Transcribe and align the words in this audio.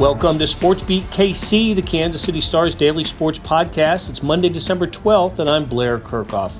Welcome 0.00 0.38
to 0.38 0.46
Sports 0.46 0.82
Beat 0.82 1.04
KC, 1.10 1.74
the 1.74 1.82
Kansas 1.82 2.22
City 2.22 2.40
Stars 2.40 2.74
daily 2.74 3.04
sports 3.04 3.38
podcast. 3.38 4.08
It's 4.08 4.22
Monday, 4.22 4.48
December 4.48 4.86
12th, 4.86 5.38
and 5.38 5.50
I'm 5.50 5.66
Blair 5.66 5.98
Kerkhoff. 5.98 6.58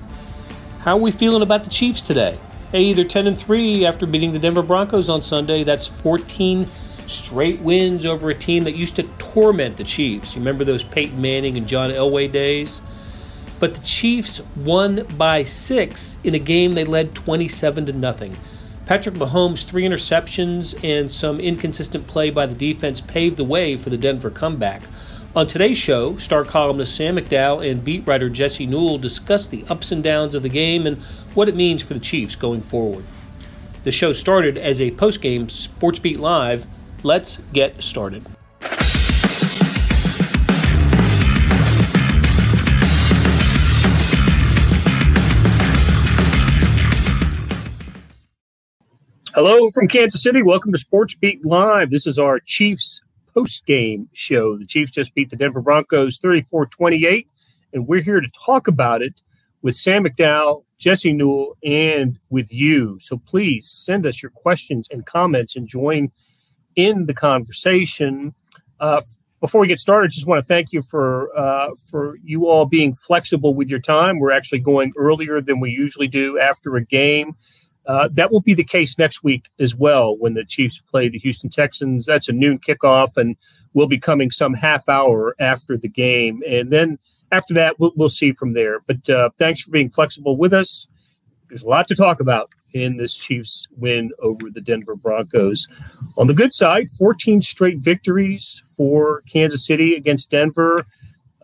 How 0.81 0.99
are 0.99 1.01
we 1.01 1.11
feeling 1.11 1.41
about 1.41 1.65
the 1.65 1.71
Chiefs 1.71 2.03
today? 2.03 2.39
Hey, 2.71 2.93
they're 2.93 3.03
10 3.03 3.27
and 3.27 3.39
3 3.39 3.87
after 3.87 4.05
beating 4.05 4.33
the 4.33 4.39
Denver 4.39 4.63
Broncos 4.63 5.09
on 5.09 5.23
Sunday. 5.23 5.65
That's 5.65 5.87
14 5.87 6.67
straight 7.07 7.61
wins 7.61 8.05
over 8.05 8.29
a 8.29 8.35
team 8.35 8.65
that 8.65 8.77
used 8.77 8.97
to 8.97 9.05
torment 9.17 9.79
the 9.79 9.85
Chiefs. 9.85 10.35
You 10.35 10.41
remember 10.41 10.65
those 10.65 10.85
Peyton 10.85 11.19
Manning 11.19 11.57
and 11.57 11.67
John 11.67 11.89
Elway 11.89 12.31
days? 12.31 12.83
But 13.59 13.75
the 13.75 13.81
Chiefs 13.81 14.43
won 14.55 15.07
by 15.17 15.45
6 15.45 16.19
in 16.25 16.35
a 16.35 16.39
game 16.39 16.73
they 16.73 16.85
led 16.85 17.15
27 17.15 17.87
to 17.87 17.95
nothing. 17.95 18.37
Patrick 18.91 19.15
Mahomes' 19.15 19.65
three 19.65 19.85
interceptions 19.85 20.75
and 20.83 21.13
some 21.13 21.39
inconsistent 21.39 22.09
play 22.09 22.29
by 22.29 22.45
the 22.45 22.57
defense 22.57 23.01
paved 23.01 23.37
the 23.37 23.45
way 23.45 23.77
for 23.77 23.89
the 23.89 23.97
Denver 23.97 24.31
comeback. 24.31 24.83
On 25.37 25.47
today's 25.47 25.79
show, 25.79 26.17
star 26.17 26.43
columnist 26.43 26.97
Sam 26.97 27.15
McDowell 27.15 27.71
and 27.71 27.85
beat 27.85 28.05
writer 28.05 28.29
Jesse 28.29 28.67
Newell 28.67 28.99
discuss 28.99 29.47
the 29.47 29.65
ups 29.69 29.93
and 29.93 30.03
downs 30.03 30.35
of 30.35 30.43
the 30.43 30.49
game 30.49 30.89
and 30.89 31.01
what 31.35 31.49
it 31.49 31.55
means 31.55 31.85
for 31.85 31.95
the 31.95 32.01
Chiefs 32.01 32.35
going 32.35 32.63
forward. 32.63 33.05
The 33.85 33.93
show 33.93 34.13
started 34.13 34.59
as 34.59 34.81
a 34.81 34.91
post-game 34.91 35.49
Sports 35.51 36.01
Beat 36.01 36.19
Live. 36.19 36.67
Let's 37.05 37.41
get 37.53 37.85
started. 37.85 38.27
Hello 49.33 49.71
from 49.71 49.87
Kansas 49.87 50.25
City. 50.25 50.43
Welcome 50.43 50.73
to 50.73 50.79
Sports 50.79 51.15
Beat 51.15 51.47
Live. 51.47 51.91
This 51.91 52.05
is 52.05 52.19
our 52.19 52.41
Chiefs 52.41 53.01
post 53.33 53.65
game 53.65 54.09
show. 54.13 54.59
The 54.59 54.67
Chiefs 54.67 54.91
just 54.91 55.15
beat 55.15 55.31
the 55.31 55.37
Denver 55.37 55.61
Broncos 55.61 56.19
34 56.19 56.67
28, 56.67 57.31
and 57.73 57.87
we're 57.87 58.03
here 58.03 58.21
to 58.21 58.29
talk 58.45 58.67
about 58.67 59.03
it 59.03 59.23
with 59.63 59.77
Sam 59.77 60.03
McDowell, 60.03 60.65
Jesse 60.79 61.13
Newell, 61.13 61.57
and 61.63 62.19
with 62.29 62.53
you. 62.53 62.99
So 63.01 63.19
please 63.19 63.71
send 63.71 64.05
us 64.05 64.21
your 64.21 64.31
questions 64.31 64.89
and 64.91 65.07
comments 65.07 65.55
and 65.55 65.69
join 65.69 66.11
in 66.75 67.07
the 67.07 67.15
conversation. 67.15 68.35
Uh, 68.81 69.01
before 69.41 69.61
we 69.61 69.69
get 69.69 69.79
started, 69.79 70.11
just 70.11 70.27
want 70.27 70.41
to 70.41 70.47
thank 70.47 70.73
you 70.73 70.83
for 70.83 71.31
uh, 71.39 71.69
for 71.89 72.17
you 72.25 72.49
all 72.49 72.67
being 72.67 72.95
flexible 72.95 73.55
with 73.55 73.69
your 73.69 73.79
time. 73.79 74.19
We're 74.19 74.33
actually 74.33 74.59
going 74.59 74.93
earlier 74.97 75.41
than 75.41 75.61
we 75.61 75.71
usually 75.71 76.09
do 76.09 76.37
after 76.37 76.75
a 76.75 76.85
game. 76.85 77.37
Uh, 77.87 78.09
that 78.13 78.31
will 78.31 78.41
be 78.41 78.55
the 78.55 78.65
case 78.65 78.99
next 78.99 79.25
week 79.25 79.49
as 79.59 79.75
well 79.75 80.17
when 80.17 80.35
the 80.35 80.45
Chiefs 80.45 80.81
play 80.81 81.09
the 81.09 81.19
Houston 81.19 81.51
Texans. 81.51 82.07
That's 82.07 82.29
a 82.29 82.33
noon 82.33 82.59
kickoff, 82.59 83.17
and 83.17 83.37
we'll 83.73 83.87
be 83.87 83.99
coming 83.99 84.31
some 84.31 84.55
half 84.55 84.89
hour 84.89 85.35
after 85.41 85.77
the 85.77 85.89
game. 85.89 86.43
And 86.47 86.71
then 86.71 86.99
after 87.33 87.55
that, 87.55 87.79
we'll, 87.79 87.93
we'll 87.97 88.09
see 88.09 88.33
from 88.33 88.53
there. 88.53 88.81
But 88.81 89.09
uh, 89.09 89.31
thanks 89.39 89.63
for 89.63 89.71
being 89.71 89.91
flexible 89.91 90.37
with 90.37 90.53
us. 90.53 90.89
There's 91.49 91.63
a 91.63 91.69
lot 91.69 91.89
to 91.89 91.97
talk 91.97 92.21
about 92.21 92.53
in 92.73 92.97
this 92.97 93.17
Chiefs 93.17 93.67
win 93.77 94.11
over 94.21 94.51
the 94.51 94.61
Denver 94.61 94.95
Broncos. 94.95 95.67
On 96.17 96.27
the 96.27 96.35
good 96.35 96.53
side, 96.53 96.89
14 96.91 97.43
straight 97.43 97.79
victories 97.79 98.63
for 98.77 99.23
Kansas 99.23 99.67
City 99.67 99.95
against 99.95 100.31
Denver. 100.31 100.85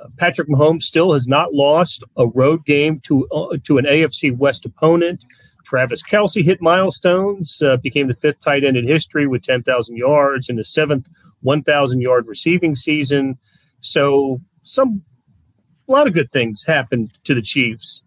Uh, 0.00 0.08
Patrick 0.18 0.48
Mahomes 0.48 0.82
still 0.82 1.12
has 1.12 1.26
not 1.26 1.54
lost 1.54 2.04
a 2.16 2.26
road 2.26 2.64
game 2.64 3.00
to 3.00 3.26
uh, 3.28 3.56
to 3.64 3.78
an 3.78 3.86
AFC 3.86 4.36
West 4.36 4.64
opponent. 4.64 5.24
Travis 5.66 6.02
Kelce 6.02 6.44
hit 6.44 6.62
milestones, 6.62 7.60
uh, 7.60 7.76
became 7.76 8.06
the 8.06 8.14
fifth 8.14 8.40
tight 8.40 8.62
end 8.62 8.76
in 8.76 8.86
history 8.86 9.26
with 9.26 9.42
10,000 9.42 9.96
yards 9.96 10.48
and 10.48 10.56
the 10.58 10.64
seventh 10.64 11.08
1,000 11.40 12.00
yard 12.00 12.26
receiving 12.28 12.76
season. 12.76 13.36
So, 13.80 14.40
some 14.62 15.02
a 15.88 15.92
lot 15.92 16.06
of 16.06 16.12
good 16.12 16.30
things 16.30 16.64
happened 16.66 17.10
to 17.24 17.34
the 17.34 17.42
Chiefs 17.42 18.02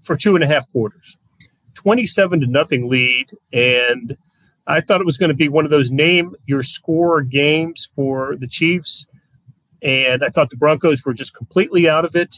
for 0.00 0.16
two 0.16 0.34
and 0.34 0.44
a 0.44 0.46
half 0.46 0.70
quarters. 0.70 1.16
27 1.74 2.40
to 2.40 2.46
nothing 2.46 2.88
lead. 2.88 3.30
And 3.52 4.16
I 4.66 4.80
thought 4.80 5.00
it 5.00 5.06
was 5.06 5.18
going 5.18 5.28
to 5.28 5.34
be 5.34 5.48
one 5.48 5.64
of 5.64 5.70
those 5.70 5.90
name 5.90 6.34
your 6.46 6.62
score 6.62 7.22
games 7.22 7.88
for 7.94 8.36
the 8.36 8.46
Chiefs. 8.48 9.06
And 9.82 10.22
I 10.22 10.28
thought 10.28 10.50
the 10.50 10.56
Broncos 10.56 11.04
were 11.04 11.14
just 11.14 11.34
completely 11.34 11.88
out 11.88 12.04
of 12.04 12.14
it. 12.14 12.36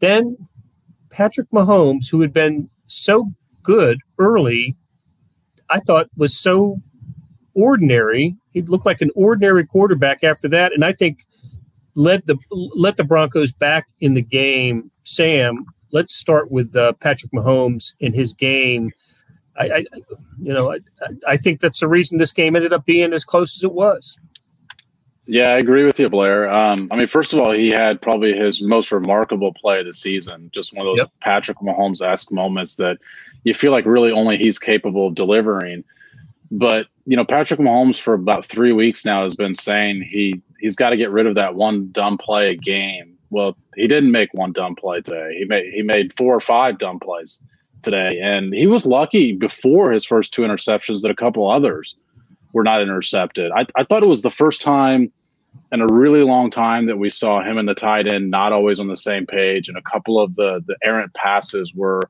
Then 0.00 0.36
Patrick 1.10 1.50
Mahomes, 1.50 2.10
who 2.10 2.20
had 2.20 2.32
been 2.32 2.70
so 2.86 3.32
good 3.62 4.00
early, 4.18 4.76
I 5.70 5.80
thought 5.80 6.08
was 6.16 6.38
so 6.38 6.80
ordinary. 7.54 8.36
He 8.52 8.62
looked 8.62 8.86
like 8.86 9.00
an 9.00 9.10
ordinary 9.14 9.66
quarterback 9.66 10.24
after 10.24 10.48
that, 10.48 10.72
and 10.72 10.84
I 10.84 10.92
think 10.92 11.26
led 11.94 12.26
the 12.26 12.38
let 12.50 12.96
the 12.96 13.04
Broncos 13.04 13.52
back 13.52 13.88
in 14.00 14.14
the 14.14 14.22
game. 14.22 14.90
Sam, 15.04 15.66
let's 15.92 16.14
start 16.14 16.50
with 16.50 16.74
uh, 16.76 16.92
Patrick 16.94 17.32
Mahomes 17.32 17.94
in 18.00 18.12
his 18.12 18.32
game. 18.32 18.92
I, 19.56 19.64
I 19.64 19.84
you 20.40 20.52
know, 20.52 20.72
I, 20.72 20.78
I 21.26 21.36
think 21.36 21.60
that's 21.60 21.80
the 21.80 21.88
reason 21.88 22.18
this 22.18 22.32
game 22.32 22.54
ended 22.54 22.72
up 22.72 22.86
being 22.86 23.12
as 23.12 23.24
close 23.24 23.56
as 23.56 23.64
it 23.64 23.72
was. 23.72 24.16
Yeah, 25.30 25.48
I 25.48 25.58
agree 25.58 25.84
with 25.84 26.00
you, 26.00 26.08
Blair. 26.08 26.50
Um, 26.50 26.88
I 26.90 26.96
mean, 26.96 27.06
first 27.06 27.34
of 27.34 27.40
all, 27.40 27.52
he 27.52 27.68
had 27.68 28.00
probably 28.00 28.32
his 28.32 28.62
most 28.62 28.90
remarkable 28.90 29.52
play 29.52 29.80
of 29.80 29.84
the 29.84 29.92
season. 29.92 30.50
Just 30.54 30.72
one 30.72 30.86
of 30.86 30.92
those 30.92 31.04
yep. 31.04 31.12
Patrick 31.20 31.58
Mahomes 31.58 32.00
esque 32.00 32.32
moments 32.32 32.76
that 32.76 32.96
you 33.44 33.54
feel 33.54 33.72
like 33.72 33.86
really 33.86 34.12
only 34.12 34.36
he's 34.36 34.58
capable 34.58 35.08
of 35.08 35.14
delivering. 35.14 35.84
But 36.50 36.86
you 37.06 37.16
know, 37.16 37.24
Patrick 37.24 37.60
Mahomes 37.60 37.98
for 37.98 38.14
about 38.14 38.44
three 38.44 38.72
weeks 38.72 39.04
now 39.04 39.24
has 39.24 39.34
been 39.34 39.54
saying 39.54 40.02
he 40.02 40.40
he's 40.60 40.76
got 40.76 40.90
to 40.90 40.96
get 40.96 41.10
rid 41.10 41.26
of 41.26 41.34
that 41.36 41.54
one 41.54 41.90
dumb 41.90 42.18
play 42.18 42.50
a 42.50 42.54
game. 42.54 43.14
Well, 43.30 43.56
he 43.76 43.86
didn't 43.86 44.10
make 44.10 44.32
one 44.32 44.52
dumb 44.52 44.74
play 44.74 45.00
today. 45.00 45.36
He 45.38 45.44
made 45.44 45.72
he 45.72 45.82
made 45.82 46.16
four 46.16 46.34
or 46.34 46.40
five 46.40 46.78
dumb 46.78 46.98
plays 46.98 47.42
today, 47.82 48.18
and 48.20 48.52
he 48.52 48.66
was 48.66 48.86
lucky 48.86 49.32
before 49.32 49.92
his 49.92 50.04
first 50.04 50.32
two 50.32 50.42
interceptions 50.42 51.02
that 51.02 51.10
a 51.10 51.16
couple 51.16 51.50
others 51.50 51.94
were 52.52 52.64
not 52.64 52.82
intercepted. 52.82 53.52
I, 53.54 53.66
I 53.76 53.84
thought 53.84 54.02
it 54.02 54.08
was 54.08 54.22
the 54.22 54.30
first 54.30 54.62
time 54.62 55.12
in 55.70 55.82
a 55.82 55.86
really 55.86 56.22
long 56.22 56.50
time 56.50 56.86
that 56.86 56.96
we 56.96 57.10
saw 57.10 57.42
him 57.42 57.58
and 57.58 57.68
the 57.68 57.74
tight 57.74 58.12
end 58.12 58.30
not 58.30 58.52
always 58.52 58.80
on 58.80 58.88
the 58.88 58.96
same 58.96 59.26
page, 59.26 59.68
and 59.68 59.76
a 59.78 59.82
couple 59.82 60.20
of 60.20 60.34
the 60.34 60.62
the 60.66 60.76
errant 60.84 61.12
passes 61.14 61.74
were 61.74 62.02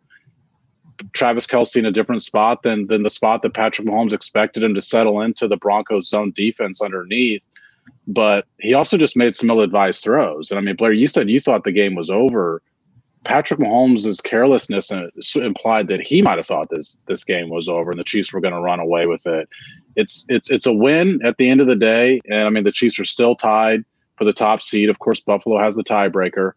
Travis 1.13 1.47
Kelce 1.47 1.77
in 1.77 1.87
a 1.87 1.91
different 1.91 2.23
spot 2.23 2.63
than 2.63 2.87
than 2.87 3.03
the 3.03 3.11
spot 3.11 3.43
that 3.43 3.55
Patrick 3.55 3.87
Mahomes 3.87 4.13
expected 4.13 4.63
him 4.63 4.75
to 4.75 4.81
settle 4.81 5.21
into 5.21 5.49
the 5.49 5.57
Broncos 5.57 6.09
zone 6.09 6.33
defense 6.35 6.81
underneath. 6.81 7.43
But 8.07 8.47
he 8.59 8.75
also 8.75 8.97
just 8.97 9.17
made 9.17 9.35
some 9.35 9.51
ill-advised 9.51 10.03
throws. 10.03 10.51
And 10.51 10.59
I 10.59 10.63
mean, 10.63 10.77
Blair, 10.77 10.93
you 10.93 11.07
said 11.07 11.29
you 11.29 11.41
thought 11.41 11.65
the 11.65 11.73
game 11.73 11.95
was 11.95 12.11
over. 12.11 12.63
Patrick 13.25 13.61
Mahomes' 13.61 14.23
carelessness 14.23 14.91
implied 15.37 15.89
that 15.89 16.01
he 16.01 16.23
might 16.23 16.39
have 16.39 16.47
thought 16.47 16.71
this 16.71 16.97
this 17.07 17.25
game 17.25 17.51
was 17.51 17.69
over 17.69 17.91
and 17.91 17.99
the 17.99 18.05
Chiefs 18.05 18.33
were 18.33 18.41
going 18.41 18.55
to 18.55 18.61
run 18.61 18.81
away 18.81 19.07
with 19.07 19.27
it. 19.27 19.49
It's 19.97 20.25
it's 20.29 20.51
it's 20.51 20.67
a 20.67 20.73
win 20.73 21.21
at 21.25 21.37
the 21.37 21.49
end 21.49 21.61
of 21.61 21.67
the 21.67 21.77
day, 21.77 22.21
and 22.31 22.43
I 22.47 22.51
mean 22.51 22.65
the 22.65 22.73
Chiefs 22.73 22.99
are 22.99 23.05
still 23.05 23.35
tied 23.35 23.85
for 24.17 24.25
the 24.25 24.33
top 24.33 24.63
seed. 24.63 24.89
Of 24.89 24.99
course, 25.01 25.21
Buffalo 25.21 25.59
has 25.59 25.75
the 25.75 25.85
tiebreaker, 25.85 26.53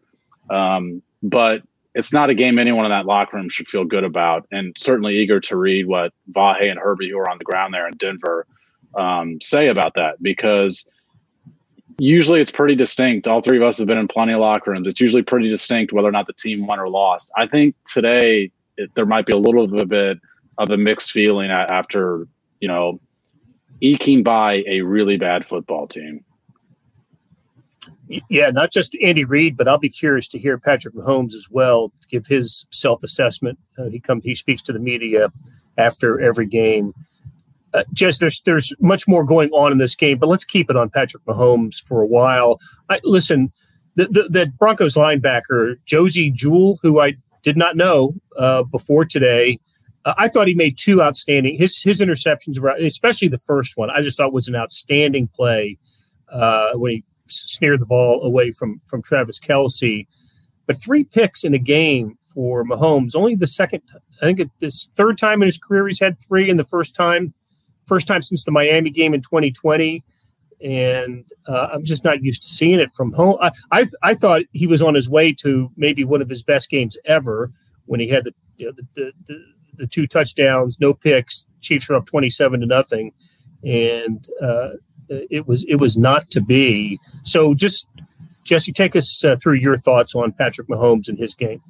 um, 0.50 1.02
but 1.22 1.62
it's 1.94 2.12
not 2.12 2.30
a 2.30 2.34
game 2.34 2.58
anyone 2.58 2.84
in 2.84 2.90
that 2.90 3.06
locker 3.06 3.36
room 3.36 3.48
should 3.48 3.68
feel 3.68 3.84
good 3.84 4.04
about, 4.04 4.46
and 4.50 4.74
certainly 4.78 5.16
eager 5.18 5.40
to 5.40 5.56
read 5.56 5.86
what 5.86 6.12
Vahe 6.30 6.70
and 6.70 6.78
Herbie, 6.78 7.10
who 7.10 7.18
are 7.18 7.30
on 7.30 7.38
the 7.38 7.44
ground 7.44 7.74
there 7.74 7.86
in 7.86 7.94
Denver, 7.96 8.46
um, 8.94 9.40
say 9.40 9.68
about 9.68 9.94
that 9.94 10.22
because 10.22 10.88
usually 11.98 12.40
it's 12.40 12.50
pretty 12.50 12.74
distinct. 12.74 13.28
All 13.28 13.40
three 13.40 13.56
of 13.56 13.62
us 13.62 13.78
have 13.78 13.86
been 13.86 13.98
in 13.98 14.08
plenty 14.08 14.32
of 14.32 14.40
locker 14.40 14.70
rooms. 14.70 14.86
It's 14.86 15.00
usually 15.00 15.22
pretty 15.22 15.48
distinct 15.48 15.92
whether 15.92 16.08
or 16.08 16.12
not 16.12 16.26
the 16.26 16.32
team 16.32 16.66
won 16.66 16.78
or 16.78 16.88
lost. 16.88 17.30
I 17.36 17.46
think 17.46 17.74
today 17.84 18.50
it, 18.76 18.90
there 18.94 19.06
might 19.06 19.26
be 19.26 19.32
a 19.32 19.38
little 19.38 19.66
bit 19.66 20.18
of 20.58 20.70
a 20.70 20.76
mixed 20.76 21.12
feeling 21.12 21.50
after 21.50 22.26
you 22.60 22.68
know 22.68 23.00
eking 23.80 24.22
by 24.22 24.62
a 24.66 24.80
really 24.80 25.16
bad 25.16 25.44
football 25.44 25.86
team. 25.86 26.24
Yeah, 28.28 28.50
not 28.50 28.72
just 28.72 28.96
Andy 29.02 29.24
Reid, 29.24 29.56
but 29.56 29.68
I'll 29.68 29.78
be 29.78 29.88
curious 29.88 30.28
to 30.28 30.38
hear 30.38 30.58
Patrick 30.58 30.94
Mahomes 30.94 31.34
as 31.34 31.48
well 31.50 31.92
give 32.10 32.26
his 32.26 32.66
self 32.70 33.02
assessment. 33.02 33.58
Uh, 33.78 33.84
he 33.84 34.00
comes, 34.00 34.24
he 34.24 34.34
speaks 34.34 34.62
to 34.62 34.72
the 34.72 34.78
media 34.78 35.32
after 35.78 36.20
every 36.20 36.46
game. 36.46 36.92
Uh, 37.72 37.84
just 37.92 38.20
there's 38.20 38.42
there's 38.42 38.74
much 38.80 39.08
more 39.08 39.24
going 39.24 39.48
on 39.50 39.72
in 39.72 39.78
this 39.78 39.94
game, 39.94 40.18
but 40.18 40.28
let's 40.28 40.44
keep 40.44 40.68
it 40.68 40.76
on 40.76 40.90
Patrick 40.90 41.24
Mahomes 41.24 41.82
for 41.82 42.02
a 42.02 42.06
while. 42.06 42.60
I, 42.90 43.00
listen, 43.02 43.50
the, 43.96 44.04
the, 44.06 44.28
the 44.28 44.52
Broncos 44.58 44.94
linebacker 44.94 45.76
Josey 45.86 46.30
Jewell, 46.30 46.78
who 46.82 47.00
I 47.00 47.14
did 47.42 47.56
not 47.56 47.76
know 47.76 48.14
uh, 48.38 48.62
before 48.64 49.06
today, 49.06 49.58
uh, 50.04 50.12
I 50.18 50.28
thought 50.28 50.48
he 50.48 50.54
made 50.54 50.76
two 50.76 51.02
outstanding 51.02 51.56
his 51.56 51.80
his 51.80 52.00
interceptions 52.00 52.58
were 52.58 52.76
especially 52.76 53.28
the 53.28 53.38
first 53.38 53.78
one. 53.78 53.88
I 53.88 54.02
just 54.02 54.18
thought 54.18 54.34
was 54.34 54.48
an 54.48 54.56
outstanding 54.56 55.28
play 55.34 55.78
uh, 56.30 56.72
when 56.74 56.92
he 56.92 57.04
sneered 57.32 57.80
the 57.80 57.86
ball 57.86 58.22
away 58.22 58.50
from 58.50 58.80
from 58.86 59.02
Travis 59.02 59.38
Kelce. 59.38 60.06
But 60.66 60.76
three 60.80 61.04
picks 61.04 61.44
in 61.44 61.54
a 61.54 61.58
game 61.58 62.18
for 62.32 62.64
Mahomes, 62.64 63.16
only 63.16 63.34
the 63.34 63.46
second. 63.46 63.82
I 64.22 64.26
think 64.32 64.50
this 64.60 64.90
third 64.96 65.18
time 65.18 65.42
in 65.42 65.46
his 65.46 65.58
career 65.58 65.86
he's 65.88 66.00
had 66.00 66.16
three, 66.18 66.48
and 66.48 66.58
the 66.58 66.64
first 66.64 66.94
time, 66.94 67.34
first 67.86 68.06
time 68.06 68.22
since 68.22 68.44
the 68.44 68.52
Miami 68.52 68.90
game 68.90 69.12
in 69.14 69.20
2020. 69.22 70.04
and 70.62 71.24
uh, 71.46 71.68
I'm 71.72 71.84
just 71.84 72.04
not 72.04 72.22
used 72.22 72.42
to 72.42 72.48
seeing 72.48 72.78
it 72.78 72.92
from 72.92 73.12
home. 73.12 73.36
I, 73.40 73.50
I, 73.72 73.86
I 74.02 74.14
thought 74.14 74.42
he 74.52 74.66
was 74.66 74.80
on 74.80 74.94
his 74.94 75.10
way 75.10 75.32
to 75.34 75.70
maybe 75.76 76.04
one 76.04 76.22
of 76.22 76.28
his 76.28 76.42
best 76.42 76.70
games 76.70 76.96
ever 77.04 77.50
when 77.86 77.98
he 78.00 78.08
had 78.08 78.24
the 78.24 78.34
you 78.56 78.66
know, 78.66 78.72
the, 78.76 78.86
the, 78.94 79.12
the, 79.26 79.44
the 79.74 79.86
two 79.86 80.06
touchdowns, 80.06 80.78
no 80.78 80.94
picks. 80.94 81.48
Chiefs 81.60 81.90
are 81.90 81.96
up 81.96 82.06
27 82.06 82.60
to 82.60 82.66
nothing, 82.66 83.12
and 83.64 84.26
uh, 84.40 84.70
it 85.30 85.46
was 85.46 85.64
it 85.64 85.76
was 85.76 85.96
not 85.96 86.30
to 86.30 86.40
be. 86.40 86.98
So 87.22 87.54
just 87.54 87.90
Jesse, 88.44 88.72
take 88.72 88.96
us 88.96 89.24
uh, 89.24 89.36
through 89.36 89.54
your 89.54 89.76
thoughts 89.76 90.14
on 90.14 90.32
Patrick 90.32 90.68
Mahomes 90.68 91.08
and 91.08 91.18
his 91.18 91.34
game. 91.34 91.62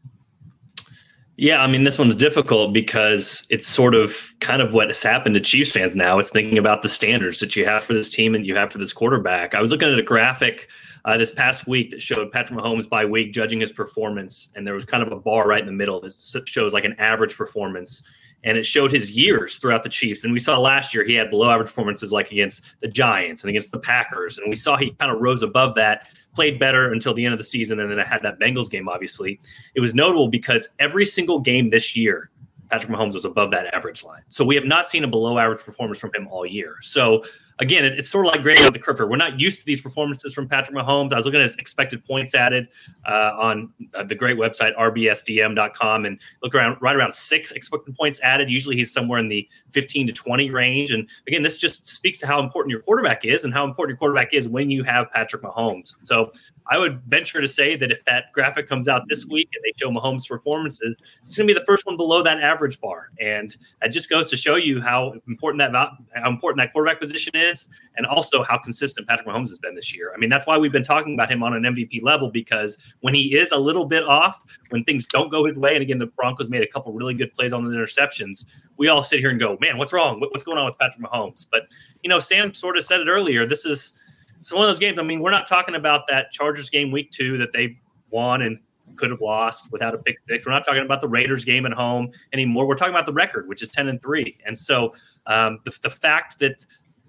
Yeah, 1.36 1.62
I 1.62 1.66
mean, 1.66 1.84
this 1.84 1.98
one's 1.98 2.14
difficult 2.14 2.72
because 2.72 3.46
it's 3.50 3.66
sort 3.66 3.94
of 3.94 4.34
kind 4.40 4.60
of 4.60 4.74
what 4.74 4.88
has 4.88 5.02
happened 5.02 5.34
to 5.34 5.40
Chiefs 5.40 5.72
fans 5.72 5.96
now. 5.96 6.18
It's 6.18 6.30
thinking 6.30 6.58
about 6.58 6.82
the 6.82 6.88
standards 6.88 7.40
that 7.40 7.56
you 7.56 7.64
have 7.64 7.84
for 7.84 7.94
this 7.94 8.10
team 8.10 8.34
and 8.34 8.46
you 8.46 8.54
have 8.54 8.70
for 8.70 8.78
this 8.78 8.92
quarterback. 8.92 9.54
I 9.54 9.60
was 9.60 9.70
looking 9.70 9.90
at 9.90 9.98
a 9.98 10.02
graphic 10.02 10.68
uh, 11.04 11.16
this 11.16 11.32
past 11.32 11.66
week 11.66 11.90
that 11.90 12.02
showed 12.02 12.30
Patrick 12.30 12.58
Mahomes 12.58 12.88
by 12.88 13.04
week 13.04 13.32
judging 13.32 13.60
his 13.60 13.72
performance, 13.72 14.50
and 14.54 14.66
there 14.66 14.74
was 14.74 14.84
kind 14.84 15.02
of 15.02 15.10
a 15.10 15.16
bar 15.16 15.48
right 15.48 15.60
in 15.60 15.66
the 15.66 15.72
middle 15.72 16.00
that 16.02 16.14
shows 16.46 16.74
like 16.74 16.84
an 16.84 16.94
average 16.98 17.36
performance 17.36 18.02
and 18.44 18.58
it 18.58 18.66
showed 18.66 18.90
his 18.90 19.10
years 19.12 19.56
throughout 19.56 19.82
the 19.82 19.88
Chiefs. 19.88 20.24
And 20.24 20.32
we 20.32 20.40
saw 20.40 20.58
last 20.58 20.92
year 20.94 21.04
he 21.04 21.14
had 21.14 21.30
below 21.30 21.50
average 21.50 21.68
performances 21.68 22.12
like 22.12 22.30
against 22.32 22.62
the 22.80 22.88
Giants 22.88 23.42
and 23.42 23.50
against 23.50 23.70
the 23.70 23.78
Packers. 23.78 24.38
And 24.38 24.48
we 24.48 24.56
saw 24.56 24.76
he 24.76 24.90
kind 24.92 25.12
of 25.12 25.20
rose 25.20 25.42
above 25.42 25.74
that 25.76 26.08
played 26.34 26.58
better 26.58 26.92
until 26.92 27.14
the 27.14 27.24
end 27.24 27.34
of 27.34 27.38
the 27.38 27.44
season, 27.44 27.80
and 27.80 27.90
then 27.90 28.00
I 28.00 28.04
had 28.04 28.22
that 28.22 28.38
Bengals 28.38 28.70
game. 28.70 28.88
Obviously, 28.88 29.40
it 29.74 29.80
was 29.80 29.94
notable 29.94 30.28
because 30.28 30.70
every 30.78 31.04
single 31.04 31.38
game 31.40 31.70
this 31.70 31.94
year, 31.94 32.30
Patrick 32.70 32.90
Mahomes 32.90 33.12
was 33.12 33.24
above 33.24 33.50
that 33.50 33.72
average 33.74 34.02
line. 34.02 34.22
So 34.28 34.44
we 34.44 34.54
have 34.54 34.64
not 34.64 34.88
seen 34.88 35.04
a 35.04 35.08
below 35.08 35.38
average 35.38 35.60
performance 35.60 35.98
from 35.98 36.10
him 36.14 36.26
all 36.28 36.46
year. 36.46 36.76
So 36.80 37.22
again, 37.62 37.84
it, 37.84 37.98
it's 37.98 38.10
sort 38.10 38.26
of 38.26 38.32
like 38.32 38.42
grading 38.42 38.64
on 38.64 38.72
the 38.72 38.78
curve. 38.78 38.98
We're 38.98 39.16
not 39.16 39.38
used 39.38 39.60
to 39.60 39.66
these 39.66 39.80
performances 39.80 40.34
from 40.34 40.48
Patrick 40.48 40.76
Mahomes. 40.76 41.12
I 41.12 41.16
was 41.16 41.24
looking 41.24 41.40
at 41.40 41.44
his 41.44 41.56
expected 41.56 42.04
points 42.04 42.34
added 42.34 42.68
uh, 43.06 43.30
on 43.38 43.72
uh, 43.94 44.02
the 44.02 44.14
great 44.14 44.36
website 44.36 44.76
rbsdm.com 44.76 46.04
and 46.04 46.18
look 46.42 46.54
around 46.54 46.76
right 46.80 46.96
around 46.96 47.14
six 47.14 47.52
expected 47.52 47.96
points 47.96 48.20
added. 48.22 48.50
Usually 48.50 48.76
he's 48.76 48.92
somewhere 48.92 49.20
in 49.20 49.28
the 49.28 49.48
15 49.70 50.08
to 50.08 50.12
20 50.12 50.50
range. 50.50 50.90
And 50.90 51.08
again, 51.26 51.42
this 51.42 51.56
just 51.56 51.86
speaks 51.86 52.18
to 52.18 52.26
how 52.26 52.42
important 52.42 52.70
your 52.70 52.80
quarterback 52.80 53.24
is 53.24 53.44
and 53.44 53.54
how 53.54 53.64
important 53.64 53.90
your 53.90 53.98
quarterback 53.98 54.34
is 54.34 54.48
when 54.48 54.70
you 54.70 54.82
have 54.82 55.10
Patrick 55.12 55.42
Mahomes. 55.42 55.94
So 56.02 56.32
I 56.68 56.78
would 56.78 57.02
venture 57.02 57.40
to 57.40 57.48
say 57.48 57.76
that 57.76 57.90
if 57.90 58.04
that 58.04 58.32
graphic 58.32 58.68
comes 58.68 58.88
out 58.88 59.02
this 59.08 59.26
week 59.26 59.48
and 59.54 59.62
they 59.64 59.72
show 59.78 59.90
Mahomes' 59.90 60.28
performances, 60.28 61.02
it's 61.22 61.36
going 61.36 61.48
to 61.48 61.54
be 61.54 61.58
the 61.58 61.66
first 61.66 61.86
one 61.86 61.96
below 61.96 62.22
that 62.22 62.40
average 62.40 62.80
bar, 62.80 63.10
and 63.20 63.56
that 63.80 63.88
just 63.88 64.08
goes 64.08 64.30
to 64.30 64.36
show 64.36 64.56
you 64.56 64.80
how 64.80 65.14
important 65.28 65.58
that 65.58 65.72
how 66.14 66.30
important 66.30 66.58
that 66.58 66.72
quarterback 66.72 67.00
position 67.00 67.34
is, 67.34 67.51
and 67.96 68.06
also 68.06 68.42
how 68.42 68.58
consistent 68.58 69.06
Patrick 69.06 69.28
Mahomes 69.28 69.48
has 69.48 69.58
been 69.58 69.74
this 69.74 69.94
year. 69.94 70.12
I 70.14 70.18
mean, 70.18 70.30
that's 70.30 70.46
why 70.46 70.58
we've 70.58 70.72
been 70.72 70.82
talking 70.82 71.14
about 71.14 71.30
him 71.30 71.42
on 71.42 71.54
an 71.54 71.62
MVP 71.62 72.02
level 72.02 72.30
because 72.30 72.78
when 73.00 73.14
he 73.14 73.36
is 73.36 73.52
a 73.52 73.58
little 73.58 73.84
bit 73.84 74.04
off, 74.04 74.42
when 74.70 74.84
things 74.84 75.06
don't 75.06 75.30
go 75.30 75.44
his 75.44 75.56
way, 75.56 75.74
and 75.74 75.82
again, 75.82 75.98
the 75.98 76.06
Broncos 76.06 76.48
made 76.48 76.62
a 76.62 76.66
couple 76.66 76.92
really 76.92 77.14
good 77.14 77.32
plays 77.34 77.52
on 77.52 77.64
the 77.64 77.76
interceptions, 77.76 78.46
we 78.76 78.88
all 78.88 79.02
sit 79.04 79.20
here 79.20 79.30
and 79.30 79.38
go, 79.38 79.56
"Man, 79.60 79.78
what's 79.78 79.92
wrong? 79.92 80.20
What's 80.20 80.44
going 80.44 80.58
on 80.58 80.66
with 80.66 80.78
Patrick 80.78 81.04
Mahomes?" 81.04 81.46
But 81.50 81.62
you 82.02 82.08
know, 82.08 82.18
Sam 82.18 82.52
sort 82.54 82.76
of 82.76 82.84
said 82.84 83.00
it 83.00 83.08
earlier. 83.08 83.46
This 83.46 83.64
is 83.64 83.94
it's 84.38 84.52
one 84.52 84.64
of 84.64 84.68
those 84.68 84.80
games. 84.80 84.98
I 84.98 85.02
mean, 85.02 85.20
we're 85.20 85.30
not 85.30 85.46
talking 85.46 85.76
about 85.76 86.08
that 86.08 86.32
Chargers 86.32 86.68
game 86.68 86.90
week 86.90 87.12
two 87.12 87.38
that 87.38 87.52
they 87.52 87.78
won 88.10 88.42
and 88.42 88.58
could 88.96 89.10
have 89.10 89.20
lost 89.20 89.70
without 89.72 89.94
a 89.94 89.98
pick 89.98 90.18
six. 90.20 90.46
We're 90.46 90.52
not 90.52 90.64
talking 90.64 90.82
about 90.82 91.00
the 91.00 91.08
Raiders 91.08 91.44
game 91.44 91.66
at 91.66 91.72
home 91.72 92.10
anymore. 92.32 92.66
We're 92.66 92.76
talking 92.76 92.94
about 92.94 93.06
the 93.06 93.12
record, 93.12 93.48
which 93.48 93.62
is 93.62 93.70
10 93.70 93.88
and 93.88 94.00
three. 94.02 94.38
And 94.46 94.58
so 94.58 94.94
um, 95.26 95.60
the, 95.64 95.72
the 95.82 95.90
fact 95.90 96.38
that 96.40 96.66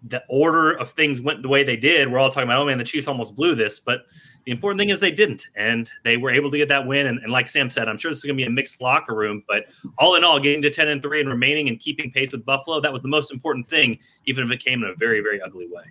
the 0.08 0.24
order 0.28 0.72
of 0.74 0.92
things 0.92 1.22
went 1.22 1.42
the 1.42 1.48
way 1.48 1.64
they 1.64 1.78
did, 1.78 2.12
we're 2.12 2.20
all 2.20 2.30
talking 2.30 2.48
about, 2.50 2.62
oh 2.62 2.66
man, 2.66 2.78
the 2.78 2.84
Chiefs 2.84 3.08
almost 3.08 3.36
blew 3.36 3.56
this. 3.56 3.80
But 3.80 4.06
the 4.46 4.52
important 4.52 4.80
thing 4.80 4.90
is 4.90 5.00
they 5.00 5.12
didn't, 5.12 5.48
and 5.56 5.90
they 6.04 6.18
were 6.18 6.32
able 6.32 6.52
to 6.52 6.58
get 6.58 6.68
that 6.68 6.86
win. 6.86 7.08
And, 7.08 7.20
and 7.20 7.32
like 7.32 7.48
Sam 7.48 7.70
said, 7.70 7.88
I'm 7.88 7.98
sure 7.98 8.12
this 8.12 8.18
is 8.18 8.26
going 8.26 8.38
to 8.38 8.42
be 8.42 8.48
a 8.48 8.50
mixed 8.50 8.82
locker 8.82 9.16
room, 9.16 9.44
but 9.48 9.66
all 9.98 10.16
in 10.16 10.24
all, 10.24 10.40
getting 10.40 10.62
to 10.64 10.70
10 10.70 10.90
and 10.90 11.02
three 11.02 11.22
and 11.22 11.30
remaining 11.30 11.70
and 11.70 11.80
keeping 11.80 12.12
pace 12.12 12.34
with 12.34 12.44
Buffalo, 12.44 12.82
that 12.82 12.92
was 12.92 13.02
the 13.02 13.08
most 13.08 13.32
important 13.32 13.70
thing, 13.70 13.98
even 14.26 14.44
if 14.44 14.52
it 14.52 14.64
came 14.64 14.84
in 14.84 14.90
a 14.90 14.96
very, 14.96 15.22
very 15.22 15.42
ugly 15.42 15.68
way. 15.72 15.84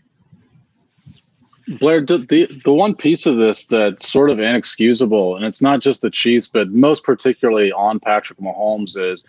Blair, 1.79 2.05
the 2.05 2.49
the 2.65 2.73
one 2.73 2.95
piece 2.95 3.25
of 3.25 3.37
this 3.37 3.67
that's 3.67 4.11
sort 4.11 4.31
of 4.31 4.41
inexcusable, 4.41 5.37
and 5.37 5.45
it's 5.45 5.63
not 5.63 5.81
just 5.81 6.03
the 6.03 6.11
Chiefs, 6.11 6.49
but 6.49 6.71
most 6.71 7.05
particularly 7.05 7.71
on 7.73 8.01
Patrick 8.01 8.41
Mahomes, 8.41 8.99
is 8.99 9.25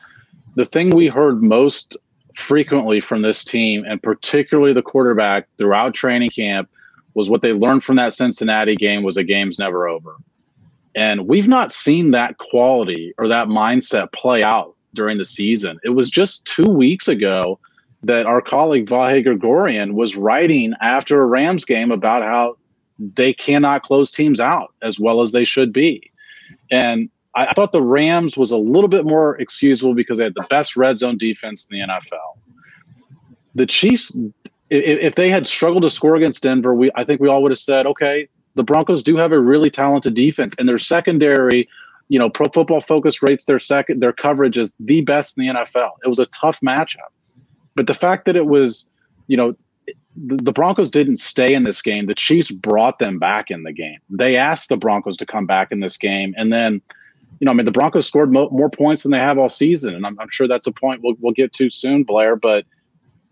the 0.56 0.66
thing 0.66 0.90
we 0.90 1.08
heard 1.08 1.44
most 1.44 1.96
frequently 2.36 3.00
from 3.00 3.22
this 3.22 3.44
team, 3.44 3.86
and 3.88 4.02
particularly 4.02 4.74
the 4.74 4.82
quarterback 4.82 5.48
throughout 5.58 5.94
training 5.94 6.30
camp, 6.30 6.70
was 7.14 7.30
what 7.30 7.42
they 7.42 7.54
learned 7.54 7.84
from 7.84 7.96
that 7.98 8.14
Cincinnati 8.14 8.76
game 8.76 9.04
was 9.04 9.18
a 9.18 9.24
game's 9.24 9.60
never 9.60 9.88
over. 9.88 10.16
And 10.96 11.28
we've 11.28 11.48
not 11.48 11.72
seen 11.72 12.12
that 12.12 12.38
quality 12.38 13.14
or 13.18 13.28
that 13.28 13.48
mindset 13.48 14.12
play 14.12 14.44
out 14.44 14.76
during 14.94 15.18
the 15.18 15.26
season. 15.26 15.80
It 15.84 15.90
was 15.90 16.10
just 16.10 16.46
two 16.46 16.70
weeks 16.70 17.08
ago 17.08 17.60
that 18.04 18.26
our 18.26 18.42
colleague 18.42 18.88
Vahe 18.88 19.24
Gregorian 19.24 19.96
was 19.96 20.16
writing 20.16 20.74
after 20.82 21.22
a 21.22 21.26
Rams 21.26 21.66
game 21.66 21.92
about 21.92 22.24
how 22.24 22.58
they 23.00 23.34
cannot 23.34 23.84
close 23.84 24.12
teams 24.12 24.40
out 24.40 24.74
as 24.82 25.00
well 25.00 25.22
as 25.22 25.32
they 25.32 25.46
should 25.46 25.74
be. 25.74 26.12
And 26.70 27.10
I 27.36 27.52
thought 27.54 27.72
the 27.72 27.82
Rams 27.82 28.38
was 28.38 28.52
a 28.52 28.58
little 28.58 28.88
bit 28.88 29.06
more 29.06 29.40
excusable 29.42 29.96
because 29.96 30.20
they 30.20 30.26
had 30.26 30.36
the 30.36 30.46
best 30.50 30.78
red 30.78 31.00
zone 31.00 31.18
defense 31.18 31.68
in 31.70 31.80
the 31.80 31.88
NFL. 31.88 32.38
The 33.56 33.66
Chiefs, 33.66 34.16
if 34.70 35.16
they 35.16 35.30
had 35.30 35.48
struggled 35.48 35.84
to 35.84 35.90
score 35.90 36.16
against 36.16 36.44
Denver, 36.44 36.76
we 36.76 36.92
I 36.96 37.04
think 37.04 37.22
we 37.22 37.28
all 37.28 37.42
would 37.42 37.52
have 37.52 37.60
said, 37.60 37.88
okay, 37.88 38.28
the 38.56 38.64
Broncos 38.64 39.02
do 39.02 39.18
have 39.18 39.32
a 39.32 39.40
really 39.40 39.70
talented 39.70 40.14
defense, 40.14 40.56
and 40.60 40.70
their 40.70 40.78
secondary, 40.78 41.68
you 42.10 42.20
know, 42.20 42.30
Pro 42.30 42.46
Football 42.54 42.82
Focus 42.82 43.24
rates 43.24 43.46
their 43.46 43.60
second 43.60 44.00
their 44.00 44.14
coverage 44.14 44.58
as 44.58 44.72
the 44.80 45.02
best 45.02 45.38
in 45.38 45.48
the 45.48 45.54
NFL. 45.54 45.92
It 46.04 46.08
was 46.08 46.20
a 46.20 46.28
tough 46.28 46.60
matchup. 46.62 47.10
But 47.76 47.88
the 47.88 47.96
fact 47.96 48.26
that 48.26 48.36
it 48.36 48.46
was, 48.46 48.88
you 49.28 49.38
know, 49.38 49.56
the 50.16 50.54
Broncos 50.54 50.92
didn't 50.92 51.16
stay 51.16 51.56
in 51.56 51.64
this 51.64 51.82
game. 51.82 52.06
The 52.06 52.14
Chiefs 52.14 52.52
brought 52.52 53.00
them 53.00 53.18
back 53.18 53.50
in 53.50 53.64
the 53.64 53.74
game. 53.74 53.98
They 54.12 54.36
asked 54.36 54.70
the 54.70 54.78
Broncos 54.78 55.18
to 55.18 55.26
come 55.26 55.48
back 55.48 55.72
in 55.72 55.80
this 55.80 55.98
game, 55.98 56.36
and 56.38 56.54
then, 56.54 56.82
you 57.44 57.46
know, 57.46 57.52
I 57.52 57.56
mean, 57.56 57.66
the 57.66 57.74
Broncos 57.74 58.08
scored 58.08 58.32
mo- 58.32 58.48
more 58.54 58.70
points 58.70 59.04
than 59.04 59.12
they 59.12 59.20
have 59.20 59.38
all 59.38 59.50
season, 59.50 59.94
and 59.96 60.06
I'm, 60.06 60.18
I'm, 60.18 60.30
sure 60.30 60.48
that's 60.48 60.66
a 60.66 60.72
point 60.72 61.02
we'll, 61.04 61.16
we'll 61.20 61.34
get 61.34 61.52
to 61.56 61.70
soon, 61.70 62.06
Blair. 62.06 62.38
But 62.38 62.64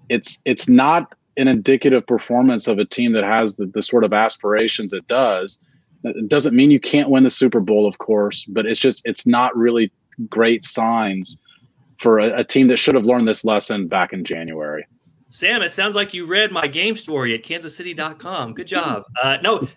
it's 0.09 0.41
it's 0.43 0.67
not 0.67 1.15
an 1.37 1.47
indicative 1.47 2.05
performance 2.05 2.67
of 2.67 2.77
a 2.77 2.83
team 2.83 3.13
that 3.13 3.23
has 3.23 3.55
the, 3.55 3.67
the 3.67 3.81
sort 3.81 4.03
of 4.03 4.11
aspirations 4.11 4.91
it 4.91 5.07
does. 5.07 5.61
It 6.03 6.27
doesn't 6.27 6.53
mean 6.53 6.71
you 6.71 6.79
can't 6.81 7.09
win 7.09 7.23
the 7.23 7.29
Super 7.29 7.61
Bowl, 7.61 7.87
of 7.87 7.99
course, 7.99 8.43
but 8.49 8.65
it's 8.65 8.81
just 8.81 9.01
it's 9.05 9.25
not 9.25 9.55
really 9.55 9.93
great 10.27 10.65
signs 10.65 11.39
for 11.97 12.19
a, 12.19 12.39
a 12.39 12.43
team 12.43 12.67
that 12.67 12.75
should 12.75 12.95
have 12.95 13.05
learned 13.05 13.29
this 13.29 13.45
lesson 13.45 13.87
back 13.87 14.11
in 14.11 14.25
January. 14.25 14.85
Sam, 15.29 15.61
it 15.61 15.71
sounds 15.71 15.95
like 15.95 16.13
you 16.13 16.25
read 16.25 16.51
my 16.51 16.67
game 16.67 16.97
story 16.97 17.33
at 17.33 17.43
kansascity.com. 17.43 18.55
Good 18.55 18.67
job. 18.67 19.03
Uh, 19.23 19.37
no, 19.41 19.69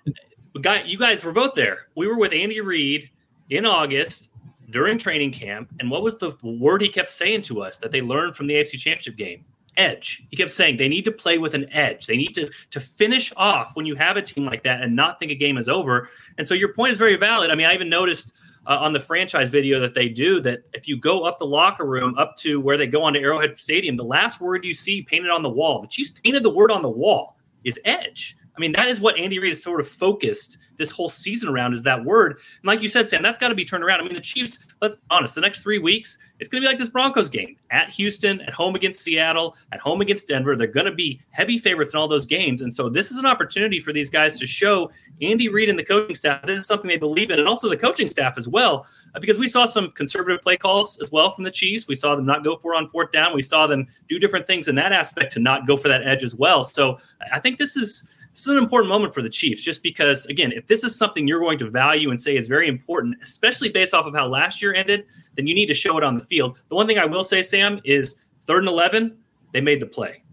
guy, 0.61 0.83
you 0.83 0.99
guys 0.99 1.23
were 1.23 1.31
both 1.31 1.55
there. 1.55 1.87
We 1.95 2.09
were 2.09 2.19
with 2.19 2.33
Andy 2.33 2.61
Reid 2.61 3.11
in 3.51 3.67
August 3.67 4.31
during 4.71 4.99
training 4.99 5.33
camp. 5.33 5.69
And 5.81 5.91
what 5.91 6.03
was 6.03 6.17
the 6.19 6.37
word 6.43 6.83
he 6.83 6.89
kept 6.89 7.11
saying 7.11 7.43
to 7.43 7.63
us 7.63 7.79
that 7.79 7.91
they 7.91 8.01
learned 8.01 8.37
from 8.37 8.47
the 8.47 8.55
AFC 8.55 8.79
Championship 8.79 9.17
game? 9.17 9.45
Edge. 9.77 10.25
He 10.31 10.37
kept 10.37 10.53
saying 10.53 10.77
they 10.77 10.89
need 10.89 11.05
to 11.05 11.13
play 11.13 11.39
with 11.39 11.55
an 11.55 11.73
edge. 11.73 12.07
They 12.07 12.17
need 12.17 12.35
to 12.35 12.49
to 12.71 12.81
finish 12.81 13.33
off 13.37 13.75
when 13.75 13.87
you 13.87 13.97
have 13.97 14.17
a 14.17 14.23
team 14.23 14.45
like 14.45 14.63
that 14.63 14.83
and 14.83 14.95
not 14.95 15.19
think 15.19 15.33
a 15.33 15.35
game 15.35 15.59
is 15.59 15.69
over. 15.69 16.09
And 16.39 16.47
so 16.47 16.55
your 16.55 16.73
point 16.73 16.93
is 16.93 16.97
very 16.97 17.17
valid. 17.17 17.51
I 17.51 17.55
mean, 17.55 17.67
I 17.67 17.75
even 17.75 17.89
noticed– 17.89 18.35
uh, 18.67 18.79
on 18.81 18.93
the 18.93 19.01
franchise 19.01 19.49
video 19.49 19.79
that 19.81 19.95
they 19.95 20.09
do 20.09 20.41
that 20.41 20.63
if 20.73 20.89
you 20.89 20.97
go 20.97 21.25
up 21.25 21.39
the 21.39 21.47
locker 21.47 21.85
room 21.85 22.17
up 22.19 22.37
to 22.39 22.61
where 22.61 22.77
they 22.77 22.87
go 22.87 23.03
onto 23.03 23.21
Arrowhead 23.21 23.59
Stadium, 23.59 23.97
the 23.97 24.05
last 24.05 24.41
word 24.41 24.65
you 24.65 24.75
see 24.75 25.03
painted 25.03 25.31
on 25.31 25.43
the 25.43 25.51
wall, 25.51 25.81
the 25.81 25.89
Chiefs 25.89 26.11
painted 26.11 26.43
the 26.43 26.51
word 26.51 26.71
on 26.71 26.83
the 26.83 26.89
wall 26.89 27.37
is 27.65 27.79
edge. 27.85 28.37
I 28.57 28.61
mean, 28.61 28.73
that 28.73 28.89
is 28.89 29.01
what 29.01 29.19
Andy 29.19 29.39
Reid 29.39 29.53
is 29.53 29.63
sort 29.63 29.81
of 29.81 29.89
focused 29.89 30.59
this 30.77 30.91
whole 30.91 31.09
season 31.09 31.49
around 31.49 31.73
is 31.73 31.83
that 31.85 32.05
word. 32.05 32.33
And 32.33 32.65
like 32.65 32.83
you 32.83 32.89
said, 32.89 33.09
Sam, 33.09 33.23
that's 33.23 33.39
got 33.39 33.49
to 33.49 33.55
be 33.55 33.65
turned 33.65 33.85
around. 33.85 34.01
I 34.01 34.05
mean, 34.05 34.15
the 34.15 34.21
Chiefs, 34.21 34.59
let's 34.81 34.97
be 34.97 35.03
honest, 35.11 35.35
the 35.35 35.41
next 35.41 35.63
three 35.63 35.79
weeks, 35.79 36.19
it's 36.41 36.49
going 36.49 36.63
to 36.63 36.67
be 36.67 36.71
like 36.71 36.79
this 36.79 36.89
Broncos 36.89 37.29
game 37.29 37.57
at 37.71 37.91
Houston, 37.91 38.41
at 38.43 38.53
home 38.53 38.75
against 38.75 39.01
Seattle, 39.01 39.57
at 39.73 39.81
home 39.81 40.01
against 40.01 40.29
Denver. 40.29 40.57
They're 40.57 40.67
going 40.67 40.87
to 40.87 40.93
be 40.93 41.21
heavy 41.31 41.59
favorites 41.59 41.93
in 41.93 42.01
all 42.01 42.09
those 42.09 42.27
games. 42.27 42.63
And 42.63 42.75
so 42.75 42.89
this 42.89 43.11
is 43.11 43.19
an 43.19 43.27
opportunity 43.27 43.79
for 43.79 43.93
these 43.93 44.11
guys 44.11 44.39
to 44.41 44.47
show 44.47 44.91
Andy 45.23 45.49
Reid 45.49 45.69
and 45.69 45.79
the 45.79 45.85
coaching 45.85 46.17
staff 46.17 46.43
this 46.43 46.59
is 46.59 46.67
something 46.67 46.89
they 46.89 46.97
believe 46.97 47.31
in, 47.31 47.39
and 47.39 47.49
also 47.49 47.69
the 47.69 47.77
coaching 47.77 48.11
staff 48.11 48.37
as 48.37 48.49
well, 48.49 48.87
uh, 49.15 49.21
because 49.21 49.39
we 49.39 49.47
saw 49.47 49.65
some 49.65 49.93
conservative 49.93 50.43
play 50.43 50.57
calls 50.57 51.01
as 51.01 51.13
well 51.13 51.33
from 51.33 51.45
the 51.45 51.51
Chiefs. 51.51 51.87
We 51.87 51.95
saw 51.95 52.17
them 52.17 52.27
not 52.27 52.43
go 52.43 52.57
for 52.57 52.75
on 52.75 52.89
fourth 52.91 53.13
down. 53.13 53.35
We 53.35 53.43
saw 53.43 53.67
them 53.67 53.87
do 54.09 54.19
different 54.19 54.47
things 54.47 54.67
in 54.67 54.75
that 54.75 54.93
aspect 54.93 55.33
to 55.35 55.41
not 55.41 55.67
go 55.67 55.77
for 55.77 55.89
that 55.89 56.07
edge 56.07 56.25
as 56.25 56.35
well. 56.35 56.65
So 56.65 56.99
I 57.33 57.39
think 57.39 57.59
this 57.59 57.77
is 57.77 58.09
this 58.35 58.49
is 58.49 58.49
an 58.49 58.59
important 58.59 58.89
moment 58.89 59.15
for 59.15 59.23
the 59.23 59.29
Chiefs, 59.29 59.63
just 59.63 59.81
because, 59.81 60.27
again, 60.27 60.51
if 60.51 60.67
this 60.67 60.83
is 60.83 60.97
something 60.97 61.29
you're 61.29 61.39
going 61.39 61.57
to 61.59 61.71
value 61.71 62.11
and 62.11 62.21
say 62.21 62.37
is 62.37 62.49
very 62.49 62.67
important, 62.67 63.15
especially 63.23 63.69
based 63.69 63.95
off 63.95 64.07
of 64.07 64.15
how 64.15 64.27
last 64.27 64.61
year 64.61 64.75
ended, 64.75 65.05
then 65.37 65.47
you 65.47 65.55
need 65.55 65.67
to 65.67 65.75
show 65.75 65.97
it 65.99 66.03
on 66.03 66.19
the 66.19 66.25
field. 66.25 66.59
The 66.69 66.75
one 66.75 66.89
thing 66.89 66.99
I 66.99 67.05
will 67.05 67.23
say, 67.23 67.43
Sam, 67.43 67.81
is 67.85 68.17
third 68.45 68.65
and 68.65 68.69
11, 68.69 69.17
they 69.53 69.61
made 69.61 69.81
the 69.81 69.87
play. 69.87 70.25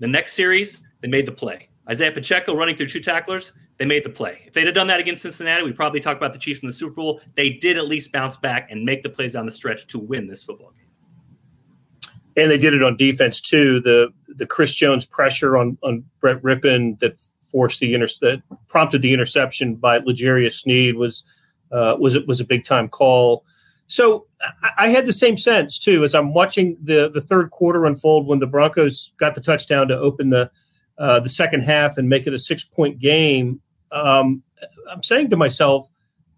The 0.00 0.06
next 0.06 0.34
series, 0.34 0.82
they 1.00 1.08
made 1.08 1.24
the 1.24 1.32
play. 1.32 1.70
Isaiah 1.88 2.12
Pacheco 2.12 2.54
running 2.54 2.76
through 2.76 2.88
two 2.88 3.00
tacklers, 3.00 3.52
they 3.78 3.86
made 3.86 4.04
the 4.04 4.10
play. 4.10 4.42
If 4.46 4.52
they'd 4.52 4.66
have 4.66 4.74
done 4.74 4.88
that 4.88 5.00
against 5.00 5.22
Cincinnati, 5.22 5.64
we 5.64 5.72
probably 5.72 6.00
talk 6.00 6.18
about 6.18 6.34
the 6.34 6.38
Chiefs 6.38 6.60
in 6.60 6.66
the 6.66 6.74
Super 6.74 6.94
Bowl. 6.94 7.22
They 7.36 7.48
did 7.48 7.78
at 7.78 7.86
least 7.86 8.12
bounce 8.12 8.36
back 8.36 8.70
and 8.70 8.84
make 8.84 9.02
the 9.02 9.08
plays 9.08 9.32
down 9.32 9.46
the 9.46 9.52
stretch 9.52 9.86
to 9.86 9.98
win 9.98 10.26
this 10.26 10.42
football 10.42 10.72
game. 10.72 12.12
And 12.36 12.50
they 12.50 12.58
did 12.58 12.74
it 12.74 12.82
on 12.82 12.98
defense 12.98 13.40
too. 13.40 13.80
The 13.80 14.12
the 14.28 14.44
Chris 14.44 14.74
Jones 14.74 15.06
pressure 15.06 15.56
on 15.56 15.78
on 15.82 16.04
Brett 16.20 16.42
Rypien 16.42 16.98
that 16.98 17.18
forced 17.50 17.80
the 17.80 17.94
inter- 17.94 18.06
that 18.20 18.42
prompted 18.68 19.02
the 19.02 19.12
interception 19.12 19.74
by 19.76 19.98
L'Jarius 19.98 20.54
Sneed 20.54 20.96
was 20.96 21.24
uh, 21.72 21.96
was 21.98 22.14
it 22.14 22.26
was 22.26 22.40
a 22.40 22.44
big 22.44 22.64
time 22.64 22.88
call. 22.88 23.44
So 23.86 24.26
I, 24.62 24.70
I 24.78 24.88
had 24.88 25.06
the 25.06 25.12
same 25.12 25.36
sense 25.36 25.78
too 25.78 26.04
as 26.04 26.14
I'm 26.14 26.34
watching 26.34 26.76
the 26.82 27.10
the 27.12 27.20
third 27.20 27.50
quarter 27.50 27.86
unfold 27.86 28.26
when 28.26 28.38
the 28.38 28.46
Broncos 28.46 29.12
got 29.16 29.34
the 29.34 29.40
touchdown 29.40 29.88
to 29.88 29.98
open 29.98 30.30
the 30.30 30.50
uh, 30.98 31.20
the 31.20 31.28
second 31.28 31.62
half 31.62 31.98
and 31.98 32.08
make 32.08 32.26
it 32.26 32.34
a 32.34 32.38
six 32.38 32.64
point 32.64 32.98
game. 32.98 33.60
Um, 33.92 34.42
I'm 34.90 35.02
saying 35.02 35.30
to 35.30 35.36
myself, 35.36 35.88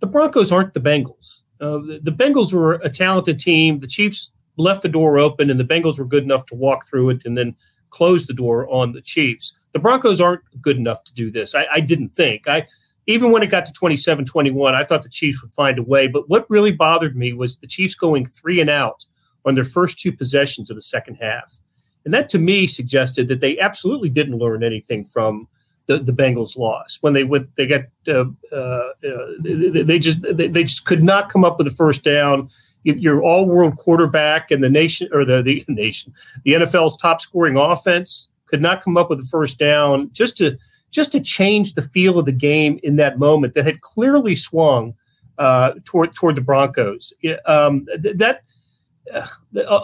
the 0.00 0.06
Broncos 0.06 0.52
aren't 0.52 0.74
the 0.74 0.80
Bengals. 0.80 1.42
Uh, 1.60 1.78
the, 1.78 2.00
the, 2.02 2.12
Bengals 2.12 2.52
were 2.52 2.74
a 2.74 2.88
talented 2.88 3.38
team. 3.38 3.80
The 3.80 3.86
Chiefs 3.86 4.30
left 4.56 4.82
the 4.82 4.88
door 4.88 5.18
open, 5.18 5.50
and 5.50 5.58
the 5.58 5.64
Bengals 5.64 5.98
were 5.98 6.04
good 6.04 6.22
enough 6.22 6.46
to 6.46 6.54
walk 6.54 6.86
through 6.86 7.10
it 7.10 7.24
and 7.24 7.36
then 7.36 7.56
close 7.90 8.26
the 8.26 8.34
door 8.34 8.68
on 8.72 8.92
the 8.92 9.00
Chiefs. 9.00 9.58
The 9.78 9.82
Broncos 9.82 10.20
aren't 10.20 10.42
good 10.61 10.76
enough 10.76 11.04
to 11.04 11.14
do 11.14 11.30
this. 11.30 11.54
I, 11.54 11.66
I 11.75 11.80
didn't 11.80 12.08
think. 12.08 12.49
I 12.49 12.66
even 13.06 13.30
when 13.30 13.44
it 13.44 13.47
got 13.47 13.64
to 13.66 13.73
27 13.73 14.25
21, 14.25 14.75
I 14.75 14.82
thought 14.82 15.04
the 15.04 15.08
Chiefs 15.08 15.40
would 15.40 15.52
find 15.52 15.78
a 15.78 15.85
way. 15.85 16.08
But 16.08 16.28
what 16.28 16.50
really 16.50 16.73
bothered 16.73 17.16
me 17.16 17.32
was 17.32 17.56
the 17.56 17.68
Chiefs 17.68 17.94
going 17.94 18.25
three 18.25 18.61
and 18.61 18.68
out 18.68 19.06
on 19.44 19.54
their 19.54 19.62
first 19.62 20.00
two 20.00 20.11
possessions 20.11 20.68
of 20.68 20.75
the 20.75 20.82
second 20.82 21.14
half. 21.14 21.58
And 22.04 22.12
that 22.12 22.28
to 22.30 22.40
me 22.40 22.66
suggested 22.66 23.28
that 23.28 23.38
they 23.38 23.56
absolutely 23.61 24.08
didn't 24.08 24.38
learn 24.38 24.64
anything 24.64 25.04
from 25.04 25.47
the, 25.87 25.99
the 25.99 26.12
Bengals 26.12 26.58
loss 26.58 26.99
when 27.00 27.12
they 27.12 27.23
went 27.23 27.54
they 27.54 27.68
got 27.68 27.85
uh, 28.08 28.25
uh, 28.52 28.88
they, 29.38 29.82
they, 29.82 29.99
just 30.00 30.23
they, 30.23 30.49
they, 30.49 30.64
just 30.64 30.87
could 30.87 31.04
not 31.04 31.28
come 31.28 31.44
up 31.44 31.56
with 31.56 31.68
a 31.68 31.70
first 31.70 32.02
down. 32.02 32.50
You 32.82 32.94
your 32.94 33.23
all 33.23 33.47
world 33.47 33.76
quarterback 33.76 34.50
and 34.50 34.62
the 34.62 34.70
nation 34.70 35.08
or 35.12 35.25
the, 35.25 35.40
the 35.40 35.64
nation 35.68 36.12
the 36.44 36.54
NFL's 36.54 36.97
top 36.97 37.20
scoring 37.20 37.56
offense 37.56 38.28
could 38.48 38.62
not 38.62 38.82
come 38.82 38.96
up 38.96 39.10
with 39.10 39.20
a 39.20 39.26
first 39.30 39.58
down 39.58 40.10
just 40.12 40.36
to 40.38 40.56
just 40.90 41.12
to 41.12 41.20
change 41.20 41.74
the 41.74 41.82
feel 41.82 42.18
of 42.18 42.24
the 42.24 42.32
game 42.32 42.80
in 42.82 42.96
that 42.96 43.18
moment 43.18 43.54
that 43.54 43.64
had 43.64 43.80
clearly 43.82 44.34
swung 44.34 44.94
uh, 45.38 45.72
toward 45.84 46.14
toward 46.14 46.36
the 46.36 46.40
Broncos. 46.40 47.12
Um, 47.46 47.86
that 48.02 48.40
uh, 49.14 49.26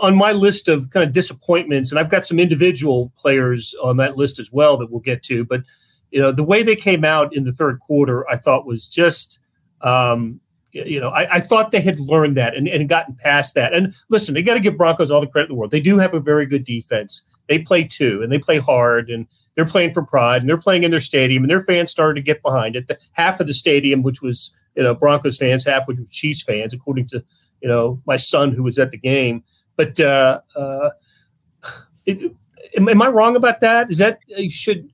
on 0.02 0.16
my 0.16 0.33
list 0.33 0.68
of 0.68 0.90
kind 0.90 1.06
of 1.06 1.12
disappointments, 1.12 1.90
and 1.90 1.99
I've 1.99 2.11
got 2.11 2.26
some 2.26 2.38
individual 2.38 3.12
players 3.16 3.75
on 3.83 3.97
that 3.99 4.16
list 4.16 4.38
as 4.38 4.52
well 4.52 4.76
that 4.78 4.90
we'll 4.90 5.00
get 5.00 5.23
to. 5.25 5.44
But 5.44 5.62
you 6.11 6.21
know, 6.21 6.30
the 6.30 6.44
way 6.44 6.62
they 6.62 6.76
came 6.76 7.04
out 7.04 7.35
in 7.35 7.44
the 7.44 7.52
third 7.52 7.80
quarter, 7.80 8.28
I 8.30 8.37
thought 8.37 8.66
was 8.66 8.87
just, 8.87 9.40
um, 9.80 10.40
you 10.71 11.00
know, 11.00 11.09
I, 11.09 11.37
I, 11.37 11.40
thought 11.40 11.73
they 11.73 11.80
had 11.80 11.99
learned 11.99 12.37
that 12.37 12.54
and, 12.54 12.68
and 12.68 12.88
gotten 12.88 13.16
past 13.16 13.56
that. 13.56 13.75
And 13.75 13.92
listen, 14.11 14.33
they 14.33 14.42
got 14.42 14.54
to 14.54 14.61
give 14.61 14.76
Broncos 14.76 15.11
all 15.11 15.21
the 15.21 15.26
credit 15.26 15.50
in 15.50 15.56
the 15.56 15.59
world. 15.59 15.73
They 15.73 15.80
do 15.80 15.99
have 15.99 16.14
a 16.14 16.21
very 16.21 16.47
good 16.47 16.62
defense. 16.62 17.25
They 17.49 17.59
play 17.59 17.85
two, 17.85 18.23
and 18.23 18.33
they 18.33 18.39
play 18.39 18.59
hard, 18.59 19.11
and 19.11 19.27
they're 19.55 19.65
playing 19.65 19.93
for 19.93 20.03
pride, 20.03 20.43
and 20.43 20.49
they're 20.49 20.59
playing 20.59 20.85
in 20.85 20.91
their 20.91 21.01
stadium, 21.01 21.43
and 21.43 21.51
their 21.51 21.61
fans 21.61 21.91
started 21.91 22.15
to 22.15 22.25
get 22.25 22.43
behind 22.43 22.77
it. 22.77 22.87
The, 22.87 22.99
half 23.13 23.41
of 23.41 23.47
the 23.47 23.55
stadium, 23.55 24.03
which 24.03 24.23
was 24.23 24.53
you 24.75 24.83
know 24.83 24.95
Broncos 24.95 25.39
fans, 25.39 25.65
half 25.65 25.87
which 25.87 25.99
was 25.99 26.11
Chiefs 26.11 26.43
fans, 26.43 26.75
according 26.75 27.07
to 27.09 27.25
you 27.61 27.69
know 27.69 28.01
my 28.07 28.17
son 28.17 28.53
who 28.53 28.63
was 28.63 28.79
at 28.79 28.91
the 28.91 28.99
game. 28.99 29.45
But 29.77 29.99
uh, 30.01 30.41
uh, 30.57 30.91
it, 32.07 32.35
am, 32.77 32.89
am, 32.89 33.03
I 33.03 33.09
wrong 33.09 33.37
about 33.37 33.61
that? 33.61 33.91
Is 33.91 33.99
that 33.99 34.21
uh, 34.37 34.43
should 34.49 34.91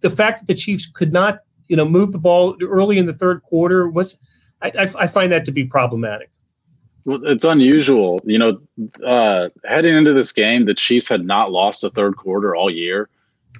the 0.00 0.10
fact 0.10 0.40
that 0.40 0.46
the 0.46 0.54
Chiefs 0.54 0.86
could 0.86 1.12
not 1.12 1.40
you 1.68 1.76
know 1.76 1.84
move 1.84 2.12
the 2.12 2.18
ball 2.18 2.56
early 2.62 2.98
in 2.98 3.06
the 3.06 3.12
third 3.12 3.42
quarter 3.42 3.88
was 3.88 4.18
I, 4.62 4.68
I, 4.68 4.88
I 4.98 5.06
find 5.06 5.32
that 5.32 5.44
to 5.46 5.52
be 5.52 5.64
problematic. 5.64 6.30
Well, 7.04 7.20
it's 7.24 7.44
unusual, 7.44 8.20
you 8.24 8.38
know. 8.38 8.60
Uh, 9.06 9.48
heading 9.64 9.94
into 9.94 10.14
this 10.14 10.32
game, 10.32 10.64
the 10.64 10.74
Chiefs 10.74 11.08
had 11.08 11.24
not 11.24 11.52
lost 11.52 11.84
a 11.84 11.90
third 11.90 12.16
quarter 12.16 12.56
all 12.56 12.70
year. 12.70 13.08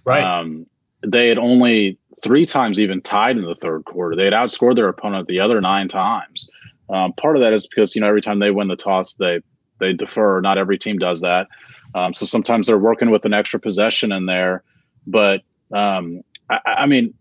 Right. 0.05 0.25
Um, 0.25 0.67
they 1.07 1.29
had 1.29 1.39
only 1.39 1.99
three 2.23 2.47
times 2.47 2.81
even 2.81 3.03
tied 3.03 3.37
in 3.37 3.45
the 3.45 3.55
third 3.55 3.85
quarter. 3.85 4.17
They 4.17 4.25
had 4.25 4.33
outscored 4.33 4.77
their 4.77 4.89
opponent 4.89 5.29
the 5.29 5.41
other 5.41 5.61
nine 5.61 5.89
times. 5.89 6.49
Um, 6.89 7.13
part 7.13 7.37
of 7.37 7.43
that 7.43 7.53
is 7.53 7.67
because 7.67 7.95
you 7.95 8.01
know 8.01 8.09
every 8.09 8.23
time 8.23 8.39
they 8.39 8.51
win 8.51 8.69
the 8.69 8.77
toss, 8.77 9.15
they 9.15 9.41
they 9.79 9.93
defer. 9.93 10.41
Not 10.41 10.59
every 10.59 10.79
team 10.79 10.99
does 10.99 11.21
that, 11.21 11.49
um, 11.95 12.13
so 12.15 12.27
sometimes 12.27 12.67
they're 12.67 12.79
working 12.79 13.11
with 13.11 13.25
an 13.25 13.35
extra 13.35 13.61
possession 13.61 14.13
in 14.13 14.27
there. 14.27 14.63
But 15.07 15.43
um, 15.73 16.23
I, 16.51 16.59
I, 16.67 16.87
mean, 16.87 17.15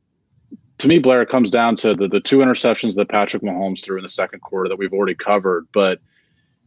to 0.80 0.88
me, 0.88 1.00
Blair, 1.00 1.22
it 1.22 1.30
comes 1.30 1.52
down 1.52 1.76
to 1.78 1.94
the 1.94 2.08
the 2.08 2.20
two 2.20 2.38
interceptions 2.38 2.96
that 2.96 3.10
Patrick 3.10 3.44
Mahomes 3.44 3.84
threw 3.84 3.98
in 3.98 4.04
the 4.04 4.10
second 4.10 4.42
quarter 4.42 4.70
that 4.70 4.78
we've 4.78 4.94
already 4.94 5.16
covered. 5.16 5.68
But 5.74 6.00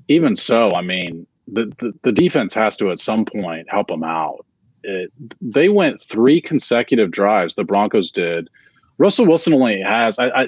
even 0.09 0.37
so, 0.37 0.71
I 0.75 0.83
mean, 0.83 1.27
the 1.49 1.73
the, 1.79 1.93
the 2.03 2.13
defense 2.13 2.55
has 2.55 2.77
to 2.79 2.91
at 2.91 2.99
some 2.99 3.25
point 3.25 3.69
help 3.71 3.89
them 3.89 4.05
out. 4.05 4.45
It, 4.83 5.13
they 5.41 5.69
went 5.69 6.01
three 6.01 6.41
consecutive 6.41 7.11
drives. 7.11 7.55
The 7.55 7.65
Broncos 7.65 8.11
did. 8.11 8.49
Russell 8.99 9.27
Wilson 9.27 9.53
only 9.53 9.81
has 9.83 10.19
I, 10.19 10.29
I 10.29 10.47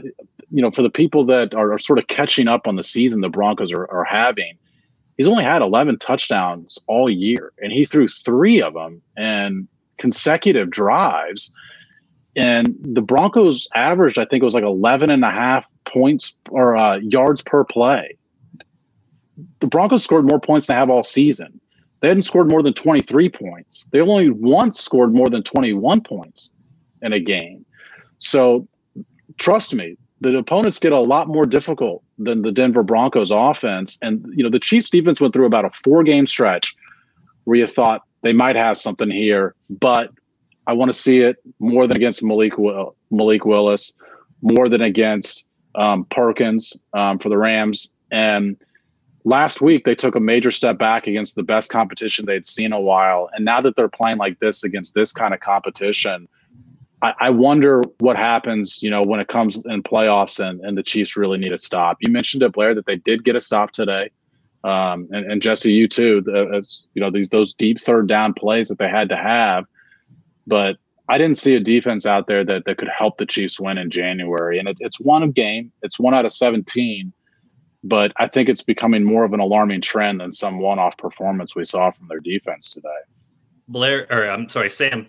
you 0.50 0.62
know, 0.62 0.70
for 0.70 0.82
the 0.82 0.90
people 0.90 1.24
that 1.26 1.54
are, 1.54 1.72
are, 1.72 1.78
sort 1.78 1.98
of 1.98 2.06
catching 2.06 2.48
up 2.48 2.66
on 2.66 2.76
the 2.76 2.82
season 2.82 3.20
the 3.20 3.28
Broncos 3.28 3.72
are, 3.72 3.90
are 3.90 4.04
having, 4.04 4.56
he's 5.16 5.28
only 5.28 5.44
had 5.44 5.62
11 5.62 5.98
touchdowns 5.98 6.78
all 6.86 7.10
year, 7.10 7.52
and 7.58 7.72
he 7.72 7.84
threw 7.84 8.08
three 8.08 8.62
of 8.62 8.74
them 8.74 9.02
and 9.16 9.68
consecutive 9.98 10.70
drives. 10.70 11.52
And 12.36 12.76
the 12.80 13.02
Broncos 13.02 13.68
averaged, 13.74 14.18
I 14.18 14.24
think 14.24 14.42
it 14.42 14.44
was 14.44 14.54
like 14.54 14.64
11 14.64 15.10
and 15.10 15.24
a 15.24 15.30
half 15.30 15.70
points 15.84 16.36
or 16.50 16.76
uh, 16.76 16.96
yards 16.96 17.42
per 17.42 17.64
play. 17.64 18.16
The 19.60 19.66
Broncos 19.66 20.04
scored 20.04 20.26
more 20.28 20.40
points 20.40 20.66
than 20.66 20.74
they 20.74 20.78
have 20.78 20.90
all 20.90 21.04
season. 21.04 21.60
They 22.00 22.08
hadn't 22.08 22.22
scored 22.22 22.50
more 22.50 22.62
than 22.62 22.74
23 22.74 23.28
points. 23.28 23.88
They 23.90 24.00
only 24.00 24.30
once 24.30 24.80
scored 24.80 25.12
more 25.12 25.28
than 25.28 25.42
21 25.42 26.02
points 26.02 26.50
in 27.02 27.12
a 27.12 27.20
game. 27.20 27.64
So 28.18 28.66
trust 29.36 29.74
me, 29.74 29.96
the 30.20 30.36
opponents 30.36 30.78
get 30.78 30.92
a 30.92 31.00
lot 31.00 31.28
more 31.28 31.44
difficult 31.44 32.02
than 32.18 32.42
the 32.42 32.52
Denver 32.52 32.82
Broncos 32.82 33.30
offense. 33.30 33.98
And, 34.02 34.24
you 34.34 34.42
know, 34.42 34.50
the 34.50 34.58
Chiefs 34.58 34.90
defense 34.90 35.20
went 35.20 35.32
through 35.32 35.46
about 35.46 35.64
a 35.64 35.70
four 35.70 36.02
game 36.02 36.26
stretch 36.26 36.74
where 37.44 37.58
you 37.58 37.66
thought 37.66 38.02
they 38.22 38.32
might 38.32 38.56
have 38.56 38.78
something 38.78 39.10
here, 39.10 39.54
but 39.70 40.10
I 40.66 40.72
want 40.72 40.90
to 40.90 40.96
see 40.96 41.20
it 41.20 41.36
more 41.60 41.86
than 41.86 41.96
against 41.96 42.22
Malik, 42.22 42.58
Will, 42.58 42.94
Malik 43.10 43.44
Willis, 43.44 43.92
more 44.42 44.68
than 44.68 44.82
against 44.82 45.46
um, 45.76 46.04
Perkins 46.06 46.76
um, 46.92 47.18
for 47.18 47.28
the 47.28 47.38
Rams. 47.38 47.90
And 48.10 48.56
last 49.24 49.60
week, 49.60 49.84
they 49.84 49.94
took 49.94 50.14
a 50.14 50.20
major 50.20 50.50
step 50.50 50.78
back 50.78 51.06
against 51.06 51.34
the 51.34 51.42
best 51.42 51.70
competition 51.70 52.26
they'd 52.26 52.46
seen 52.46 52.72
a 52.72 52.80
while. 52.80 53.30
And 53.34 53.44
now 53.44 53.60
that 53.60 53.76
they're 53.76 53.88
playing 53.88 54.18
like 54.18 54.38
this 54.40 54.64
against 54.64 54.94
this 54.94 55.12
kind 55.12 55.34
of 55.34 55.40
competition, 55.40 56.28
I, 57.02 57.14
I 57.20 57.30
wonder 57.30 57.82
what 57.98 58.16
happens, 58.16 58.82
you 58.82 58.90
know, 58.90 59.02
when 59.02 59.20
it 59.20 59.28
comes 59.28 59.62
in 59.66 59.82
playoffs 59.82 60.44
and, 60.44 60.60
and 60.60 60.76
the 60.76 60.82
Chiefs 60.82 61.16
really 61.16 61.38
need 61.38 61.52
a 61.52 61.58
stop. 61.58 61.98
You 62.00 62.10
mentioned 62.10 62.42
it, 62.42 62.52
Blair, 62.52 62.74
that 62.74 62.86
they 62.86 62.96
did 62.96 63.24
get 63.24 63.36
a 63.36 63.40
stop 63.40 63.72
today. 63.72 64.10
Um, 64.64 65.08
and, 65.12 65.30
and 65.30 65.42
Jesse, 65.42 65.72
you 65.72 65.86
too, 65.86 66.24
as, 66.54 66.86
you 66.94 67.00
know, 67.00 67.10
these, 67.10 67.28
those 67.28 67.52
deep 67.52 67.80
third 67.80 68.08
down 68.08 68.34
plays 68.34 68.68
that 68.68 68.78
they 68.78 68.88
had 68.88 69.08
to 69.10 69.16
have. 69.16 69.66
But 70.46 70.76
I 71.08 71.16
didn't 71.18 71.38
see 71.38 71.54
a 71.54 71.60
defense 71.60 72.04
out 72.04 72.26
there 72.26 72.44
that, 72.44 72.64
that 72.64 72.78
could 72.78 72.88
help 72.88 73.16
the 73.16 73.26
Chiefs 73.26 73.60
win 73.60 73.78
in 73.78 73.90
January. 73.90 74.58
And 74.58 74.68
it, 74.68 74.78
it's 74.80 74.98
one 74.98 75.22
of 75.22 75.34
game, 75.34 75.70
it's 75.82 75.98
one 75.98 76.14
out 76.14 76.24
of 76.24 76.32
17. 76.32 77.12
But 77.84 78.12
I 78.16 78.26
think 78.26 78.48
it's 78.48 78.62
becoming 78.62 79.04
more 79.04 79.24
of 79.24 79.32
an 79.32 79.40
alarming 79.40 79.82
trend 79.82 80.20
than 80.20 80.32
some 80.32 80.58
one 80.58 80.78
off 80.78 80.96
performance 80.96 81.54
we 81.54 81.64
saw 81.64 81.90
from 81.90 82.08
their 82.08 82.20
defense 82.20 82.72
today. 82.72 82.88
Blair, 83.68 84.06
or 84.10 84.28
I'm 84.28 84.48
sorry, 84.48 84.70
Sam, 84.70 85.06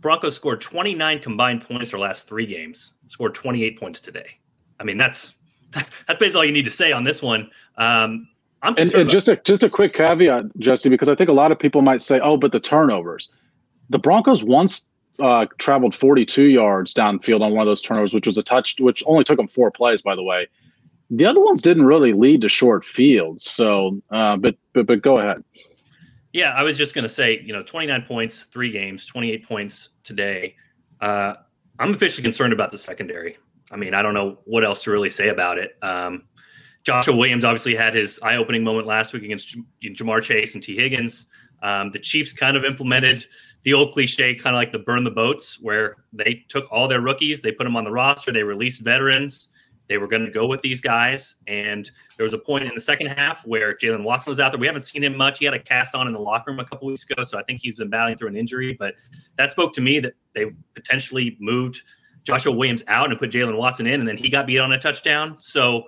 Broncos 0.00 0.36
scored 0.36 0.60
29 0.60 1.20
combined 1.20 1.66
points 1.66 1.90
their 1.90 2.00
last 2.00 2.28
three 2.28 2.46
games, 2.46 2.92
scored 3.08 3.34
28 3.34 3.80
points 3.80 4.00
today. 4.00 4.38
I 4.78 4.84
mean, 4.84 4.98
that's 4.98 5.34
that's 5.72 6.18
basically 6.20 6.38
all 6.38 6.44
you 6.44 6.52
need 6.52 6.64
to 6.64 6.70
say 6.70 6.92
on 6.92 7.04
this 7.04 7.22
one. 7.22 7.50
Um, 7.76 8.28
I'm 8.62 8.74
and, 8.78 8.92
and 8.94 9.10
just 9.10 9.28
a 9.28 9.36
just 9.36 9.64
a 9.64 9.70
quick 9.70 9.92
caveat, 9.92 10.44
Jesse, 10.58 10.88
because 10.88 11.08
I 11.08 11.14
think 11.14 11.28
a 11.28 11.32
lot 11.32 11.52
of 11.52 11.58
people 11.58 11.82
might 11.82 12.00
say, 12.00 12.20
"Oh, 12.20 12.36
but 12.36 12.52
the 12.52 12.60
turnovers." 12.60 13.30
The 13.90 13.98
Broncos 13.98 14.42
once 14.42 14.84
uh, 15.20 15.46
traveled 15.58 15.94
42 15.94 16.44
yards 16.44 16.92
downfield 16.92 17.40
on 17.40 17.52
one 17.52 17.60
of 17.60 17.66
those 17.66 17.82
turnovers, 17.82 18.12
which 18.12 18.26
was 18.26 18.36
a 18.36 18.42
touch, 18.42 18.76
which 18.80 19.02
only 19.06 19.24
took 19.24 19.36
them 19.36 19.48
four 19.48 19.70
plays, 19.70 20.02
by 20.02 20.14
the 20.16 20.22
way. 20.22 20.48
The 21.10 21.24
other 21.24 21.40
ones 21.40 21.62
didn't 21.62 21.86
really 21.86 22.12
lead 22.12 22.40
to 22.40 22.48
short 22.48 22.84
fields. 22.84 23.50
So, 23.50 24.00
uh, 24.10 24.36
but 24.36 24.56
but 24.72 24.86
but 24.86 25.02
go 25.02 25.18
ahead. 25.18 25.42
Yeah, 26.32 26.50
I 26.50 26.62
was 26.62 26.76
just 26.76 26.94
going 26.94 27.04
to 27.04 27.08
say, 27.08 27.40
you 27.42 27.54
know, 27.54 27.62
29 27.62 28.02
points, 28.02 28.42
three 28.44 28.70
games, 28.70 29.06
28 29.06 29.48
points 29.48 29.90
today. 30.02 30.54
Uh, 31.00 31.34
I'm 31.78 31.94
officially 31.94 32.22
concerned 32.22 32.52
about 32.52 32.72
the 32.72 32.78
secondary. 32.78 33.38
I 33.70 33.76
mean, 33.76 33.94
I 33.94 34.02
don't 34.02 34.12
know 34.12 34.38
what 34.44 34.62
else 34.62 34.82
to 34.82 34.90
really 34.90 35.08
say 35.08 35.28
about 35.28 35.56
it. 35.56 35.78
Um, 35.80 36.24
Joshua 36.84 37.16
Williams 37.16 37.44
obviously 37.44 37.74
had 37.74 37.94
his 37.94 38.20
eye-opening 38.22 38.62
moment 38.62 38.86
last 38.86 39.12
week 39.12 39.22
against 39.22 39.56
Ja'Marr 39.82 40.22
Chase 40.22 40.54
and 40.54 40.62
Tee 40.62 40.76
Higgins. 40.76 41.28
Um, 41.62 41.90
the 41.90 41.98
Chiefs 41.98 42.32
kind 42.32 42.56
of 42.56 42.64
implemented 42.64 43.26
the 43.62 43.74
old 43.74 43.92
cliche, 43.92 44.34
kind 44.34 44.54
of 44.54 44.58
like 44.58 44.72
the 44.72 44.78
burn 44.78 45.02
the 45.02 45.10
boats, 45.10 45.58
where 45.60 45.96
they 46.12 46.44
took 46.48 46.70
all 46.70 46.86
their 46.86 47.00
rookies, 47.00 47.42
they 47.42 47.50
put 47.50 47.64
them 47.64 47.76
on 47.76 47.84
the 47.84 47.90
roster, 47.90 48.30
they 48.30 48.42
released 48.42 48.82
veterans. 48.82 49.48
They 49.88 49.98
were 49.98 50.06
going 50.06 50.24
to 50.24 50.30
go 50.30 50.46
with 50.46 50.60
these 50.60 50.80
guys. 50.80 51.36
And 51.46 51.90
there 52.16 52.24
was 52.24 52.32
a 52.32 52.38
point 52.38 52.64
in 52.64 52.72
the 52.74 52.80
second 52.80 53.08
half 53.08 53.46
where 53.46 53.74
Jaylen 53.74 54.02
Watson 54.02 54.30
was 54.30 54.40
out 54.40 54.52
there. 54.52 54.58
We 54.58 54.66
haven't 54.66 54.82
seen 54.82 55.04
him 55.04 55.16
much. 55.16 55.38
He 55.38 55.44
had 55.44 55.54
a 55.54 55.58
cast 55.58 55.94
on 55.94 56.06
in 56.06 56.12
the 56.12 56.18
locker 56.18 56.50
room 56.50 56.60
a 56.60 56.64
couple 56.64 56.88
weeks 56.88 57.04
ago. 57.08 57.22
So 57.22 57.38
I 57.38 57.42
think 57.42 57.60
he's 57.60 57.76
been 57.76 57.88
battling 57.88 58.16
through 58.16 58.28
an 58.28 58.36
injury. 58.36 58.76
But 58.78 58.94
that 59.36 59.50
spoke 59.50 59.72
to 59.74 59.80
me 59.80 60.00
that 60.00 60.14
they 60.34 60.46
potentially 60.74 61.36
moved 61.40 61.82
Joshua 62.24 62.52
Williams 62.52 62.82
out 62.88 63.10
and 63.10 63.18
put 63.18 63.30
Jaylen 63.30 63.56
Watson 63.56 63.86
in. 63.86 64.00
And 64.00 64.08
then 64.08 64.16
he 64.16 64.28
got 64.28 64.46
beat 64.46 64.58
on 64.58 64.72
a 64.72 64.78
touchdown. 64.78 65.36
So 65.38 65.84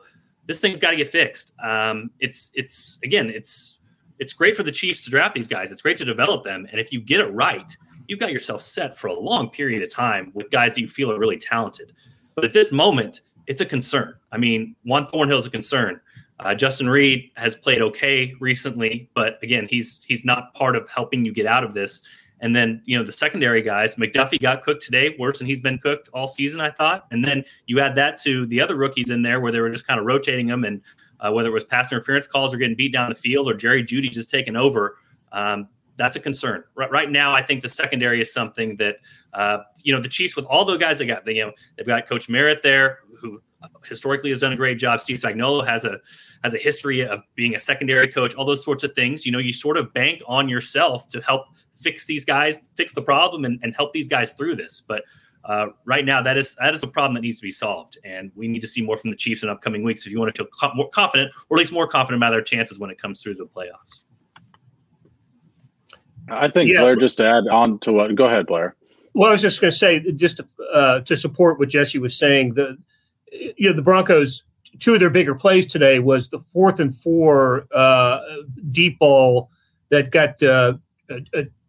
this 0.47 0.61
thing's 0.61 0.79
got 0.79 0.93
to 0.93 0.97
get 0.97 1.09
fixed. 1.09 1.53
Um, 1.63 2.11
it's, 2.21 2.53
it's, 2.55 2.99
again, 3.03 3.31
it's, 3.31 3.81
it's 4.19 4.33
great 4.33 4.57
for 4.57 4.63
the 4.63 4.73
Chiefs 4.73 5.05
to 5.05 5.11
draft 5.11 5.35
these 5.35 5.49
guys. 5.49 5.71
It's 5.71 5.83
great 5.83 5.97
to 5.99 6.05
develop 6.05 6.45
them. 6.45 6.67
And 6.71 6.81
if 6.81 6.93
you 6.93 7.01
get 7.01 7.21
it 7.21 7.33
right, 7.33 7.77
you've 8.09 8.19
got 8.19 8.33
yourself 8.33 8.63
set 8.63 8.97
for 8.97 9.09
a 9.09 9.15
long 9.15 9.51
period 9.51 9.83
of 9.83 9.93
time 9.93 10.31
with 10.35 10.51
guys 10.51 10.75
that 10.75 10.81
you 10.81 10.89
feel 10.89 11.13
are 11.13 11.19
really 11.19 11.37
talented. 11.37 11.93
But 12.35 12.45
at 12.45 12.53
this 12.53 12.73
moment, 12.73 13.21
it's 13.49 13.63
a 13.63 13.67
concern. 13.67 14.15
I 14.31 14.37
mean, 14.37 14.77
Juan 14.85 15.07
Thornhill 15.07 15.39
is 15.39 15.47
a 15.47 15.51
concern. 15.51 16.01
Uh, 16.39 16.55
Justin 16.55 16.89
Reid 16.89 17.31
has 17.35 17.57
played 17.57 17.81
okay 17.81 18.35
recently, 18.39 19.11
but 19.15 19.43
again, 19.43 19.67
he's 19.69 20.05
he's 20.05 20.25
not 20.25 20.55
part 20.55 20.77
of 20.77 20.89
helping 20.89 21.25
you 21.25 21.33
get 21.33 21.47
out 21.47 21.65
of 21.65 21.75
this. 21.75 22.03
And 22.41 22.55
then 22.55 22.81
you 22.85 22.97
know 22.97 23.05
the 23.05 23.11
secondary 23.11 23.63
guys, 23.63 23.97
McDuffie 23.97 24.41
got 24.41 24.63
cooked 24.63 24.85
today, 24.85 25.17
worse 25.19 25.39
than 25.39 25.49
he's 25.49 25.61
been 25.61 25.79
cooked 25.79 26.09
all 26.13 26.29
season, 26.29 26.61
I 26.61 26.71
thought. 26.71 27.07
And 27.11 27.25
then 27.25 27.43
you 27.67 27.81
add 27.81 27.97
that 27.97 28.21
to 28.23 28.47
the 28.47 28.61
other 28.61 28.77
rookies 28.77 29.11
in 29.11 29.23
there, 29.23 29.41
where 29.41 29.51
they 29.51 29.59
were 29.61 29.71
just 29.71 29.87
kind 29.87 29.99
of 29.99 30.07
rotating 30.07 30.47
them, 30.47 30.63
and 30.63 30.81
uh, 31.19 31.33
whether 31.33 31.49
it 31.49 31.53
was 31.53 31.65
pass 31.65 31.91
interference 31.91 32.29
calls 32.29 32.55
or 32.55 32.59
getting 32.59 32.77
beat 32.77 32.93
down 32.93 33.09
the 33.09 33.17
field, 33.17 33.49
or 33.49 33.55
Jerry 33.55 33.83
Jeudy 33.83 34.11
just 34.11 34.31
taking 34.31 34.55
over. 34.55 34.99
Um, 35.33 35.69
that's 35.99 36.17
a 36.17 36.21
concern. 36.21 36.65
Right, 36.75 36.91
right 36.91 37.11
now, 37.11 37.35
I 37.35 37.43
think 37.43 37.61
the 37.61 37.69
secondary 37.69 38.21
is 38.23 38.33
something 38.33 38.77
that 38.77 38.97
uh, 39.35 39.59
you 39.83 39.93
know 39.93 40.01
the 40.01 40.09
Chiefs 40.09 40.37
with 40.37 40.47
all 40.47 40.65
the 40.65 40.77
guys 40.77 41.01
they 41.01 41.07
got. 41.07 41.27
They, 41.27 41.35
you 41.35 41.47
know 41.47 41.53
they've 41.77 41.87
got 41.87 42.07
Coach 42.09 42.29
Merritt 42.29 42.63
there, 42.63 43.01
who 43.21 43.43
historically 43.85 44.31
has 44.31 44.41
done 44.41 44.53
a 44.53 44.57
great 44.57 44.79
job. 44.79 45.01
Steve 45.01 45.19
Spagnuolo 45.19 45.67
has 45.67 45.85
a 45.85 45.99
has 46.45 46.55
a 46.55 46.59
history 46.59 47.07
of 47.07 47.21
being 47.35 47.55
a 47.55 47.59
secondary 47.59 48.09
coach. 48.09 48.35
All 48.35 48.47
those 48.47 48.65
sorts 48.65 48.85
of 48.85 48.95
things. 48.95 49.27
You 49.27 49.33
know, 49.33 49.39
you 49.39 49.53
sort 49.53 49.77
of 49.77 49.93
bank 49.93 50.23
on 50.27 50.49
yourself 50.49 51.09
to 51.11 51.21
help 51.21 51.47
fix 51.81 52.07
these 52.07 52.25
guys, 52.25 52.63
fix 52.77 52.95
the 52.95 53.03
problem, 53.03 53.45
and, 53.45 53.59
and 53.63 53.75
help 53.75 53.93
these 53.93 54.09
guys 54.09 54.33
through 54.33 54.57
this. 54.57 54.83
But 54.87 55.03
uh, 55.45 55.67
right 55.85 56.05
now, 56.05 56.23
that 56.23 56.37
is 56.37 56.55
that 56.57 56.75
is 56.75 56.83
a 56.83 56.87
problem 56.87 57.15
that 57.15 57.23
needs 57.23 57.39
to 57.39 57.47
be 57.47 57.51
solved, 57.51 57.99
and 58.05 58.31
we 58.37 58.47
need 58.49 58.61
to 58.61 58.69
see 58.69 58.83
more 58.83 58.97
from 58.97 59.11
the 59.11 59.17
Chiefs 59.17 59.43
in 59.43 59.49
upcoming 59.49 59.83
weeks 59.83 60.07
if 60.07 60.13
you 60.13 60.19
want 60.21 60.35
to 60.35 60.43
feel 60.43 60.51
co- 60.59 60.75
more 60.75 60.89
confident, 60.91 61.33
or 61.49 61.57
at 61.57 61.59
least 61.59 61.73
more 61.73 61.89
confident 61.89 62.23
about 62.23 62.31
their 62.31 62.43
chances 62.43 62.79
when 62.79 62.91
it 62.91 62.99
comes 62.99 63.23
through 63.23 63.35
the 63.35 63.47
playoffs. 63.47 64.03
I 66.31 66.49
think 66.49 66.73
yeah. 66.73 66.83
Blair, 66.83 66.97
just 66.97 67.19
to 67.19 67.29
add 67.29 67.49
on 67.49 67.79
to 67.81 67.93
what, 67.93 68.15
go 68.15 68.27
ahead, 68.27 68.47
Blair. 68.47 68.75
Well, 69.15 69.29
I 69.29 69.33
was 69.33 69.43
just 69.43 69.61
going 69.61 69.71
to 69.71 69.77
say, 69.77 70.01
just 70.13 70.37
to, 70.37 70.47
uh, 70.73 71.01
to 71.01 71.17
support 71.17 71.59
what 71.59 71.69
Jesse 71.69 71.99
was 71.99 72.17
saying, 72.17 72.55
the 72.55 72.79
you 73.33 73.69
know 73.69 73.73
the 73.75 73.83
Broncos. 73.83 74.45
Two 74.81 74.95
of 74.95 75.01
their 75.01 75.11
bigger 75.11 75.35
plays 75.35 75.67
today 75.67 75.99
was 75.99 76.29
the 76.29 76.39
fourth 76.39 76.79
and 76.79 76.95
four 76.95 77.67
uh, 77.75 78.21
deep 78.71 78.99
ball 78.99 79.51
that 79.89 80.11
got 80.11 80.41
uh, 80.43 80.75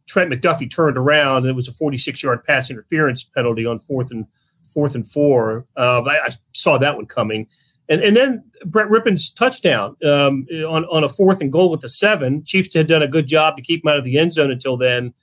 Trent 0.08 0.32
McDuffie 0.32 0.70
turned 0.70 0.98
around. 0.98 1.44
And 1.44 1.48
it 1.48 1.56
was 1.56 1.68
a 1.68 1.74
46 1.74 2.22
yard 2.22 2.44
pass 2.44 2.70
interference 2.70 3.24
penalty 3.24 3.66
on 3.66 3.80
fourth 3.80 4.12
and 4.12 4.26
fourth 4.74 4.96
and 4.96 5.08
four. 5.08 5.66
Uh, 5.78 6.02
I, 6.02 6.26
I, 6.26 6.30
saw 6.54 6.78
that 6.78 6.96
one 6.96 7.06
coming. 7.06 7.48
And, 7.90 8.02
and 8.02 8.16
then 8.16 8.44
Brett 8.66 8.88
Rypien's 8.88 9.32
touchdown 9.32 9.98
um, 10.06 10.46
on, 10.52 10.86
on 10.86 11.04
a 11.04 11.10
fourth 11.10 11.42
and 11.42 11.52
goal 11.52 11.72
with 11.72 11.82
the 11.82 11.90
seven. 11.90 12.44
Chiefs 12.44 12.74
had 12.74 12.88
done 12.88 13.02
a 13.02 13.08
good 13.08 13.28
job 13.28 13.58
to 13.58 13.64
keep 13.64 13.84
him 13.84 13.90
out 13.90 13.98
of 13.98 14.04
the 14.04 14.18
end 14.18 14.34
zone 14.34 14.52
until 14.52 14.78
then. 14.78 15.14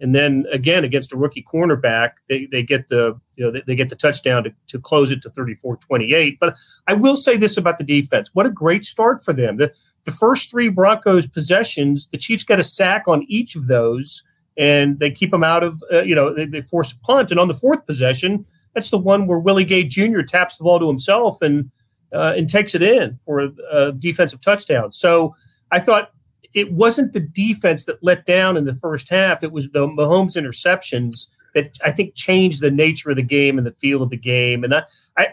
And 0.00 0.14
then 0.14 0.44
again 0.50 0.84
against 0.84 1.12
a 1.12 1.16
rookie 1.16 1.42
cornerback, 1.42 2.12
they, 2.28 2.46
they 2.46 2.62
get 2.62 2.88
the 2.88 3.18
you 3.36 3.44
know 3.44 3.50
they, 3.50 3.62
they 3.66 3.76
get 3.76 3.88
the 3.88 3.96
touchdown 3.96 4.44
to, 4.44 4.54
to 4.68 4.78
close 4.78 5.12
it 5.12 5.22
to 5.22 5.30
34-28. 5.30 6.38
But 6.40 6.56
I 6.86 6.94
will 6.94 7.16
say 7.16 7.36
this 7.36 7.56
about 7.56 7.78
the 7.78 7.84
defense. 7.84 8.30
What 8.32 8.46
a 8.46 8.50
great 8.50 8.84
start 8.84 9.22
for 9.22 9.32
them. 9.32 9.56
The 9.56 9.72
the 10.04 10.10
first 10.10 10.50
three 10.50 10.68
Broncos 10.68 11.26
possessions, 11.26 12.08
the 12.08 12.18
Chiefs 12.18 12.42
got 12.42 12.58
a 12.58 12.64
sack 12.64 13.04
on 13.06 13.24
each 13.28 13.56
of 13.56 13.68
those, 13.68 14.22
and 14.58 14.98
they 14.98 15.10
keep 15.10 15.30
them 15.30 15.44
out 15.44 15.62
of 15.62 15.82
uh, 15.92 16.02
you 16.02 16.14
know 16.14 16.34
they, 16.34 16.46
they 16.46 16.60
force 16.60 16.92
a 16.92 16.98
punt. 16.98 17.30
And 17.30 17.38
on 17.38 17.48
the 17.48 17.54
fourth 17.54 17.86
possession, 17.86 18.44
that's 18.74 18.90
the 18.90 18.98
one 18.98 19.26
where 19.26 19.38
Willie 19.38 19.64
Gay 19.64 19.84
Jr. 19.84 20.22
taps 20.22 20.56
the 20.56 20.64
ball 20.64 20.80
to 20.80 20.88
himself 20.88 21.40
and 21.40 21.70
uh, 22.12 22.34
and 22.36 22.48
takes 22.48 22.74
it 22.74 22.82
in 22.82 23.14
for 23.14 23.50
a 23.72 23.92
defensive 23.92 24.40
touchdown. 24.40 24.92
So 24.92 25.34
I 25.70 25.80
thought 25.80 26.10
it 26.54 26.72
wasn't 26.72 27.12
the 27.12 27.20
defense 27.20 27.84
that 27.84 28.02
let 28.02 28.26
down 28.26 28.56
in 28.56 28.64
the 28.64 28.74
first 28.74 29.08
half. 29.08 29.42
It 29.42 29.52
was 29.52 29.70
the 29.70 29.88
Mahomes 29.88 30.36
interceptions 30.36 31.28
that 31.54 31.78
I 31.84 31.90
think 31.90 32.14
changed 32.14 32.60
the 32.60 32.70
nature 32.70 33.10
of 33.10 33.16
the 33.16 33.22
game 33.22 33.58
and 33.58 33.66
the 33.66 33.72
feel 33.72 34.02
of 34.02 34.10
the 34.10 34.16
game. 34.16 34.64
And 34.64 34.74
I, 34.74 34.84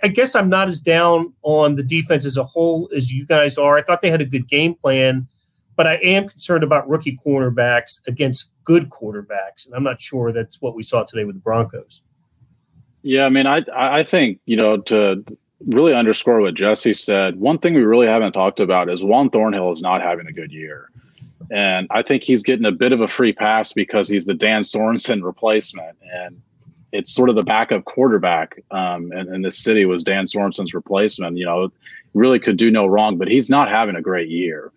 I, 0.03 0.07
guess 0.07 0.35
I'm 0.35 0.49
not 0.49 0.67
as 0.67 0.79
down 0.79 1.33
on 1.41 1.75
the 1.75 1.83
defense 1.83 2.25
as 2.25 2.37
a 2.37 2.43
whole 2.43 2.89
as 2.95 3.11
you 3.11 3.25
guys 3.25 3.57
are. 3.57 3.77
I 3.77 3.81
thought 3.81 4.01
they 4.01 4.11
had 4.11 4.21
a 4.21 4.25
good 4.25 4.47
game 4.47 4.75
plan, 4.75 5.27
but 5.75 5.87
I 5.87 5.95
am 5.95 6.29
concerned 6.29 6.63
about 6.63 6.87
rookie 6.87 7.17
cornerbacks 7.17 7.99
against 8.07 8.51
good 8.63 8.89
quarterbacks. 8.89 9.65
And 9.65 9.73
I'm 9.75 9.83
not 9.83 9.99
sure 9.99 10.31
that's 10.31 10.61
what 10.61 10.75
we 10.75 10.83
saw 10.83 11.03
today 11.03 11.25
with 11.25 11.35
the 11.35 11.41
Broncos. 11.41 12.03
Yeah, 13.03 13.25
I 13.25 13.29
mean, 13.29 13.47
I 13.47 13.63
I 13.75 14.03
think 14.03 14.39
you 14.45 14.55
know 14.55 14.77
to 14.77 15.25
really 15.67 15.93
underscore 15.93 16.41
what 16.41 16.53
Jesse 16.53 16.93
said, 16.93 17.39
one 17.39 17.57
thing 17.57 17.73
we 17.73 17.81
really 17.81 18.07
haven't 18.07 18.31
talked 18.31 18.59
about 18.59 18.89
is 18.89 19.03
Juan 19.03 19.29
Thornhill 19.29 19.71
is 19.71 19.81
not 19.81 20.01
having 20.01 20.27
a 20.27 20.31
good 20.31 20.51
year. 20.51 20.89
And 21.49 21.87
I 21.91 22.01
think 22.01 22.23
he's 22.23 22.43
getting 22.43 22.65
a 22.65 22.71
bit 22.71 22.93
of 22.93 23.01
a 23.01 23.07
free 23.07 23.33
pass 23.33 23.73
because 23.73 24.07
he's 24.07 24.25
the 24.25 24.33
Dan 24.33 24.61
Sorensen 24.61 25.23
replacement. 25.23 25.97
And 26.13 26.41
it's 26.93 27.11
sort 27.11 27.29
of 27.29 27.35
the 27.35 27.43
backup 27.43 27.85
quarterback. 27.85 28.63
Um, 28.71 29.11
and, 29.11 29.29
and 29.29 29.43
this 29.43 29.57
city 29.57 29.85
was 29.85 30.03
Dan 30.03 30.25
Sorensen's 30.25 30.73
replacement. 30.73 31.37
You 31.37 31.45
know, 31.45 31.71
really 32.13 32.39
could 32.39 32.57
do 32.57 32.71
no 32.71 32.85
wrong, 32.85 33.17
but 33.17 33.27
he's 33.27 33.49
not 33.49 33.69
having 33.69 33.95
a 33.95 34.01
great 34.01 34.29
year. 34.29 34.71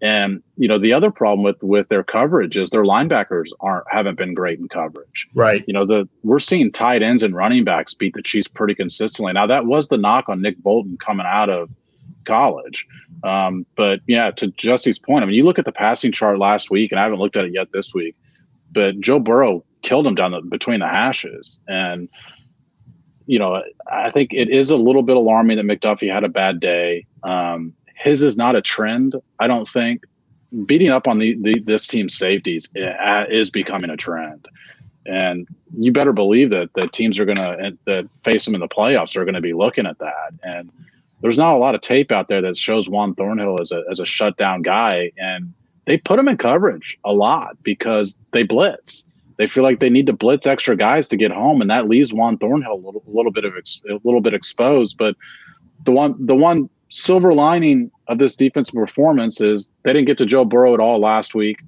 And 0.00 0.42
you 0.56 0.68
know 0.68 0.78
the 0.78 0.92
other 0.92 1.10
problem 1.10 1.42
with 1.42 1.60
with 1.62 1.88
their 1.88 2.04
coverage 2.04 2.56
is 2.56 2.70
their 2.70 2.84
linebackers 2.84 3.50
aren't 3.60 3.84
haven't 3.90 4.16
been 4.16 4.34
great 4.34 4.58
in 4.58 4.68
coverage. 4.68 5.28
Right. 5.34 5.64
You 5.66 5.74
know 5.74 5.84
the 5.84 6.08
we're 6.22 6.38
seeing 6.38 6.70
tight 6.70 7.02
ends 7.02 7.22
and 7.22 7.34
running 7.34 7.64
backs 7.64 7.94
beat 7.94 8.14
the 8.14 8.22
Chiefs 8.22 8.46
pretty 8.46 8.74
consistently. 8.74 9.32
Now 9.32 9.46
that 9.46 9.66
was 9.66 9.88
the 9.88 9.96
knock 9.96 10.28
on 10.28 10.40
Nick 10.40 10.58
Bolton 10.58 10.96
coming 10.98 11.26
out 11.26 11.50
of 11.50 11.70
college. 12.24 12.86
Um, 13.24 13.66
but 13.74 14.00
yeah, 14.06 14.30
to 14.32 14.48
Jesse's 14.52 14.98
point, 14.98 15.24
I 15.24 15.26
mean, 15.26 15.34
you 15.34 15.44
look 15.44 15.58
at 15.58 15.64
the 15.64 15.72
passing 15.72 16.12
chart 16.12 16.38
last 16.38 16.70
week, 16.70 16.92
and 16.92 17.00
I 17.00 17.02
haven't 17.02 17.18
looked 17.18 17.36
at 17.36 17.44
it 17.44 17.52
yet 17.52 17.72
this 17.72 17.92
week, 17.92 18.14
but 18.70 19.00
Joe 19.00 19.18
Burrow 19.18 19.64
killed 19.82 20.06
him 20.06 20.14
down 20.14 20.30
the, 20.30 20.40
between 20.42 20.78
the 20.78 20.86
hashes, 20.86 21.58
and 21.66 22.08
you 23.26 23.38
know, 23.38 23.62
I 23.90 24.10
think 24.10 24.32
it 24.32 24.48
is 24.48 24.70
a 24.70 24.76
little 24.76 25.02
bit 25.02 25.16
alarming 25.16 25.56
that 25.58 25.66
McDuffie 25.66 26.12
had 26.12 26.24
a 26.24 26.28
bad 26.28 26.60
day. 26.60 27.06
Um, 27.24 27.74
his 27.98 28.22
is 28.22 28.36
not 28.36 28.56
a 28.56 28.62
trend. 28.62 29.16
I 29.38 29.46
don't 29.46 29.68
think 29.68 30.04
beating 30.64 30.88
up 30.88 31.06
on 31.06 31.18
the, 31.18 31.36
the 31.42 31.60
this 31.60 31.86
team's 31.86 32.16
safeties 32.16 32.68
eh, 32.76 33.24
is 33.30 33.50
becoming 33.50 33.90
a 33.90 33.96
trend. 33.96 34.46
And 35.06 35.46
you 35.76 35.92
better 35.92 36.12
believe 36.12 36.50
that 36.50 36.70
the 36.74 36.88
teams 36.88 37.18
are 37.18 37.24
going 37.24 37.36
to 37.36 37.56
eh, 37.60 37.70
that 37.84 38.08
face 38.24 38.44
them 38.44 38.54
in 38.54 38.60
the 38.60 38.68
playoffs 38.68 39.16
are 39.16 39.24
going 39.24 39.34
to 39.34 39.40
be 39.40 39.52
looking 39.52 39.86
at 39.86 39.98
that. 39.98 40.32
And 40.42 40.70
there's 41.20 41.38
not 41.38 41.54
a 41.54 41.58
lot 41.58 41.74
of 41.74 41.80
tape 41.80 42.12
out 42.12 42.28
there 42.28 42.40
that 42.42 42.56
shows 42.56 42.88
Juan 42.88 43.14
Thornhill 43.14 43.60
as 43.60 43.72
a 43.72 43.82
as 43.90 44.00
a 44.00 44.06
shutdown 44.06 44.62
guy, 44.62 45.10
and 45.18 45.52
they 45.86 45.96
put 45.96 46.18
him 46.18 46.28
in 46.28 46.36
coverage 46.36 46.98
a 47.04 47.12
lot 47.12 47.60
because 47.62 48.16
they 48.32 48.44
blitz. 48.44 49.08
They 49.36 49.46
feel 49.46 49.62
like 49.62 49.78
they 49.78 49.90
need 49.90 50.06
to 50.06 50.12
blitz 50.12 50.46
extra 50.46 50.76
guys 50.76 51.08
to 51.08 51.16
get 51.16 51.30
home, 51.30 51.60
and 51.60 51.70
that 51.70 51.88
leaves 51.88 52.12
Juan 52.12 52.38
Thornhill 52.38 52.74
a 52.74 52.82
little, 52.84 53.02
a 53.06 53.10
little 53.10 53.32
bit 53.32 53.44
of 53.44 53.56
ex, 53.56 53.80
a 53.88 53.98
little 54.04 54.20
bit 54.20 54.34
exposed. 54.34 54.96
But 54.96 55.16
the 55.84 55.92
one 55.92 56.14
the 56.24 56.34
one 56.34 56.68
silver 56.90 57.34
lining 57.34 57.90
of 58.08 58.18
this 58.18 58.36
defensive 58.36 58.74
performance 58.74 59.40
is 59.40 59.68
they 59.84 59.92
didn't 59.92 60.06
get 60.06 60.18
to 60.18 60.26
Joe 60.26 60.44
Burrow 60.44 60.74
at 60.74 60.80
all 60.80 61.00
last 61.00 61.34
week. 61.34 61.58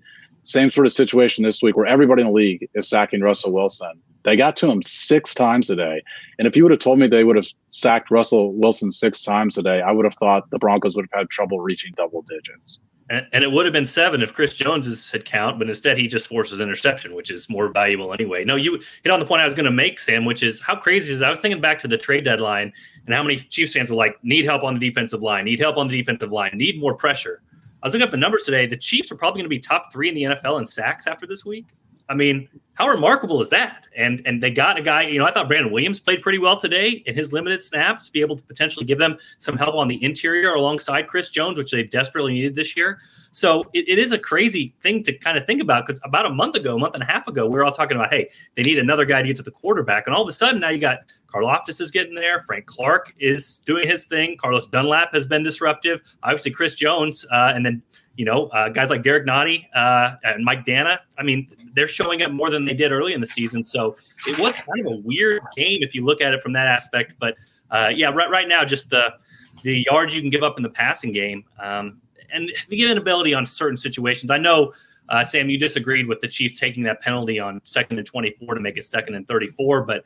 Same 0.43 0.71
sort 0.71 0.87
of 0.87 0.93
situation 0.93 1.45
this 1.45 1.63
week 1.63 1.77
where 1.77 1.87
everybody 1.87 2.23
in 2.23 2.29
the 2.29 2.33
league 2.33 2.69
is 2.75 2.89
sacking 2.89 3.21
Russell 3.21 3.53
Wilson. 3.53 3.93
They 4.25 4.37
got 4.37 4.57
to 4.57 4.71
him 4.71 4.83
six 4.83 5.35
times 5.35 5.67
today. 5.67 6.03
And 6.39 6.47
if 6.47 6.57
you 6.57 6.63
would 6.63 6.73
have 6.73 6.81
told 6.81 6.99
me 6.99 7.07
they 7.07 7.25
would 7.25 7.37
have 7.37 7.47
sacked 7.69 8.11
Russell 8.11 8.53
Wilson 8.55 8.91
six 8.91 9.23
times 9.23 9.55
today, 9.55 9.81
I 9.81 9.93
would 9.93 10.05
have 10.05 10.15
thought 10.15 10.51
the 10.51 10.59
Broncos 10.59 10.97
would 10.97 11.07
have 11.13 11.21
had 11.21 11.31
trouble 11.31 11.61
reaching 11.61 11.93
double 11.97 12.23
digits. 12.23 12.79
And, 13.11 13.27
and 13.33 13.43
it 13.43 13.51
would 13.51 13.67
have 13.67 13.73
been 13.73 13.87
seven 13.87 14.23
if 14.23 14.33
Chris 14.33 14.55
Jones 14.55 15.11
had 15.11 15.25
count, 15.25 15.59
but 15.59 15.69
instead 15.69 15.99
he 15.99 16.07
just 16.07 16.29
forces 16.29 16.61
interception, 16.61 17.15
which 17.15 17.31
is 17.31 17.51
more 17.51 17.69
valuable 17.69 18.13
anyway. 18.15 18.45
No, 18.45 18.55
you 18.55 18.81
hit 19.03 19.11
on 19.11 19.19
the 19.19 19.27
point 19.27 19.43
I 19.43 19.45
was 19.45 19.53
going 19.53 19.65
to 19.65 19.73
make, 19.73 19.99
Sam, 19.99 20.25
which 20.25 20.45
is 20.45 20.61
how 20.61 20.77
crazy 20.77 21.13
is 21.13 21.21
I 21.21 21.29
was 21.29 21.41
thinking 21.41 21.61
back 21.61 21.81
to 21.81 21.89
the 21.89 21.99
trade 21.99 22.25
deadline 22.25 22.73
and 23.05 23.15
how 23.15 23.23
many 23.25 23.37
Chiefs 23.37 23.75
fans 23.75 23.91
were 23.91 23.97
like, 23.97 24.23
need 24.23 24.45
help 24.45 24.63
on 24.63 24.79
the 24.79 24.81
defensive 24.81 25.23
line, 25.23 25.45
need 25.45 25.59
help 25.59 25.77
on 25.77 25.89
the 25.89 25.99
defensive 25.99 26.31
line, 26.31 26.53
need 26.55 26.81
more 26.81 26.95
pressure. 26.95 27.43
I 27.83 27.87
was 27.87 27.93
looking 27.95 28.05
up 28.05 28.13
the 28.13 28.17
numbers 28.17 28.45
today. 28.45 28.67
The 28.67 28.77
Chiefs 28.77 29.11
are 29.11 29.17
probably 29.17 29.41
going 29.41 29.47
to 29.47 29.57
be 29.57 29.59
top 29.59 29.93
three 29.93 30.09
in 30.09 30.15
the 30.15 30.23
NFL 30.23 30.61
in 30.61 30.67
sacks 30.67 31.09
after 31.09 31.27
this 31.27 31.45
week. 31.45 31.67
I 32.11 32.15
mean, 32.15 32.49
how 32.75 32.89
remarkable 32.89 33.41
is 33.41 33.51
that? 33.51 33.87
And 33.97 34.21
and 34.27 34.43
they 34.43 34.51
got 34.51 34.77
a 34.79 34.83
guy, 34.83 35.03
you 35.03 35.19
know, 35.19 35.27
I 35.27 35.33
thought 35.33 35.47
Brandon 35.47 35.73
Williams 35.73 36.01
played 36.01 36.23
pretty 36.23 36.39
well 36.39 36.57
today 36.57 37.03
in 37.07 37.15
his 37.15 37.33
limited 37.33 37.63
snaps 37.63 38.07
to 38.07 38.13
be 38.13 38.21
able 38.21 38.37
to 38.37 38.43
potentially 38.43 38.85
give 38.85 38.99
them 38.99 39.17
some 39.39 39.57
help 39.57 39.77
on 39.77 39.87
the 39.87 40.03
interior 40.03 40.55
alongside 40.55 41.07
Chris 41.07 41.31
Jones, 41.31 41.57
which 41.57 41.71
they 41.71 41.85
desperately 41.85 42.33
needed 42.33 42.57
this 42.57 42.77
year. 42.77 42.99
So 43.33 43.65
it, 43.75 43.89
it 43.89 43.99
is 43.99 44.11
a 44.11 44.19
crazy 44.19 44.75
thing 44.83 45.05
to 45.05 45.13
kind 45.17 45.39
of 45.39 45.47
think 45.47 45.63
about 45.63 45.87
because 45.87 46.01
about 46.05 46.27
a 46.27 46.31
month 46.31 46.57
ago, 46.57 46.75
a 46.75 46.79
month 46.79 46.95
and 46.95 47.03
a 47.03 47.07
half 47.07 47.29
ago, 47.29 47.47
we 47.47 47.53
were 47.53 47.65
all 47.65 47.73
talking 47.73 47.97
about, 47.97 48.13
hey, 48.13 48.29
they 48.57 48.63
need 48.63 48.79
another 48.79 49.05
guy 49.05 49.23
to 49.23 49.29
get 49.29 49.37
to 49.37 49.43
the 49.45 49.53
quarterback. 49.53 50.07
And 50.07 50.17
all 50.17 50.23
of 50.23 50.29
a 50.29 50.33
sudden 50.33 50.61
now 50.61 50.71
you 50.71 50.79
got 50.79 50.99
Karlaftis 51.33 51.81
is 51.81 51.91
getting 51.93 52.15
there. 52.15 52.43
Frank 52.43 52.67
Clark 52.67 53.15
is 53.21 53.61
doing 53.61 53.87
his 53.87 54.05
thing. 54.05 54.37
Carlos 54.37 54.67
Dunlap 54.67 55.15
has 55.15 55.27
been 55.27 55.45
disruptive. 55.45 56.03
Obviously, 56.25 56.51
Chris 56.51 56.75
Jones, 56.75 57.25
uh, 57.31 57.53
and 57.55 57.65
then 57.65 57.83
you 58.17 58.25
know, 58.25 58.47
uh, 58.49 58.69
guys 58.69 58.91
like 58.91 59.03
Derrick 59.03 59.27
Nnadi 59.27 59.67
uh, 59.75 60.17
and 60.25 60.45
Mike 60.45 60.65
Danna. 60.65 60.99
I 61.19 61.23
mean, 61.23 61.49
they're 61.75 61.89
showing 61.89 62.23
up 62.23 62.33
more 62.33 62.51
than 62.51 62.65
they 62.65 62.75
did 62.75 62.93
early 62.93 63.15
in 63.15 63.21
the 63.21 63.27
season. 63.27 63.65
So 63.65 63.97
it 64.27 64.39
was 64.39 64.55
kind 64.55 64.87
of 64.87 64.93
a 64.93 64.97
weird 64.97 65.43
game 65.57 65.79
if 65.83 65.95
you 65.95 66.05
look 66.05 66.21
at 66.21 66.35
it 66.35 66.43
from 66.43 66.53
that 66.53 66.67
aspect. 66.67 67.15
But 67.19 67.37
uh, 67.71 67.89
yeah, 67.95 68.09
right 68.09 68.29
right 68.29 68.49
now, 68.49 68.65
just 68.65 68.91
the 68.91 69.15
the 69.63 69.85
yards 69.91 70.15
you 70.15 70.21
can 70.21 70.31
give 70.31 70.43
up 70.43 70.57
in 70.57 70.63
the 70.63 70.71
passing 70.71 71.13
game 71.13 71.45
um, 71.59 72.01
and 72.33 72.51
the 72.69 72.91
inability 72.91 73.35
on 73.35 73.47
certain 73.47 73.77
situations. 73.77 74.31
I 74.31 74.39
know. 74.39 74.73
Uh, 75.11 75.25
Sam, 75.25 75.51
you 75.51 75.59
disagreed 75.59 76.07
with 76.07 76.21
the 76.21 76.29
Chiefs 76.29 76.59
taking 76.59 76.85
that 76.85 77.01
penalty 77.03 77.41
on 77.41 77.61
second 77.65 77.99
and 77.99 78.07
24 78.07 78.55
to 78.55 78.61
make 78.61 78.77
it 78.77 78.87
second 78.87 79.15
and 79.17 79.27
34, 79.27 79.83
but 79.83 80.05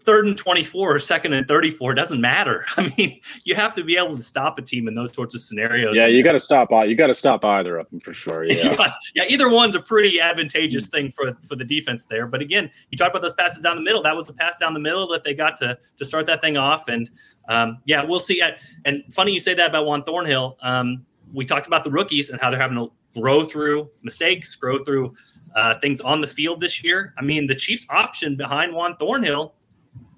third 0.00 0.26
and 0.26 0.36
24 0.36 0.94
or 0.94 0.98
second 0.98 1.32
and 1.32 1.48
34 1.48 1.94
doesn't 1.94 2.20
matter 2.20 2.66
i 2.76 2.92
mean 2.96 3.18
you 3.44 3.54
have 3.54 3.74
to 3.74 3.82
be 3.82 3.96
able 3.96 4.14
to 4.14 4.22
stop 4.22 4.58
a 4.58 4.62
team 4.62 4.86
in 4.86 4.94
those 4.94 5.12
sorts 5.12 5.34
of 5.34 5.40
scenarios 5.40 5.96
yeah 5.96 6.06
you 6.06 6.22
got 6.22 6.32
to 6.32 6.38
stop 6.38 6.68
you 6.86 6.94
got 6.94 7.06
to 7.06 7.14
stop 7.14 7.44
either 7.44 7.78
of 7.78 7.88
them 7.90 8.00
for 8.00 8.12
sure 8.12 8.44
yeah. 8.44 8.74
yeah. 8.78 8.92
yeah 9.14 9.24
either 9.28 9.48
one's 9.48 9.74
a 9.74 9.80
pretty 9.80 10.20
advantageous 10.20 10.88
thing 10.88 11.10
for 11.10 11.36
for 11.48 11.56
the 11.56 11.64
defense 11.64 12.04
there 12.04 12.26
but 12.26 12.42
again 12.42 12.70
you 12.90 12.98
talk 12.98 13.10
about 13.10 13.22
those 13.22 13.32
passes 13.34 13.62
down 13.62 13.76
the 13.76 13.82
middle 13.82 14.02
that 14.02 14.14
was 14.14 14.26
the 14.26 14.34
pass 14.34 14.58
down 14.58 14.74
the 14.74 14.80
middle 14.80 15.08
that 15.08 15.24
they 15.24 15.32
got 15.32 15.56
to 15.56 15.76
to 15.96 16.04
start 16.04 16.26
that 16.26 16.40
thing 16.40 16.56
off 16.56 16.88
and 16.88 17.10
um, 17.48 17.78
yeah 17.86 18.02
we'll 18.02 18.18
see 18.18 18.42
and 18.84 19.02
funny 19.10 19.32
you 19.32 19.40
say 19.40 19.54
that 19.54 19.70
about 19.70 19.86
juan 19.86 20.02
thornhill 20.02 20.58
um, 20.62 21.04
we 21.32 21.46
talked 21.46 21.66
about 21.66 21.82
the 21.82 21.90
rookies 21.90 22.30
and 22.30 22.40
how 22.40 22.50
they're 22.50 22.60
having 22.60 22.76
to 22.76 22.92
grow 23.14 23.44
through 23.44 23.90
mistakes 24.02 24.54
grow 24.54 24.82
through 24.84 25.14
uh, 25.54 25.78
things 25.80 26.00
on 26.00 26.20
the 26.20 26.26
field 26.26 26.60
this 26.60 26.82
year. 26.82 27.14
I 27.18 27.22
mean, 27.22 27.46
the 27.46 27.54
Chiefs' 27.54 27.86
option 27.90 28.36
behind 28.36 28.74
Juan 28.74 28.96
Thornhill 28.96 29.54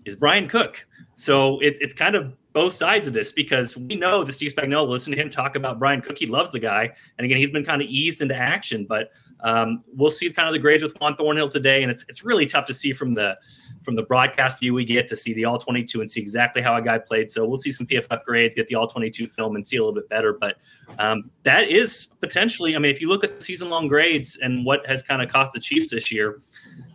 is 0.05 0.17
Brian 0.17 0.49
Cook. 0.49 0.87
So 1.17 1.59
it's 1.61 1.81
it's 1.81 1.95
kind 1.95 2.15
of 2.15 2.35
both 2.53 2.75
sides 2.75 3.07
of 3.07 3.13
this 3.13 3.33
because 3.33 3.77
we 3.77 3.97
know 3.97 4.25
the 4.25 4.33
Steve 4.33 4.53
Spagnuolo. 4.53 4.89
Listen 4.89 5.13
to 5.13 5.21
him 5.21 5.31
talk 5.31 5.57
about 5.57 5.79
Brian 5.79 6.01
Cook. 6.01 6.19
He 6.19 6.27
loves 6.27 6.51
the 6.51 6.59
guy, 6.59 6.93
and 7.19 7.25
again, 7.25 7.39
he's 7.39 7.51
been 7.51 7.65
kind 7.65 7.83
of 7.83 7.89
eased 7.89 8.21
into 8.21 8.35
action. 8.35 8.87
But 8.89 9.11
um, 9.41 9.85
we'll 9.95 10.11
see 10.11 10.31
kind 10.31 10.49
of 10.49 10.53
the 10.53 10.59
grades 10.59 10.83
with 10.83 10.99
Juan 11.01 11.17
Thornhill 11.17 11.49
today, 11.49 11.83
and 11.83 11.91
it's 11.91 12.05
it's 12.09 12.25
really 12.25 12.47
tough 12.47 12.67
to 12.67 12.75
see 12.75 12.93
from 12.93 13.15
the 13.15 13.37
from 13.85 13.95
the 13.95 14.03
broadcast 14.03 14.59
view 14.59 14.75
we 14.75 14.85
get 14.85 15.07
to 15.09 15.17
see 15.17 15.35
the 15.35 15.45
all 15.45 15.59
22 15.59 16.01
and 16.01 16.11
see 16.11 16.21
exactly 16.21 16.63
how 16.63 16.77
a 16.77 16.83
guy 16.83 16.99
played. 16.99 17.31
So 17.31 17.47
we'll 17.47 17.59
see 17.59 17.71
some 17.71 17.87
PFF 17.87 18.25
grades, 18.25 18.55
get 18.55 18.67
the 18.67 18.75
all 18.75 18.89
22 18.89 19.29
film, 19.29 19.57
and 19.57 19.67
see 19.67 19.77
a 19.77 19.81
little 19.81 19.95
bit 19.95 20.09
better. 20.09 20.33
But 20.33 20.57
um, 20.99 21.31
that 21.43 21.69
is 21.69 22.09
potentially, 22.21 22.75
I 22.75 22.79
mean, 22.79 22.91
if 22.91 23.01
you 23.01 23.09
look 23.09 23.23
at 23.23 23.43
season 23.43 23.69
long 23.69 23.89
grades 23.89 24.39
and 24.39 24.65
what 24.65 24.87
has 24.87 25.03
kind 25.03 25.23
of 25.23 25.29
cost 25.29 25.53
the 25.53 25.61
Chiefs 25.61 25.91
this 25.91 26.11
year, 26.11 26.41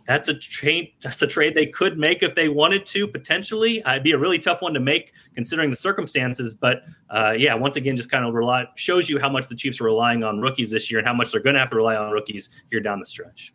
that's 0.06 0.28
a 0.28 0.34
trade. 0.34 0.92
That's 1.00 1.22
a 1.22 1.26
trade 1.26 1.54
they 1.54 1.66
could 1.66 1.96
make 1.96 2.22
if 2.22 2.34
they 2.34 2.48
wanted 2.48 2.84
to 2.86 3.06
potentially. 3.06 3.82
Uh, 3.84 3.92
it'd 3.92 4.02
be 4.02 4.12
a 4.12 4.18
really 4.18 4.38
tough 4.38 4.60
one 4.60 4.74
to 4.74 4.80
make 4.80 5.12
considering 5.34 5.70
the 5.70 5.76
circumstances. 5.76 6.54
But 6.54 6.82
uh, 7.10 7.34
yeah, 7.38 7.54
once 7.54 7.76
again, 7.76 7.94
just 7.94 8.10
kind 8.10 8.24
of 8.24 8.34
rely 8.34 8.66
shows 8.74 9.08
you 9.08 9.20
how 9.20 9.28
much 9.28 9.46
the 9.46 9.54
Chiefs 9.54 9.80
are 9.80 9.84
relying 9.84 10.24
on 10.24 10.40
rookies 10.40 10.70
this 10.70 10.90
year 10.90 10.98
and 10.98 11.06
how 11.06 11.14
much 11.14 11.30
they're 11.30 11.40
going 11.40 11.54
to 11.54 11.60
have 11.60 11.70
to 11.70 11.76
rely 11.76 11.94
on 11.94 12.10
rookies 12.10 12.50
here 12.70 12.80
down 12.80 12.98
the 12.98 13.06
stretch. 13.06 13.54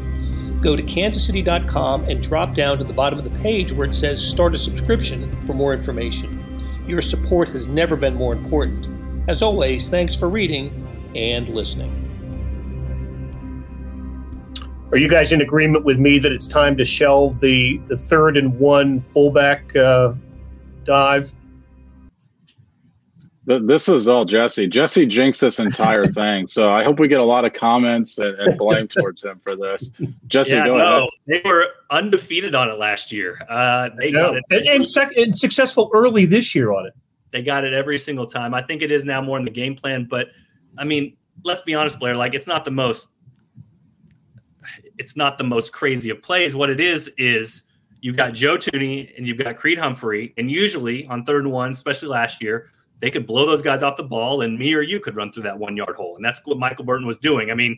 Go 0.61 0.75
to 0.75 0.83
kansascity.com 0.83 2.05
and 2.05 2.21
drop 2.21 2.53
down 2.53 2.77
to 2.77 2.83
the 2.83 2.93
bottom 2.93 3.19
of 3.19 3.25
the 3.25 3.37
page 3.39 3.71
where 3.71 3.87
it 3.87 3.95
says 3.95 4.21
Start 4.25 4.53
a 4.53 4.57
subscription 4.57 5.45
for 5.45 5.53
more 5.53 5.73
information. 5.73 6.85
Your 6.87 7.01
support 7.01 7.49
has 7.49 7.67
never 7.67 7.95
been 7.95 8.15
more 8.15 8.33
important. 8.33 8.87
As 9.29 9.41
always, 9.41 9.89
thanks 9.89 10.15
for 10.15 10.29
reading 10.29 10.87
and 11.15 11.49
listening. 11.49 12.01
Are 14.91 14.97
you 14.97 15.07
guys 15.07 15.31
in 15.31 15.39
agreement 15.39 15.85
with 15.85 15.99
me 15.99 16.19
that 16.19 16.33
it's 16.33 16.47
time 16.47 16.75
to 16.75 16.83
shelve 16.83 17.39
the, 17.39 17.77
the 17.87 17.95
third 17.95 18.35
and 18.35 18.59
one 18.59 18.99
fullback 18.99 19.73
uh, 19.75 20.13
dive? 20.83 21.31
This 23.59 23.89
is 23.89 24.07
all 24.07 24.25
Jesse. 24.25 24.67
Jesse 24.67 25.05
jinxed 25.05 25.41
this 25.41 25.59
entire 25.59 26.07
thing, 26.07 26.47
so 26.47 26.71
I 26.71 26.83
hope 26.83 26.99
we 26.99 27.07
get 27.07 27.19
a 27.19 27.25
lot 27.25 27.45
of 27.45 27.53
comments 27.53 28.17
and, 28.17 28.37
and 28.39 28.57
blame 28.57 28.87
towards 28.89 29.23
him 29.23 29.39
for 29.43 29.55
this. 29.55 29.91
Jesse, 30.27 30.55
yeah, 30.55 30.65
go 30.65 30.77
no, 30.77 30.83
ahead. 30.83 31.09
They 31.27 31.41
were 31.43 31.67
undefeated 31.89 32.55
on 32.55 32.69
it 32.69 32.77
last 32.77 33.11
year. 33.11 33.39
Uh, 33.49 33.89
they 33.97 34.11
no. 34.11 34.31
got 34.31 34.35
it, 34.37 34.43
and, 34.51 34.67
and, 34.67 34.87
sec- 34.87 35.15
and 35.15 35.37
successful 35.37 35.89
early 35.93 36.25
this 36.25 36.53
year 36.55 36.71
on 36.71 36.85
it. 36.85 36.93
They 37.31 37.41
got 37.41 37.63
it 37.63 37.73
every 37.73 37.97
single 37.97 38.25
time. 38.25 38.53
I 38.53 38.61
think 38.61 38.81
it 38.81 38.91
is 38.91 39.05
now 39.05 39.21
more 39.21 39.37
in 39.37 39.45
the 39.45 39.51
game 39.51 39.75
plan, 39.75 40.07
but 40.09 40.27
I 40.77 40.83
mean, 40.83 41.15
let's 41.43 41.61
be 41.61 41.73
honest, 41.73 41.99
Blair. 41.99 42.15
Like, 42.15 42.33
it's 42.33 42.47
not 42.47 42.65
the 42.65 42.71
most 42.71 43.09
it's 44.97 45.15
not 45.15 45.39
the 45.39 45.43
most 45.43 45.73
crazy 45.73 46.11
of 46.11 46.21
plays. 46.21 46.55
What 46.55 46.69
it 46.69 46.79
is 46.79 47.11
is 47.17 47.63
you've 48.01 48.15
got 48.15 48.33
Joe 48.33 48.57
Thuney 48.57 49.17
and 49.17 49.27
you've 49.27 49.39
got 49.39 49.55
Creed 49.55 49.79
Humphrey, 49.79 50.33
and 50.37 50.51
usually 50.51 51.07
on 51.07 51.25
third 51.25 51.43
and 51.43 51.51
one, 51.51 51.71
especially 51.71 52.09
last 52.09 52.41
year, 52.41 52.67
they 53.01 53.11
could 53.11 53.27
blow 53.27 53.45
those 53.45 53.61
guys 53.61 53.83
off 53.83 53.97
the 53.97 54.03
ball, 54.03 54.41
and 54.41 54.57
me 54.57 54.73
or 54.73 54.81
you 54.81 54.99
could 54.99 55.15
run 55.15 55.31
through 55.31 55.43
that 55.43 55.57
one 55.57 55.75
yard 55.75 55.95
hole, 55.95 56.15
and 56.15 56.23
that's 56.23 56.39
what 56.45 56.57
Michael 56.57 56.85
Burton 56.85 57.07
was 57.07 57.17
doing. 57.17 57.51
I 57.51 57.55
mean, 57.55 57.77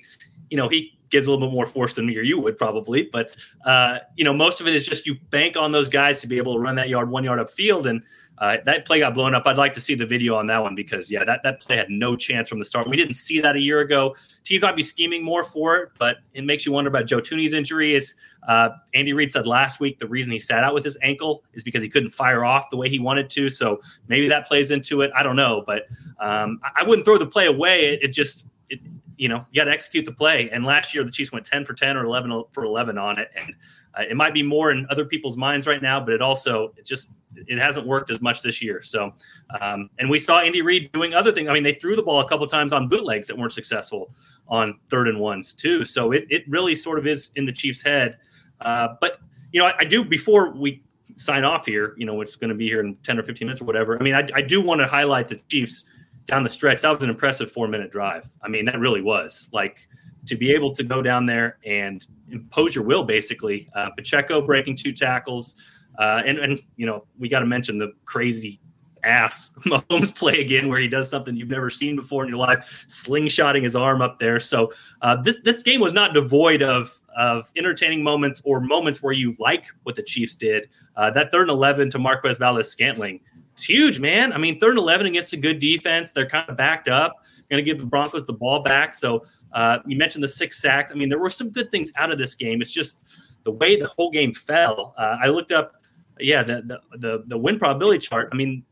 you 0.50 0.58
know, 0.58 0.70
he 0.70 0.98
gives 1.10 1.28
a 1.28 1.32
little 1.32 1.48
bit 1.48 1.54
more 1.54 1.66
force 1.66 1.96
than 1.96 2.06
me 2.06 2.18
or 2.18 2.22
you 2.22 2.40
would 2.40 2.58
probably, 2.58 3.10
but 3.12 3.36
uh, 3.66 4.00
you 4.16 4.24
know, 4.24 4.34
most 4.34 4.62
of 4.62 4.68
it 4.68 4.76
is 4.76 4.86
just 4.86 5.08
you 5.08 5.16
bank 5.30 5.56
on 5.58 5.72
those 5.72 5.90
guys 5.90 6.22
to 6.22 6.28
be 6.28 6.38
able 6.38 6.54
to 6.54 6.60
run 6.60 6.76
that 6.76 6.90
yard 6.90 7.10
one 7.10 7.24
yard 7.24 7.40
upfield, 7.40 7.86
and 7.86 8.04
uh, 8.40 8.58
that 8.66 8.86
play 8.86 9.00
got 9.00 9.14
blown 9.14 9.36
up. 9.36 9.44
I'd 9.46 9.58
like 9.58 9.74
to 9.74 9.82
see 9.82 9.96
the 9.96 10.06
video 10.06 10.36
on 10.36 10.48
that 10.48 10.62
one 10.62 10.74
because 10.74 11.10
yeah, 11.12 11.24
that 11.24 11.42
that 11.44 11.62
play 11.62 11.78
had 11.78 11.90
no 11.90 12.16
chance 12.16 12.50
from 12.50 12.60
the 12.60 12.66
start. 12.66 12.90
We 12.90 12.98
didn't 12.98 13.14
see 13.14 13.40
that 13.40 13.56
a 13.56 13.60
year 13.60 13.82
ago. 13.82 14.16
Teams 14.44 14.64
might 14.64 14.76
be 14.76 14.84
scheming 14.84 15.24
more 15.24 15.44
for 15.44 15.78
it, 15.78 15.90
but 16.00 16.18
it 16.34 16.44
makes 16.44 16.66
you 16.66 16.72
wonder 16.72 16.90
about 16.90 17.06
Joe 17.06 17.22
Thuney's 17.22 17.54
injury. 17.54 17.96
Is 17.96 18.16
uh, 18.48 18.70
Andy 18.94 19.14
Reid 19.14 19.32
said 19.32 19.46
last 19.46 19.80
week 19.80 20.00
the 20.00 20.08
reason 20.08 20.34
he 20.34 20.40
sat 20.40 20.64
out 20.64 20.74
with 20.74 20.84
his 20.84 20.98
ankle 21.04 21.44
is 21.54 21.64
because 21.64 21.84
he 21.84 21.90
couldn't 21.90 22.10
fire 22.10 22.44
off 22.44 22.70
the 22.72 22.78
way 22.78 22.90
he 22.90 23.00
wanted 23.00 23.30
to. 23.32 23.50
So 23.50 23.82
maybe 24.08 24.28
that 24.30 24.48
plays 24.48 24.72
into 24.72 25.02
it. 25.02 25.12
I 25.16 25.22
don't 25.22 25.36
know, 25.36 25.64
but 25.66 25.84
um, 26.20 26.60
I, 26.64 26.82
I, 26.82 26.84
wouldn't 26.84 27.06
throw 27.06 27.18
the 27.18 27.28
play 27.28 27.46
away. 27.46 27.94
It, 27.94 28.04
it 28.04 28.08
just 28.10 28.46
it, 28.70 28.80
you 29.16 29.30
know 29.30 29.46
you 29.52 29.62
got 29.62 29.66
to 29.66 29.72
execute 29.72 30.06
the 30.06 30.12
play. 30.12 30.50
And 30.50 30.66
last 30.66 30.96
year 30.96 31.04
the 31.04 31.12
Chiefs 31.12 31.32
went 31.32 31.46
ten 31.46 31.66
for 31.66 31.74
ten 31.74 31.96
or 31.96 32.04
eleven 32.04 32.44
for 32.52 32.64
eleven 32.66 32.98
on 32.98 33.20
it, 33.20 33.30
and 33.36 33.54
uh, 33.96 34.02
it 34.10 34.18
might 34.18 34.34
be 34.34 34.42
more 34.42 34.72
in 34.72 34.88
other 34.90 35.06
people's 35.06 35.38
minds 35.38 35.68
right 35.68 35.82
now, 35.82 36.00
but 36.00 36.14
it 36.14 36.22
also 36.22 36.74
it 36.78 36.86
just 36.86 37.12
it 37.36 37.58
hasn't 37.58 37.86
worked 37.86 38.10
as 38.10 38.22
much 38.22 38.42
this 38.42 38.62
year. 38.62 38.82
So, 38.82 39.14
um, 39.60 39.90
and 40.00 40.10
we 40.10 40.20
saw 40.20 40.40
Andy 40.40 40.62
Reid 40.62 40.92
doing 40.92 41.14
other 41.14 41.32
things. 41.32 41.50
I 41.50 41.54
mean, 41.54 41.64
they 41.64 41.74
threw 41.74 41.96
the 41.96 42.04
ball 42.04 42.22
a 42.22 42.28
couple 42.28 42.46
times 42.48 42.74
on 42.74 42.88
bootlegs 42.88 43.28
that 43.28 43.38
weren't 43.38 43.54
successful 43.54 44.14
on 44.48 44.80
third 44.90 45.08
and 45.08 45.20
ones 45.20 45.54
too. 45.54 45.86
So 45.86 46.12
it 46.12 46.26
it 46.30 46.44
really 46.48 46.76
sort 46.76 47.00
of 47.00 47.08
is 47.08 47.32
in 47.36 47.46
the 47.46 47.52
Chiefs' 47.52 47.82
head. 47.82 48.18
Uh, 48.62 48.90
but 49.02 49.20
you 49.52 49.60
know, 49.60 49.68
I, 49.68 49.74
I, 49.80 49.84
do 49.84 50.04
before 50.04 50.52
we 50.52 50.84
sign 51.16 51.44
off 51.44 51.66
here. 51.66 51.94
You 51.98 52.06
know, 52.06 52.22
it's 52.22 52.36
going 52.36 52.50
to 52.50 52.56
be 52.56 52.68
here 52.68 52.80
in 52.80 52.96
ten 53.04 53.20
or 53.20 53.24
fifteen 53.24 53.48
minutes 53.48 53.62
or 53.62 53.66
whatever. 53.66 54.00
I 54.00 54.04
mean, 54.04 54.16
I, 54.16 54.28
I 54.34 54.42
do 54.42 54.62
want 54.62 54.82
to 54.82 54.88
highlight 54.88 55.28
the 55.28 55.40
Chiefs 55.50 55.86
down 56.26 56.44
the 56.44 56.50
stretch. 56.50 56.82
That 56.82 56.94
was 56.94 57.04
an 57.04 57.10
impressive 57.10 57.52
four 57.52 57.68
minute 57.68 57.92
drive. 57.92 58.30
I 58.42 58.48
mean, 58.48 58.66
that 58.66 58.80
really 58.80 59.02
was 59.02 59.50
like 59.52 59.88
to 60.26 60.36
be 60.36 60.54
able 60.54 60.72
to 60.72 60.84
go 60.84 61.02
down 61.02 61.26
there 61.26 61.58
and 61.66 62.06
impose 62.30 62.76
your 62.76 62.84
will, 62.84 63.04
basically. 63.04 63.68
Uh, 63.76 63.90
Pacheco 63.92 64.42
breaking 64.42 64.78
two 64.78 64.94
tackles, 64.94 65.58
uh, 65.98 66.22
and 66.26 66.38
and 66.40 66.62
you 66.76 66.86
know 66.86 67.06
we 67.18 67.30
got 67.30 67.40
to 67.40 67.46
mention 67.46 67.78
the 67.78 67.94
crazy 68.06 68.60
ass 69.04 69.52
Mahomes 69.66 70.14
play 70.16 70.40
again, 70.40 70.70
where 70.70 70.80
he 70.80 70.88
does 70.88 71.10
something 71.10 71.36
you've 71.36 71.50
never 71.50 71.70
seen 71.70 71.96
before 71.96 72.24
in 72.24 72.30
your 72.30 72.38
life, 72.38 72.86
slingshotting 72.88 73.64
his 73.64 73.76
arm 73.76 74.02
up 74.02 74.20
there. 74.20 74.40
So 74.40 74.72
uh, 75.02 75.22
this 75.22 75.42
this 75.42 75.64
game 75.64 75.80
was 75.80 75.94
not 75.94 76.14
devoid 76.14 76.62
of 76.62 77.00
of 77.16 77.52
entertaining 77.56 78.04
moments 78.04 78.42
or 78.44 78.60
moments 78.60 79.04
where 79.04 79.14
you 79.14 79.36
like 79.40 79.66
what 79.84 79.96
the 79.96 80.04
Chiefs 80.04 80.36
did. 80.36 80.70
Uh, 80.96 81.12
that 81.12 81.32
third 81.32 81.44
and 81.44 81.52
eleven 81.52 81.90
to 81.92 82.00
Marquez 82.00 82.38
Valdes-Scantling. 82.38 83.20
It's 83.54 83.64
huge, 83.64 84.00
man. 84.00 84.34
I 84.34 84.38
mean, 84.38 84.60
third 84.60 84.72
and 84.72 84.80
11 84.80 85.06
against 85.06 85.32
a 85.34 85.38
good 85.38 85.60
defense. 85.60 86.12
They're 86.12 86.28
kind 86.28 86.50
of 86.50 86.58
backed 86.58 86.88
up. 86.88 87.18
Going 87.52 87.64
to 87.64 87.72
give 87.72 87.80
the 87.80 87.86
Broncos 87.86 88.26
the 88.26 88.34
ball 88.34 88.64
back. 88.64 88.96
So 88.96 89.26
uh, 89.54 89.78
you 89.86 89.96
mentioned 89.96 90.24
the 90.24 90.28
six 90.28 90.60
sacks. 90.60 90.92
I 90.92 90.96
mean, 90.96 91.08
there 91.08 91.20
were 91.20 91.30
some 91.30 91.50
good 91.52 91.70
things 91.70 91.92
out 91.96 92.12
of 92.12 92.18
this 92.18 92.34
game. 92.34 92.64
It's 92.64 92.72
just 92.72 93.04
the 93.44 93.52
way 93.52 93.76
the 93.76 93.88
whole 93.88 94.10
game 94.10 94.34
fell. 94.34 94.96
Uh, 94.98 95.18
I 95.22 95.28
looked 95.28 95.52
up 95.52 95.83
yeah, 96.24 96.44
the, 96.44 96.80
the 96.98 97.24
the 97.28 97.38
win 97.38 97.60
probability 97.60 98.00
chart. 98.00 98.30
I 98.32 98.36
mean, 98.36 98.64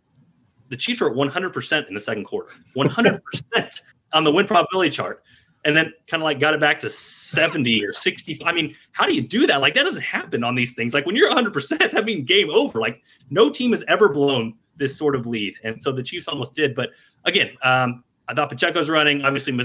the 0.70 0.78
Chiefs 0.78 1.02
were 1.02 1.10
at 1.10 1.16
100 1.16 1.54
percent 1.54 1.88
in 1.88 1.94
the 1.94 2.00
second 2.00 2.24
quarter, 2.24 2.54
100 2.74 3.22
percent 3.24 3.82
on 4.14 4.24
the 4.24 4.32
win 4.32 4.48
probability 4.48 4.90
chart, 4.90 5.24
and 5.66 5.76
then 5.76 5.94
kind 6.08 6.24
of 6.24 6.26
like 6.26 6.40
got 6.40 6.54
it 6.54 6.60
back 6.60 6.80
to 6.80 6.90
70 6.90 7.86
or 7.86 7.94
60. 7.94 8.42
I 8.46 8.54
mean, 8.54 8.76
how 8.94 9.06
do 9.06 9.14
you 9.14 9.22
do 9.22 9.46
that? 9.48 9.62
Like 9.62 9.74
that 9.76 9.84
doesn't 9.84 10.02
happen 10.02 10.44
on 10.44 10.56
these 10.56 10.74
things. 10.74 10.94
Like 10.94 11.06
when 11.06 11.16
you're 11.16 11.28
100 11.28 11.54
percent, 11.54 11.92
that 11.92 12.06
means 12.06 12.28
game 12.28 12.50
over. 12.50 12.80
Like 12.80 13.02
no 13.30 13.50
team 13.50 13.72
has 13.72 13.84
ever 13.88 14.10
blown 14.10 14.56
this 14.78 14.98
sort 14.98 15.16
of 15.16 15.28
lead, 15.28 15.54
and 15.64 15.80
so 15.82 15.92
the 15.92 16.04
Chiefs 16.04 16.28
almost 16.28 16.56
did. 16.56 16.74
But 16.74 16.92
again, 17.26 17.50
um, 17.64 18.04
I 18.28 18.34
thought 18.34 18.50
Pacheco's 18.50 18.90
running. 18.90 19.24
Obviously, 19.24 19.60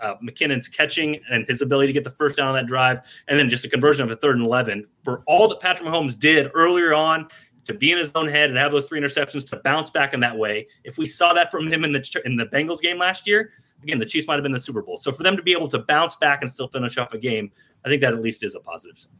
uh, 0.00 0.14
McKinnon's 0.22 0.68
catching 0.68 1.20
and 1.30 1.46
his 1.48 1.62
ability 1.62 1.88
to 1.88 1.92
get 1.92 2.04
the 2.04 2.10
first 2.10 2.36
down 2.36 2.48
on 2.48 2.54
that 2.54 2.66
drive, 2.66 3.00
and 3.28 3.38
then 3.38 3.48
just 3.48 3.64
a 3.64 3.68
conversion 3.68 4.04
of 4.04 4.10
a 4.10 4.16
third 4.16 4.36
and 4.36 4.44
11 4.44 4.86
for 5.04 5.22
all 5.26 5.48
that 5.48 5.60
Patrick 5.60 5.88
Mahomes 5.88 6.18
did 6.18 6.50
earlier 6.54 6.94
on 6.94 7.28
to 7.64 7.74
be 7.74 7.92
in 7.92 7.98
his 7.98 8.12
own 8.14 8.28
head 8.28 8.48
and 8.48 8.58
have 8.58 8.72
those 8.72 8.86
three 8.86 9.00
interceptions 9.00 9.48
to 9.50 9.56
bounce 9.56 9.90
back 9.90 10.14
in 10.14 10.20
that 10.20 10.36
way. 10.36 10.66
If 10.84 10.98
we 10.98 11.06
saw 11.06 11.32
that 11.32 11.50
from 11.50 11.66
him 11.66 11.84
in 11.84 11.92
the 11.92 12.22
in 12.24 12.36
the 12.36 12.46
Bengals 12.46 12.80
game 12.80 12.98
last 12.98 13.26
year, 13.26 13.50
again, 13.82 13.98
the 13.98 14.06
Chiefs 14.06 14.26
might 14.26 14.34
have 14.34 14.42
been 14.42 14.52
the 14.52 14.60
Super 14.60 14.82
Bowl. 14.82 14.96
So 14.96 15.12
for 15.12 15.22
them 15.22 15.36
to 15.36 15.42
be 15.42 15.52
able 15.52 15.68
to 15.68 15.80
bounce 15.80 16.16
back 16.16 16.42
and 16.42 16.50
still 16.50 16.68
finish 16.68 16.96
off 16.96 17.12
a 17.12 17.18
game, 17.18 17.50
I 17.84 17.88
think 17.88 18.02
that 18.02 18.12
at 18.12 18.22
least 18.22 18.44
is 18.44 18.54
a 18.54 18.60
positive 18.60 18.98
sign. 18.98 19.12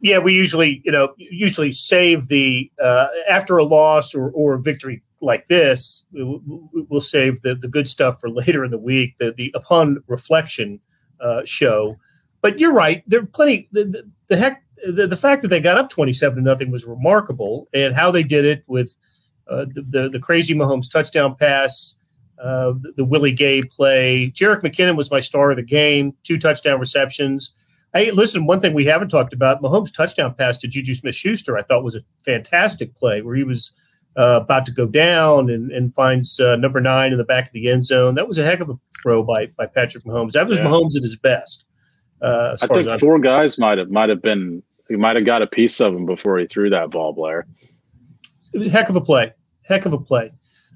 Yeah, 0.00 0.18
we 0.18 0.32
usually, 0.32 0.80
you 0.84 0.92
know, 0.92 1.14
usually 1.16 1.72
save 1.72 2.28
the 2.28 2.70
uh, 2.80 3.08
after 3.28 3.56
a 3.56 3.64
loss 3.64 4.14
or 4.14 4.30
or 4.30 4.54
a 4.54 4.58
victory 4.58 5.02
like 5.20 5.46
this, 5.46 6.04
we'll 6.12 7.00
save 7.00 7.42
the, 7.42 7.54
the 7.54 7.68
good 7.68 7.88
stuff 7.88 8.20
for 8.20 8.30
later 8.30 8.64
in 8.64 8.70
the 8.70 8.78
week, 8.78 9.16
the, 9.18 9.32
the 9.32 9.52
upon 9.54 10.02
reflection 10.06 10.80
uh, 11.20 11.42
show. 11.44 11.96
But 12.40 12.58
you're 12.58 12.72
right. 12.72 13.02
There 13.06 13.20
are 13.20 13.26
plenty. 13.26 13.68
The, 13.72 13.84
the, 13.84 14.10
the 14.28 14.36
heck, 14.36 14.62
the, 14.86 15.06
the 15.06 15.16
fact 15.16 15.42
that 15.42 15.48
they 15.48 15.60
got 15.60 15.78
up 15.78 15.90
27 15.90 16.36
to 16.36 16.42
nothing 16.42 16.70
was 16.70 16.86
remarkable, 16.86 17.68
and 17.74 17.94
how 17.94 18.10
they 18.10 18.22
did 18.22 18.44
it 18.44 18.64
with 18.68 18.96
uh, 19.48 19.66
the, 19.72 19.82
the, 19.88 20.08
the 20.08 20.20
crazy 20.20 20.54
Mahomes 20.54 20.90
touchdown 20.90 21.34
pass, 21.34 21.96
uh, 22.40 22.72
the, 22.80 22.92
the 22.98 23.04
Willie 23.04 23.32
Gay 23.32 23.60
play. 23.62 24.30
Jerick 24.32 24.60
McKinnon 24.60 24.96
was 24.96 25.10
my 25.10 25.20
star 25.20 25.50
of 25.50 25.56
the 25.56 25.62
game, 25.62 26.14
two 26.22 26.38
touchdown 26.38 26.78
receptions. 26.78 27.52
Hey, 27.94 28.10
listen, 28.12 28.46
one 28.46 28.60
thing 28.60 28.74
we 28.74 28.84
haven't 28.84 29.08
talked 29.08 29.32
about 29.32 29.62
Mahomes' 29.62 29.92
touchdown 29.92 30.34
pass 30.34 30.58
to 30.58 30.68
Juju 30.68 30.94
Smith 30.94 31.14
Schuster, 31.14 31.56
I 31.56 31.62
thought 31.62 31.82
was 31.82 31.96
a 31.96 32.04
fantastic 32.24 32.94
play 32.94 33.22
where 33.22 33.34
he 33.34 33.42
was– 33.42 33.72
uh, 34.18 34.40
about 34.42 34.66
to 34.66 34.72
go 34.72 34.86
down 34.86 35.48
and, 35.48 35.70
and 35.70 35.94
finds 35.94 36.40
uh, 36.40 36.56
number 36.56 36.80
nine 36.80 37.12
in 37.12 37.18
the 37.18 37.24
back 37.24 37.46
of 37.46 37.52
the 37.52 37.68
end 37.68 37.86
zone. 37.86 38.16
That 38.16 38.26
was 38.26 38.36
a 38.36 38.44
heck 38.44 38.60
of 38.60 38.68
a 38.68 38.74
throw 39.00 39.22
by 39.22 39.46
by 39.56 39.66
Patrick 39.66 40.04
Mahomes. 40.04 40.32
That 40.32 40.48
was 40.48 40.58
yeah. 40.58 40.64
Mahomes 40.64 40.96
at 40.96 41.02
his 41.02 41.16
best. 41.16 41.66
Uh, 42.20 42.56
I 42.60 42.66
think 42.66 43.00
four 43.00 43.20
guys 43.20 43.58
might 43.58 43.78
have 43.78 43.90
might 43.90 44.08
have 44.08 44.20
been 44.20 44.62
he 44.88 44.96
might 44.96 45.14
have 45.14 45.24
got 45.24 45.42
a 45.42 45.46
piece 45.46 45.80
of 45.80 45.94
him 45.94 46.04
before 46.04 46.38
he 46.38 46.46
threw 46.46 46.68
that 46.70 46.90
ball, 46.90 47.12
Blair. 47.12 47.46
It 48.52 48.58
was 48.58 48.68
a 48.68 48.70
heck 48.70 48.88
of 48.88 48.96
a 48.96 49.00
play. 49.00 49.32
Heck 49.62 49.86
of 49.86 49.92
a 49.92 49.98
play. 49.98 50.32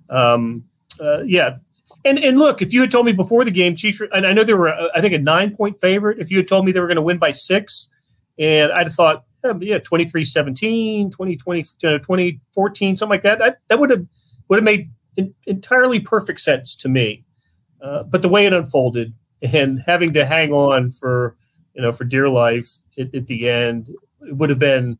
Um, 0.08 0.64
uh, 1.00 1.22
yeah. 1.22 1.56
And 2.04 2.18
and 2.18 2.38
look, 2.38 2.62
if 2.62 2.72
you 2.72 2.80
had 2.80 2.90
told 2.90 3.06
me 3.06 3.12
before 3.12 3.44
the 3.44 3.50
game, 3.50 3.74
Chiefs, 3.74 4.02
and 4.12 4.26
I 4.26 4.32
know 4.32 4.44
they 4.44 4.54
were, 4.54 4.68
uh, 4.68 4.88
I 4.94 5.00
think, 5.00 5.14
a 5.14 5.18
nine 5.18 5.54
point 5.54 5.80
favorite. 5.80 6.18
If 6.18 6.30
you 6.30 6.36
had 6.36 6.48
told 6.48 6.64
me 6.64 6.72
they 6.72 6.80
were 6.80 6.88
going 6.88 6.96
to 6.96 7.02
win 7.02 7.18
by 7.18 7.30
six, 7.30 7.88
and 8.38 8.70
I'd 8.72 8.86
have 8.88 8.94
thought, 8.94 9.24
yeah, 9.60 9.78
23 9.78 10.24
17, 10.24 11.10
20, 11.10 11.36
20, 11.36 11.62
2014, 11.62 12.96
something 12.96 13.10
like 13.10 13.22
that. 13.22 13.38
That, 13.38 13.58
that 13.68 13.78
would 13.78 13.90
have 13.90 14.06
would 14.48 14.56
have 14.56 14.64
made 14.64 14.90
in, 15.16 15.34
entirely 15.46 16.00
perfect 16.00 16.40
sense 16.40 16.76
to 16.76 16.88
me. 16.88 17.24
Uh, 17.80 18.02
but 18.04 18.22
the 18.22 18.28
way 18.28 18.46
it 18.46 18.52
unfolded 18.52 19.14
and 19.42 19.80
having 19.86 20.12
to 20.12 20.24
hang 20.24 20.52
on 20.52 20.90
for 20.90 21.36
you 21.74 21.82
know 21.82 21.92
for 21.92 22.04
dear 22.04 22.28
life 22.28 22.78
at, 22.98 23.14
at 23.14 23.26
the 23.26 23.48
end, 23.48 23.90
it 24.20 24.36
would 24.36 24.50
have 24.50 24.58
been. 24.58 24.98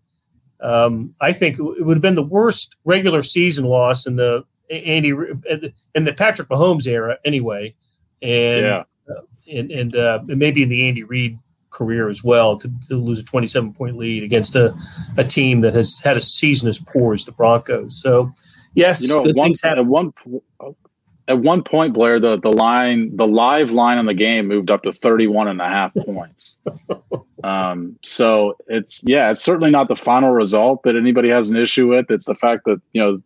Um, 0.61 1.17
I 1.21 1.33
think 1.33 1.59
it 1.59 1.85
would 1.85 1.97
have 1.97 2.03
been 2.03 2.15
the 2.15 2.23
worst 2.23 2.77
regular 2.85 3.25
season 3.25 3.65
loss 3.65 4.07
in 4.07 4.15
the 4.15 4.45
Andy 4.71 5.11
in 5.11 6.05
the 6.05 6.15
Patrick 6.15 6.49
Mahomes 6.49 6.87
era, 6.87 7.19
anyway, 7.25 7.75
and 8.21 8.65
yeah. 8.65 8.85
uh, 9.11 9.23
and 9.51 9.71
and, 9.71 9.97
uh, 9.97 10.21
maybe 10.25 10.63
in 10.63 10.69
the 10.69 10.89
Andy 10.89 11.03
Reid 11.03 11.39
career 11.73 12.09
as 12.09 12.23
well 12.23 12.57
to, 12.59 12.71
to 12.89 12.97
lose 12.97 13.21
a 13.21 13.25
27 13.25 13.73
point 13.73 13.97
lead 13.97 14.23
against 14.23 14.55
a, 14.55 14.75
a 15.17 15.25
team 15.25 15.63
that 15.63 15.75
has 15.75 15.99
had 16.01 16.17
a 16.17 16.21
season 16.21 16.69
as 16.69 16.79
poor 16.79 17.15
as 17.15 17.25
the 17.25 17.33
Broncos. 17.33 18.01
So, 18.01 18.33
yes, 18.75 19.03
you 19.03 19.09
know, 19.09 19.27
at 19.27 19.35
one, 19.35 19.53
at 19.65 19.87
one, 19.87 20.13
at 21.29 21.39
one 21.39 21.63
point, 21.63 21.95
Blair, 21.95 22.21
the, 22.21 22.39
the 22.39 22.53
line, 22.53 23.17
the 23.17 23.27
live 23.27 23.71
line 23.71 23.99
on 23.99 24.07
the 24.07 24.15
game 24.15 24.47
moved 24.47 24.71
up 24.71 24.83
to 24.83 24.93
31 24.93 25.49
and 25.49 25.61
a 25.61 25.69
half 25.69 25.95
points. 26.07 26.59
um, 27.43 27.99
so 28.05 28.57
it's, 28.69 29.03
yeah, 29.07 29.31
it's 29.31 29.43
certainly 29.43 29.71
not 29.71 29.89
the 29.89 29.97
final 29.97 30.31
result 30.31 30.83
that 30.85 30.97
anybody 30.97 31.29
has 31.29 31.51
an 31.51 31.57
issue 31.57 31.89
with. 31.89 32.11
It's 32.11 32.27
the 32.27 32.35
fact 32.35 32.65
that, 32.67 32.81
you 32.93 33.03
know, 33.03 33.23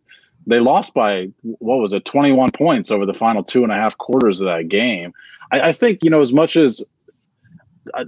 they 0.47 0.61
lost 0.61 0.93
by 0.93 1.29
what 1.41 1.79
was 1.79 1.91
it 1.91 2.05
21 2.05 2.51
points 2.51 2.89
over 2.89 3.05
the 3.05 3.13
final 3.13 3.43
two 3.43 3.63
and 3.63 3.71
a 3.71 3.75
half 3.75 3.97
quarters 3.97 4.39
of 4.39 4.45
that 4.45 4.69
game 4.69 5.13
I, 5.51 5.61
I 5.61 5.71
think 5.71 6.03
you 6.03 6.09
know 6.09 6.21
as 6.21 6.33
much 6.33 6.55
as 6.57 6.83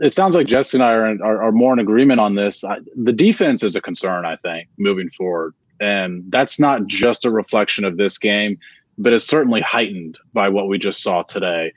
it 0.02 0.14
sounds 0.14 0.36
like 0.36 0.48
Jesse 0.48 0.78
and 0.78 0.84
I 0.84 0.92
are, 0.92 1.24
are, 1.24 1.44
are 1.44 1.52
more 1.52 1.74
in 1.74 1.80
agreement 1.80 2.20
on 2.20 2.36
this. 2.36 2.64
I, 2.64 2.80
the 2.96 3.14
defense 3.14 3.64
is 3.64 3.76
a 3.76 3.82
concern, 3.82 4.26
I 4.26 4.36
think, 4.38 4.70
moving 4.78 5.10
forward. 5.10 5.54
And 5.80 6.24
that's 6.30 6.60
not 6.60 6.86
just 6.88 7.26
a 7.26 7.32
reflection 7.32 7.86
of 7.86 7.98
this 7.98 8.18
game, 8.18 8.58
but 8.98 9.14
it's 9.14 9.26
certainly 9.26 9.62
heightened 9.62 10.18
by 10.34 10.50
what 10.50 10.68
we 10.68 10.78
just 10.78 11.02
saw 11.02 11.24
today. 11.24 11.72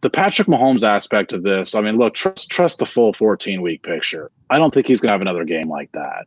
The 0.00 0.10
Patrick 0.10 0.48
Mahomes 0.48 0.82
aspect 0.82 1.32
of 1.32 1.44
this, 1.44 1.76
I 1.76 1.80
mean, 1.80 1.96
look, 1.96 2.14
trust, 2.14 2.50
trust 2.50 2.78
the 2.78 2.86
full 2.86 3.12
14 3.12 3.62
week 3.62 3.82
picture. 3.84 4.30
I 4.50 4.58
don't 4.58 4.74
think 4.74 4.88
he's 4.88 5.00
going 5.00 5.08
to 5.08 5.12
have 5.12 5.20
another 5.20 5.44
game 5.44 5.68
like 5.68 5.92
that. 5.92 6.26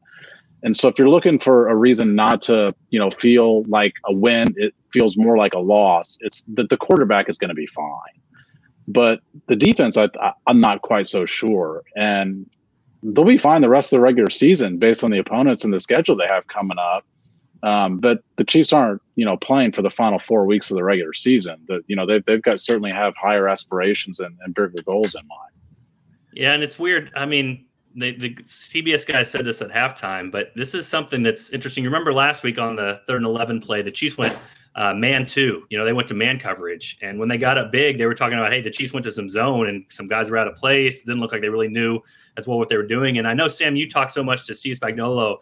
And 0.64 0.76
so 0.76 0.88
if 0.88 0.98
you're 0.98 1.10
looking 1.10 1.38
for 1.38 1.68
a 1.70 1.76
reason 1.76 2.16
not 2.16 2.42
to, 2.44 2.74
you 2.90 2.98
know, 2.98 3.12
feel 3.12 3.64
like 3.64 3.94
a 4.06 4.14
win, 4.14 4.54
it 4.58 4.74
feels 4.92 5.18
more 5.18 5.38
like 5.38 5.54
a 5.54 5.60
loss. 5.60 6.18
It's 6.22 6.44
that 6.56 6.70
the 6.70 6.78
quarterback 6.78 7.30
is 7.30 7.38
going 7.38 7.50
to 7.50 7.56
be 7.56 7.68
fine. 7.68 8.22
But 8.88 9.22
the 9.48 9.56
defense, 9.56 9.98
I, 9.98 10.10
I'm 10.48 10.60
not 10.60 10.82
quite 10.82 11.08
so 11.08 11.26
sure. 11.26 11.84
And 11.96 12.50
they'll 13.02 13.26
be 13.26 13.38
fine 13.38 13.62
the 13.62 13.70
rest 13.70 13.88
of 13.88 13.98
the 13.98 14.02
regular 14.02 14.30
season 14.30 14.78
based 14.78 15.04
on 15.04 15.12
the 15.12 15.20
opponents 15.20 15.64
and 15.64 15.74
the 15.74 15.80
schedule 15.80 16.16
they 16.16 16.28
have 16.28 16.48
coming 16.48 16.78
up. 16.78 17.06
Um, 17.64 17.98
but 17.98 18.24
the 18.36 18.44
Chiefs 18.44 18.72
aren't, 18.74 19.02
you 19.16 19.26
know, 19.26 19.38
playing 19.38 19.72
for 19.72 19.82
the 19.82 19.90
final 19.90 20.20
four 20.20 20.46
weeks 20.46 20.70
of 20.70 20.76
the 20.76 20.84
regular 20.84 21.14
season. 21.14 21.58
That 21.68 21.82
you 21.88 21.96
know 21.96 22.06
they've 22.06 22.24
they've 22.26 22.42
got 22.42 22.62
certainly 22.62 22.92
have 22.92 23.16
higher 23.16 23.48
aspirations 23.48 24.20
and, 24.20 24.38
and 24.42 24.54
bigger 24.54 24.84
goals 24.86 25.16
in 25.16 25.26
mind. 25.28 25.52
Yeah, 26.34 26.54
and 26.54 26.62
it's 26.62 26.78
weird. 26.78 27.12
I 27.16 27.26
mean, 27.26 27.66
the, 27.96 28.16
the 28.18 28.36
CBS 28.44 29.08
guys 29.08 29.32
said 29.32 29.46
this 29.46 29.62
at 29.64 29.72
halftime, 29.72 30.32
but 30.32 30.52
this 30.56 30.76
is 30.76 30.86
something 30.86 31.24
that's 31.24 31.50
interesting. 31.52 31.84
You 31.84 31.90
remember 31.90 32.14
last 32.14 32.44
week 32.44 32.60
on 32.60 32.76
the 32.76 33.02
third 33.08 33.18
and 33.18 33.26
eleven 33.26 33.60
play, 33.60 33.82
the 33.82 33.92
Chiefs 33.92 34.18
went 34.18 34.38
uh, 34.76 34.94
man 34.94 35.26
two. 35.26 35.66
You 35.70 35.78
know, 35.78 35.86
they 35.86 35.94
went 35.94 36.08
to 36.10 36.14
man 36.14 36.38
coverage, 36.38 36.98
and 37.02 37.18
when 37.18 37.30
they 37.30 37.38
got 37.38 37.58
up 37.58 37.72
big, 37.72 37.98
they 37.98 38.06
were 38.06 38.14
talking 38.14 38.38
about, 38.38 38.52
hey, 38.52 38.62
the 38.62 38.70
Chiefs 38.70 38.94
went 38.94 39.06
to 39.06 39.12
some 39.12 39.30
zone, 39.30 39.68
and 39.68 39.86
some 39.90 40.08
guys 40.08 40.30
were 40.30 40.38
out 40.38 40.48
of 40.48 40.56
place. 40.56 41.02
It 41.02 41.06
didn't 41.06 41.22
look 41.22 41.32
like 41.32 41.42
they 41.42 41.50
really 41.50 41.70
knew 41.70 42.02
as 42.38 42.48
well 42.48 42.58
what 42.58 42.70
they 42.70 42.78
were 42.78 42.86
doing. 42.86 43.18
And 43.18 43.28
I 43.28 43.34
know 43.34 43.48
Sam, 43.48 43.76
you 43.76 43.90
talked 43.90 44.12
so 44.12 44.24
much 44.24 44.46
to 44.48 44.54
Steve 44.54 44.78
Spagnuolo 44.78 45.38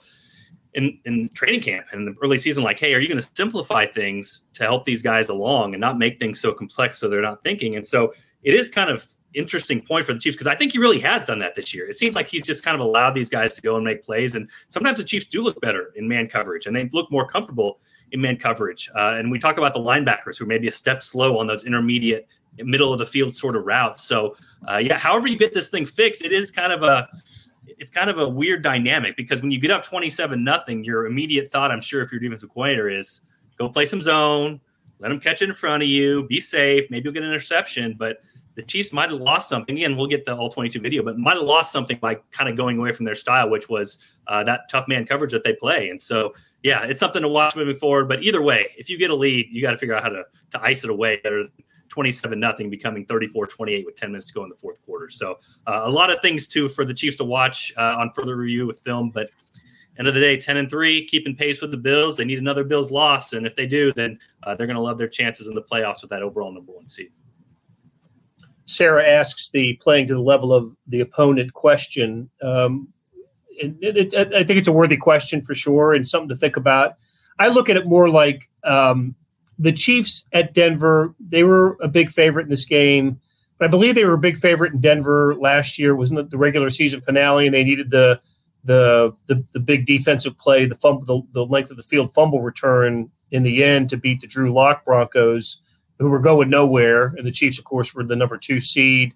in 0.76 1.00
in 1.06 1.30
training 1.30 1.62
camp 1.62 1.88
and 1.92 2.08
the 2.08 2.16
early 2.24 2.38
season, 2.38 2.64
like, 2.64 2.80
hey, 2.80 2.94
are 2.94 3.00
you 3.00 3.08
going 3.08 3.22
to 3.22 3.28
simplify 3.36 3.86
things 3.86 4.42
to 4.54 4.64
help 4.64 4.86
these 4.86 5.02
guys 5.02 5.30
along 5.30 5.74
and 5.74 5.82
not 5.82 5.98
make 5.98 6.20
things 6.20 6.40
so 6.40 6.52
complex 6.52 7.00
so 7.00 7.10
they're 7.10 7.22
not 7.22 7.44
thinking? 7.44 7.76
And 7.76 7.86
so 7.86 8.14
it 8.44 8.54
is 8.54 8.70
kind 8.70 8.90
of 8.90 9.08
interesting 9.34 9.82
point 9.82 10.06
for 10.06 10.14
the 10.14 10.20
Chiefs 10.20 10.36
because 10.36 10.46
I 10.46 10.56
think 10.56 10.74
he 10.74 10.78
really 10.78 11.00
has 11.00 11.26
done 11.26 11.40
that 11.40 11.56
this 11.56 11.74
year. 11.74 11.88
It 11.88 11.98
seems 11.98 12.14
like 12.14 12.28
he's 12.28 12.44
just 12.44 12.64
kind 12.64 12.76
of 12.76 12.82
allowed 12.82 13.16
these 13.16 13.30
guys 13.30 13.56
to 13.56 13.62
go 13.64 13.76
and 13.76 13.84
make 13.84 14.04
plays, 14.04 14.36
and 14.36 14.48
sometimes 14.70 15.00
the 15.00 15.04
Chiefs 15.04 15.26
do 15.26 15.42
look 15.42 15.60
better 15.60 15.92
in 15.96 16.08
man 16.08 16.28
coverage 16.28 16.68
and 16.68 16.76
they 16.76 16.88
look 16.94 17.12
more 17.12 17.28
comfortable 17.28 17.80
in 18.12 18.22
man 18.22 18.38
coverage. 18.38 18.90
Uh, 18.96 19.16
and 19.16 19.32
we 19.32 19.40
talk 19.40 19.58
about 19.58 19.74
the 19.74 19.80
linebackers 19.80 20.38
who 20.38 20.46
may 20.46 20.58
be 20.58 20.68
a 20.68 20.72
step 20.72 21.02
slow 21.02 21.38
on 21.38 21.48
those 21.48 21.66
intermediate, 21.66 22.28
middle 22.60 22.94
of 22.94 23.00
the 23.00 23.06
field 23.06 23.34
sort 23.36 23.56
of 23.56 23.66
routes. 23.66 24.04
So, 24.04 24.36
uh, 24.70 24.78
yeah, 24.78 24.98
however 24.98 25.28
you 25.28 25.38
get 25.38 25.54
this 25.54 25.70
thing 25.70 25.86
fixed, 25.86 26.22
it 26.22 26.32
is 26.32 26.52
kind 26.52 26.72
of 26.72 26.84
a 26.84 27.08
it's 27.66 27.90
kind 27.90 28.10
of 28.10 28.20
a 28.20 28.28
weird 28.28 28.62
dynamic 28.62 29.16
because 29.16 29.42
when 29.42 29.50
you 29.50 29.60
get 29.60 29.72
up 29.72 29.84
27 29.84 30.44
nothing, 30.44 30.84
your 30.84 31.06
immediate 31.06 31.50
thought, 31.50 31.72
I'm 31.72 31.82
sure, 31.82 32.02
if 32.02 32.12
your 32.12 32.20
defensive 32.20 32.50
coordinator 32.50 32.90
is 32.90 33.22
go 33.58 33.70
play 33.70 33.86
some 33.86 34.02
zone, 34.02 34.60
let 35.00 35.10
them 35.10 35.20
catch 35.20 35.42
it 35.42 35.50
in 35.50 35.56
front 35.56 35.84
of 35.84 35.90
you, 35.90 36.28
be 36.28 36.40
safe, 36.40 36.90
maybe 36.90 37.06
you'll 37.06 37.14
get 37.14 37.24
an 37.24 37.30
interception. 37.30 37.96
But 37.98 38.22
the 38.56 38.62
Chiefs 38.62 38.94
might 38.94 39.10
have 39.10 39.20
lost 39.20 39.50
something. 39.50 39.76
Again, 39.76 39.98
we'll 39.98 40.08
get 40.08 40.26
the 40.26 40.36
all 40.36 40.50
22 40.50 40.80
video, 40.80 41.04
but 41.04 41.18
might 41.18 41.36
have 41.36 41.44
lost 41.44 41.72
something 41.72 41.98
by 42.00 42.16
kind 42.32 42.50
of 42.50 42.56
going 42.56 42.78
away 42.78 42.92
from 42.92 43.06
their 43.06 43.16
style, 43.16 43.50
which 43.50 43.70
was 43.70 44.00
uh, 44.28 44.44
that 44.44 44.70
tough 44.70 44.88
man 44.88 45.06
coverage 45.06 45.32
that 45.32 45.44
they 45.44 45.54
play. 45.54 45.90
And 45.90 46.02
so 46.02 46.34
yeah, 46.64 46.84
it's 46.84 47.00
something 47.00 47.22
to 47.22 47.28
watch 47.28 47.56
moving 47.56 47.76
forward. 47.76 48.08
But 48.08 48.24
either 48.24 48.42
way, 48.42 48.74
if 48.78 48.90
you 48.90 48.98
get 48.98 49.10
a 49.10 49.16
lead, 49.16 49.48
you 49.52 49.62
got 49.62 49.72
to 49.72 49.78
figure 49.78 49.96
out 49.96 50.04
how 50.04 50.10
to 50.10 50.24
to 50.52 50.64
ice 50.64 50.84
it 50.84 50.90
away 50.90 51.20
better 51.22 51.44
than 51.44 51.52
27 51.90 52.40
nothing 52.40 52.70
becoming 52.72 53.06
34 53.06 53.46
28 53.48 53.86
with 53.86 53.96
10 53.96 54.12
minutes 54.12 54.28
to 54.28 54.34
go 54.34 54.44
in 54.44 54.50
the 54.50 54.56
fourth 54.56 54.84
quarter. 54.86 55.10
So 55.10 55.38
uh, 55.68 55.82
a 55.84 55.90
lot 55.90 56.10
of 56.10 56.20
things 56.22 56.48
too 56.48 56.68
for 56.70 56.86
the 56.86 56.94
Chiefs 56.94 57.18
to 57.18 57.24
watch 57.24 57.72
uh, 57.78 57.98
on 58.00 58.12
further 58.16 58.36
review 58.36 58.66
with 58.66 58.80
film. 58.80 59.12
But 59.12 59.30
end 60.00 60.08
of 60.08 60.16
the 60.16 60.20
day, 60.20 60.38
10 60.38 60.58
and 60.58 60.70
three, 60.70 61.06
keeping 61.06 61.36
pace 61.36 61.62
with 61.62 61.72
the 61.72 61.78
Bills. 61.78 62.18
They 62.18 62.26
need 62.26 62.40
another 62.40 62.64
Bills 62.64 62.92
loss, 62.92 63.34
and 63.34 63.46
if 63.46 63.56
they 63.56 63.68
do, 63.68 63.94
then 63.94 64.18
uh, 64.42 64.56
they're 64.56 64.66
going 64.66 64.76
to 64.76 64.82
love 64.82 64.98
their 64.98 65.08
chances 65.08 65.48
in 65.48 65.54
the 65.54 65.62
playoffs 65.62 66.02
with 66.02 66.10
that 66.10 66.24
overall 66.24 66.52
number 66.52 66.72
one 66.72 66.88
seed. 66.88 67.12
Sarah 68.66 69.06
asks 69.06 69.50
the 69.50 69.74
playing 69.74 70.08
to 70.08 70.14
the 70.14 70.22
level 70.22 70.54
of 70.54 70.76
the 70.88 71.02
opponent 71.02 71.54
question. 71.54 72.30
Um, 72.42 72.88
it, 73.58 74.14
it, 74.14 74.34
I 74.34 74.44
think 74.44 74.60
it's 74.60 74.68
a 74.68 74.74
worthy 74.74 74.98
question 74.98 75.42
for 75.42 75.56
sure 75.56 75.94
and 75.94 76.08
something 76.08 76.30
to 76.30 76.36
think 76.36 76.58
about. 76.58 76.98
I 77.40 77.48
look 77.48 77.70
at 77.70 77.78
it 77.78 77.88
more 77.88 78.10
like 78.10 78.50
um, 78.64 79.16
the 79.58 79.72
Chiefs 79.72 80.26
at 80.32 80.54
Denver. 80.54 81.16
They 81.20 81.44
were 81.44 81.78
a 81.82 81.88
big 81.88 82.12
favorite 82.12 82.44
in 82.44 82.50
this 82.50 82.66
game, 82.66 83.20
but 83.58 83.66
I 83.66 83.68
believe 83.70 83.96
they 83.96 84.06
were 84.06 84.14
a 84.14 84.20
big 84.20 84.38
favorite 84.38 84.74
in 84.74 84.82
Denver 84.82 85.36
last 85.36 85.80
year. 85.80 85.92
It 85.92 85.98
wasn't 85.98 86.30
the 86.30 86.38
regular 86.38 86.70
season 86.70 87.02
finale, 87.02 87.46
and 87.46 87.54
they 87.54 87.64
needed 87.64 87.90
the 87.90 88.20
the 88.64 89.14
the, 89.28 89.44
the 89.54 89.60
big 89.60 89.86
defensive 89.86 90.38
play, 90.38 90.66
the 90.66 90.76
fumble, 90.76 91.06
the, 91.06 91.22
the 91.34 91.46
length 91.46 91.72
of 91.72 91.78
the 91.78 91.84
field 91.84 92.14
fumble 92.14 92.42
return 92.42 93.10
in 93.32 93.44
the 93.44 93.64
end 93.64 93.90
to 93.90 93.98
beat 93.98 94.22
the 94.22 94.28
Drew 94.28 94.54
Lock 94.54 94.86
Broncos, 94.86 95.62
who 96.00 96.10
were 96.10 96.20
going 96.20 96.50
nowhere. 96.50 97.14
And 97.18 97.26
the 97.26 97.32
Chiefs, 97.32 97.58
of 97.58 97.66
course, 97.66 97.94
were 97.94 98.04
the 98.04 98.16
number 98.16 98.38
two 98.38 98.60
seed. 98.60 99.14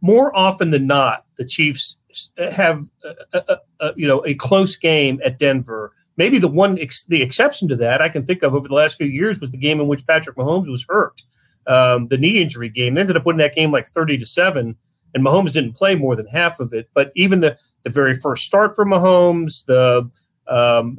More 0.00 0.36
often 0.36 0.70
than 0.70 0.86
not, 0.86 1.24
the 1.36 1.44
Chiefs 1.44 1.98
have 2.38 2.80
a, 3.04 3.14
a, 3.32 3.56
a, 3.80 3.92
you 3.96 4.06
know 4.06 4.24
a 4.26 4.34
close 4.34 4.76
game 4.76 5.20
at 5.24 5.38
Denver. 5.38 5.92
Maybe 6.16 6.38
the 6.38 6.48
one 6.48 6.78
ex- 6.78 7.04
the 7.04 7.22
exception 7.22 7.68
to 7.68 7.76
that 7.76 8.02
I 8.02 8.08
can 8.08 8.24
think 8.24 8.42
of 8.42 8.54
over 8.54 8.68
the 8.68 8.74
last 8.74 8.98
few 8.98 9.06
years 9.06 9.40
was 9.40 9.50
the 9.50 9.56
game 9.56 9.80
in 9.80 9.88
which 9.88 10.06
Patrick 10.06 10.36
Mahomes 10.36 10.70
was 10.70 10.84
hurt, 10.88 11.22
um, 11.66 12.08
the 12.08 12.18
knee 12.18 12.40
injury 12.40 12.68
game. 12.68 12.94
They 12.94 13.00
ended 13.00 13.16
up 13.16 13.24
winning 13.24 13.38
that 13.38 13.54
game 13.54 13.72
like 13.72 13.86
thirty 13.86 14.18
to 14.18 14.26
seven, 14.26 14.76
and 15.14 15.24
Mahomes 15.24 15.52
didn't 15.52 15.74
play 15.74 15.94
more 15.94 16.16
than 16.16 16.26
half 16.26 16.60
of 16.60 16.72
it. 16.72 16.90
But 16.94 17.12
even 17.16 17.40
the 17.40 17.56
the 17.82 17.90
very 17.90 18.14
first 18.14 18.44
start 18.44 18.74
for 18.74 18.84
Mahomes, 18.84 19.64
the 19.66 20.10
um, 20.48 20.98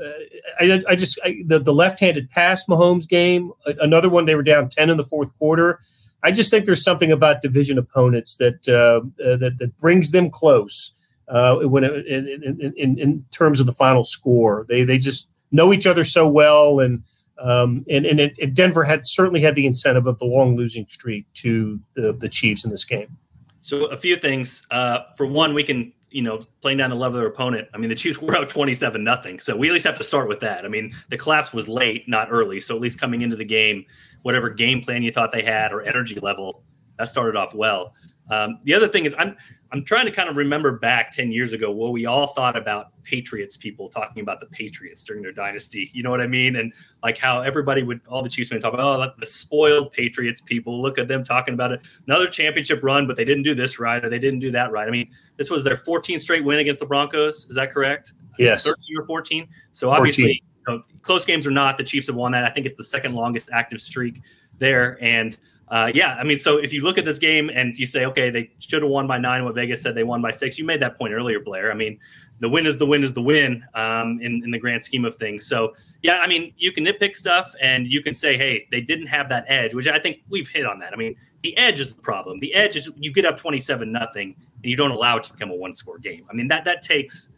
I, 0.60 0.82
I, 0.88 0.96
just 0.96 1.20
I, 1.24 1.44
the 1.46 1.60
the 1.60 1.74
left-handed 1.74 2.30
pass 2.30 2.66
Mahomes 2.66 3.08
game, 3.08 3.52
another 3.66 4.10
one 4.10 4.26
they 4.26 4.36
were 4.36 4.44
down 4.44 4.70
ten 4.70 4.90
in 4.90 4.98
the 4.98 5.04
fourth 5.04 5.38
quarter. 5.38 5.80
I 6.24 6.32
just 6.32 6.50
think 6.50 6.66
there's 6.66 6.84
something 6.84 7.12
about 7.12 7.42
division 7.42 7.78
opponents 7.78 8.38
that 8.38 8.68
uh, 8.70 9.02
uh, 9.24 9.36
that, 9.38 9.58
that 9.60 9.78
brings 9.78 10.12
them 10.12 10.30
close 10.30 10.93
uh, 11.28 11.56
when 11.58 11.84
it, 11.84 12.06
in, 12.06 12.74
in, 12.78 13.00
in, 13.00 13.26
terms 13.32 13.60
of 13.60 13.66
the 13.66 13.74
final 13.74 14.04
score. 14.04 14.66
They 14.68 14.84
they 14.84 14.98
just 14.98 15.30
know 15.52 15.74
each 15.74 15.88
other 15.88 16.04
so 16.04 16.28
well, 16.28 16.80
and 16.80 17.04
um, 17.40 17.84
and 17.90 18.06
and 18.06 18.20
it, 18.20 18.54
Denver 18.54 18.84
had 18.84 19.08
certainly 19.08 19.42
had 19.42 19.56
the 19.56 19.66
incentive 19.66 20.08
of 20.08 20.20
the 20.20 20.26
long 20.26 20.56
losing 20.56 20.86
streak 20.90 21.26
to 21.36 21.80
the 21.96 22.14
the 22.14 22.30
Chiefs 22.30 22.64
in 22.64 22.72
this 22.72 22.86
game. 22.86 23.18
So 23.62 23.86
a 23.86 23.98
few 23.98 24.18
things. 24.18 24.66
Uh, 24.72 25.00
for 25.16 25.26
one, 25.26 25.54
we 25.54 25.64
can 25.64 25.94
you 26.14 26.22
know, 26.22 26.40
playing 26.62 26.78
down 26.78 26.92
the 26.92 26.96
level 26.96 27.18
of 27.18 27.22
their 27.22 27.28
opponent. 27.28 27.68
I 27.74 27.78
mean, 27.78 27.90
the 27.90 27.96
Chiefs 27.96 28.20
were 28.22 28.36
out 28.38 28.48
27 28.48 29.04
nothing. 29.04 29.40
So 29.40 29.56
we 29.58 29.68
at 29.68 29.74
least 29.74 29.86
have 29.86 29.98
to 29.98 30.04
start 30.04 30.30
with 30.30 30.40
that. 30.42 30.64
I 30.64 30.68
mean, 30.68 30.96
the 31.10 31.18
collapse 31.18 31.52
was 31.52 31.68
late, 31.68 32.08
not 32.08 32.32
early. 32.32 32.62
So 32.62 32.76
at 32.76 32.82
least 32.82 33.00
coming 33.00 33.24
into 33.24 33.36
the 33.36 33.44
game, 33.46 33.86
whatever 34.22 34.50
game 34.50 34.82
plan 34.82 35.04
you 35.04 35.12
thought 35.12 35.32
they 35.32 35.42
had 35.42 35.74
or 35.74 35.82
energy 35.82 36.20
level, 36.20 36.64
that 36.98 37.10
started 37.10 37.36
off 37.36 37.54
well. 37.54 37.94
Um, 38.30 38.60
the 38.64 38.74
other 38.74 38.88
thing 38.88 39.06
is, 39.06 39.16
I'm 39.18 39.36
I'm 39.72 39.84
trying 39.84 40.06
to 40.06 40.12
kind 40.12 40.30
of 40.30 40.38
remember 40.38 40.78
back 40.78 41.12
ten 41.12 41.32
years 41.32 41.54
ago 41.54 41.72
what 41.72 41.92
we 41.92 42.06
all 42.06 42.28
thought 42.28 42.58
about 42.58 42.92
Patriots 43.04 43.58
people 43.58 43.90
talking 43.90 44.22
about 44.22 44.40
the 44.40 44.46
Patriots 44.48 45.04
during 45.04 45.22
their 45.22 45.32
dynasty. 45.32 45.90
You 45.94 46.04
know 46.04 46.10
what 46.10 46.22
I 46.22 46.28
mean? 46.28 46.56
And 46.56 46.74
like 47.02 47.18
how 47.18 47.42
everybody 47.42 47.84
would, 47.84 48.02
all 48.08 48.24
the 48.24 48.30
Chiefs 48.30 48.50
fans 48.50 48.64
talk 48.64 48.74
about, 48.74 49.00
oh, 49.00 49.14
the 49.20 49.26
spoiled 49.26 49.92
Patriots 49.92 50.42
people. 50.42 50.82
Look 50.82 50.98
at 50.98 51.08
them 51.08 51.24
talking 51.24 51.54
about 51.54 51.72
it. 51.72 51.82
Another 52.08 52.28
championship 52.28 52.82
run, 52.84 53.08
but 53.08 53.16
they 53.16 53.26
didn't 53.26 53.44
do 53.44 53.54
this 53.54 53.80
right 53.80 54.04
or 54.04 54.10
they 54.10 54.20
didn't 54.20 54.40
do 54.40 54.52
that 54.52 54.72
right. 54.72 54.88
I 54.88 54.92
mean, 54.92 55.10
this 55.38 55.50
was 55.50 55.64
their 55.64 55.76
14th 55.76 56.22
straight 56.22 56.44
win 56.44 56.60
against 56.60 56.80
the 56.80 56.86
Broncos. 56.86 57.46
Is 57.50 57.56
that 57.56 57.72
correct? 57.72 58.14
Yes. 58.40 58.66
13 58.66 58.98
or 58.98 59.06
14. 59.06 59.48
So 59.74 59.90
obviously, 59.90 60.44
you 60.68 60.74
know, 60.74 60.84
close 61.02 61.26
games 61.26 61.46
or 61.46 61.52
not, 61.52 61.78
the 61.78 61.84
Chiefs 61.84 62.08
have 62.08 62.16
won 62.16 62.32
that. 62.32 62.44
I 62.44 62.50
think 62.50 62.66
it's 62.66 62.76
the 62.76 62.84
second 62.84 63.14
longest 63.14 63.50
active 63.52 63.82
streak 63.82 64.22
there. 64.60 64.98
And 65.02 65.38
uh, 65.70 65.92
yeah, 65.94 66.16
I 66.20 66.24
mean, 66.24 66.38
so 66.38 66.58
if 66.58 66.74
you 66.74 66.82
look 66.82 66.98
at 66.98 67.06
this 67.06 67.18
game 67.18 67.50
and 67.50 67.76
you 67.78 67.86
say, 67.86 68.06
okay, 68.06 68.30
they 68.30 68.52
should 68.60 68.82
have 68.82 68.92
won 68.92 69.08
by 69.08 69.18
nine, 69.18 69.44
what 69.44 69.56
Vegas 69.56 69.82
said 69.82 69.96
they 69.96 70.04
won 70.04 70.22
by 70.22 70.32
six, 70.32 70.58
you 70.58 70.66
made 70.66 70.82
that 70.82 70.98
point 70.98 71.14
earlier, 71.14 71.40
Blair. 71.40 71.72
I 71.72 71.76
mean, 71.76 72.00
the 72.40 72.50
win 72.50 72.66
is 72.66 72.78
the 72.78 72.86
win 72.86 73.04
is 73.04 73.14
the 73.14 73.22
win 73.22 73.64
um, 73.74 74.20
in, 74.22 74.44
in 74.44 74.52
the 74.52 74.60
grand 74.60 74.84
scheme 74.84 75.06
of 75.06 75.16
things. 75.16 75.46
So, 75.46 75.76
yeah, 76.02 76.20
I 76.20 76.28
mean, 76.28 76.54
you 76.58 76.72
can 76.72 76.86
nitpick 76.86 77.16
stuff 77.16 77.56
and 77.62 77.88
you 77.88 78.02
can 78.02 78.14
say, 78.14 78.38
hey, 78.38 78.68
they 78.72 78.82
didn't 78.82 79.08
have 79.08 79.30
that 79.30 79.46
edge, 79.48 79.74
which 79.74 79.88
I 79.88 80.00
think 80.00 80.20
we've 80.30 80.50
hit 80.50 80.66
on 80.66 80.80
that. 80.80 80.94
I 80.94 80.96
mean, 80.96 81.16
the 81.44 81.56
edge 81.58 81.80
is 81.80 81.94
the 81.94 82.02
problem. 82.02 82.40
The 82.40 82.54
edge 82.54 82.76
is 82.76 82.92
you 82.98 83.12
get 83.12 83.26
up 83.26 83.38
27 83.38 83.92
nothing 83.92 84.36
and 84.62 84.70
you 84.70 84.76
don't 84.76 84.92
allow 84.92 85.18
it 85.18 85.24
to 85.26 85.34
become 85.34 85.52
a 85.52 85.56
one 85.56 85.74
score 85.74 85.98
game. 85.98 86.26
I 86.30 86.34
mean, 86.34 86.48
that 86.50 86.66
that 86.66 86.82
takes 86.82 87.30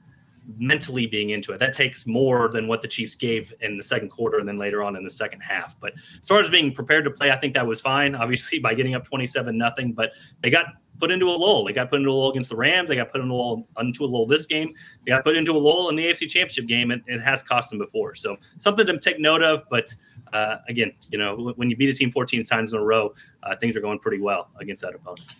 mentally 0.58 1.05
being 1.05 1.31
into 1.31 1.51
it. 1.51 1.60
That 1.60 1.73
takes 1.73 2.05
more 2.05 2.49
than 2.49 2.67
what 2.67 2.81
the 2.81 2.88
Chiefs 2.88 3.15
gave 3.15 3.53
in 3.62 3.77
the 3.77 3.84
second 3.84 4.10
quarter 4.10 4.39
and 4.39 4.47
then 4.47 4.58
later 4.58 4.84
on 4.84 4.95
in 4.95 5.03
the 5.03 5.10
second 5.10 5.41
half. 5.41 5.79
But 5.79 5.93
as 6.21 6.27
far 6.27 6.39
as 6.39 6.49
being 6.49 6.73
prepared 6.73 7.05
to 7.05 7.12
play, 7.12 7.31
I 7.31 7.38
think 7.38 7.53
that 7.53 7.65
was 7.65 7.81
fine, 7.81 8.15
obviously, 8.15 8.60
by 8.65 8.73
getting 8.73 8.95
up 8.95 9.05
27 9.05 9.58
nothing. 9.58 9.93
But 9.93 10.12
they 10.41 10.49
got 10.49 10.67
put 10.99 11.12
into 11.12 11.29
a 11.29 11.36
lull. 11.36 11.65
They 11.65 11.73
got 11.73 11.89
put 11.89 11.99
into 11.99 12.10
a 12.10 12.13
lull 12.13 12.31
against 12.31 12.49
the 12.49 12.55
Rams. 12.55 12.89
They 12.89 12.95
got 12.95 13.12
put 13.12 13.21
into 13.21 13.34
a 13.34 13.36
lull, 13.36 13.67
into 13.79 14.05
a 14.05 14.08
lull 14.08 14.25
this 14.25 14.45
game. 14.45 14.73
They 15.05 15.10
got 15.10 15.23
put 15.23 15.36
into 15.36 15.51
a 15.51 15.60
lull 15.60 15.89
in 15.89 15.95
the 15.95 16.05
AFC 16.05 16.29
Championship 16.29 16.67
game. 16.67 16.91
and 16.91 17.01
it 17.08 17.19
has 17.21 17.43
cost 17.43 17.69
them 17.69 17.79
before. 17.79 18.15
So 18.15 18.38
something 18.58 18.86
to 18.86 18.97
take 18.99 19.19
note 19.19 19.43
of. 19.43 19.63
But 19.69 19.93
uh, 20.31 20.58
again, 20.69 20.93
you 21.10 21.17
know, 21.17 21.53
when 21.55 21.69
you 21.69 21.75
beat 21.75 21.89
a 21.89 21.93
team 21.93 22.12
14 22.12 22.43
times 22.43 22.73
in 22.73 22.79
a 22.79 22.84
row, 22.84 23.13
uh, 23.43 23.55
things 23.58 23.75
are 23.75 23.81
going 23.81 23.99
pretty 23.99 24.21
well 24.21 24.49
against 24.60 24.81
that 24.84 24.95
opponent 24.95 25.38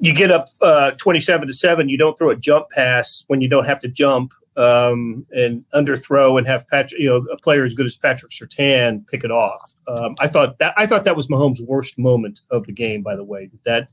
you 0.00 0.14
get 0.14 0.30
up 0.30 0.48
uh, 0.60 0.90
27 0.92 1.46
to 1.46 1.54
7 1.54 1.88
you 1.88 1.98
don't 1.98 2.18
throw 2.18 2.30
a 2.30 2.36
jump 2.36 2.70
pass 2.70 3.24
when 3.28 3.40
you 3.40 3.48
don't 3.48 3.66
have 3.66 3.78
to 3.80 3.88
jump 3.88 4.32
um, 4.56 5.26
and 5.30 5.64
underthrow 5.74 6.36
and 6.36 6.46
have 6.46 6.68
Patrick, 6.68 7.00
you 7.00 7.08
know, 7.08 7.24
a 7.32 7.36
player 7.38 7.64
as 7.64 7.74
good 7.74 7.86
as 7.86 7.96
Patrick 7.96 8.32
Surtain 8.32 9.06
pick 9.06 9.24
it 9.24 9.30
off. 9.30 9.72
Um, 9.88 10.16
I 10.18 10.28
thought 10.28 10.58
that 10.58 10.74
I 10.76 10.86
thought 10.86 11.04
that 11.04 11.16
was 11.16 11.28
Mahomes' 11.28 11.64
worst 11.66 11.98
moment 11.98 12.40
of 12.50 12.66
the 12.66 12.72
game. 12.72 13.02
By 13.02 13.16
the 13.16 13.24
way, 13.24 13.50
that 13.64 13.88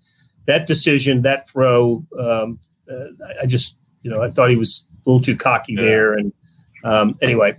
that 0.45 0.67
decision, 0.67 1.21
that 1.21 1.47
throw, 1.47 2.05
um, 2.19 2.59
uh, 2.91 3.07
I 3.41 3.45
just 3.45 3.77
you 4.01 4.11
know 4.11 4.21
I 4.21 4.29
thought 4.29 4.49
he 4.49 4.55
was 4.55 4.87
a 5.05 5.09
little 5.09 5.21
too 5.21 5.37
cocky 5.37 5.73
yeah. 5.73 5.81
there. 5.81 6.13
And 6.13 6.33
um, 6.83 7.17
anyway, 7.21 7.57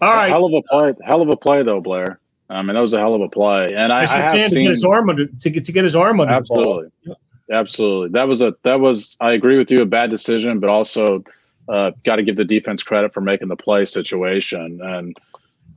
all 0.00 0.14
right, 0.14 0.30
hell 0.30 0.46
of 0.46 0.54
a 0.54 0.62
play, 0.62 0.94
hell 1.04 1.22
of 1.22 1.28
a 1.28 1.36
play 1.36 1.62
though, 1.62 1.80
Blair. 1.80 2.20
I 2.48 2.62
mean, 2.62 2.74
that 2.74 2.80
was 2.80 2.94
a 2.94 2.98
hell 2.98 3.14
of 3.14 3.20
a 3.20 3.28
play, 3.28 3.74
and 3.74 3.92
I, 3.92 4.02
I 4.02 4.06
have 4.06 4.30
seen, 4.30 4.50
to 4.50 4.62
get 4.62 4.70
his 4.70 4.84
arm 4.84 5.10
under 5.10 5.26
to 5.26 5.50
get 5.50 5.64
to 5.64 5.72
get 5.72 5.84
his 5.84 5.96
arm 5.96 6.20
under 6.20 6.32
absolutely. 6.32 6.88
the 7.02 7.08
ball. 7.08 7.16
Absolutely. 7.50 8.10
That 8.10 8.28
was 8.28 8.42
a 8.42 8.54
that 8.64 8.80
was 8.80 9.16
I 9.20 9.32
agree 9.32 9.58
with 9.58 9.70
you 9.70 9.78
a 9.78 9.86
bad 9.86 10.10
decision, 10.10 10.58
but 10.60 10.68
also 10.68 11.24
uh, 11.68 11.92
got 12.04 12.16
to 12.16 12.22
give 12.22 12.36
the 12.36 12.44
defense 12.44 12.82
credit 12.82 13.12
for 13.12 13.20
making 13.20 13.48
the 13.48 13.56
play 13.56 13.84
situation. 13.84 14.80
And 14.82 15.16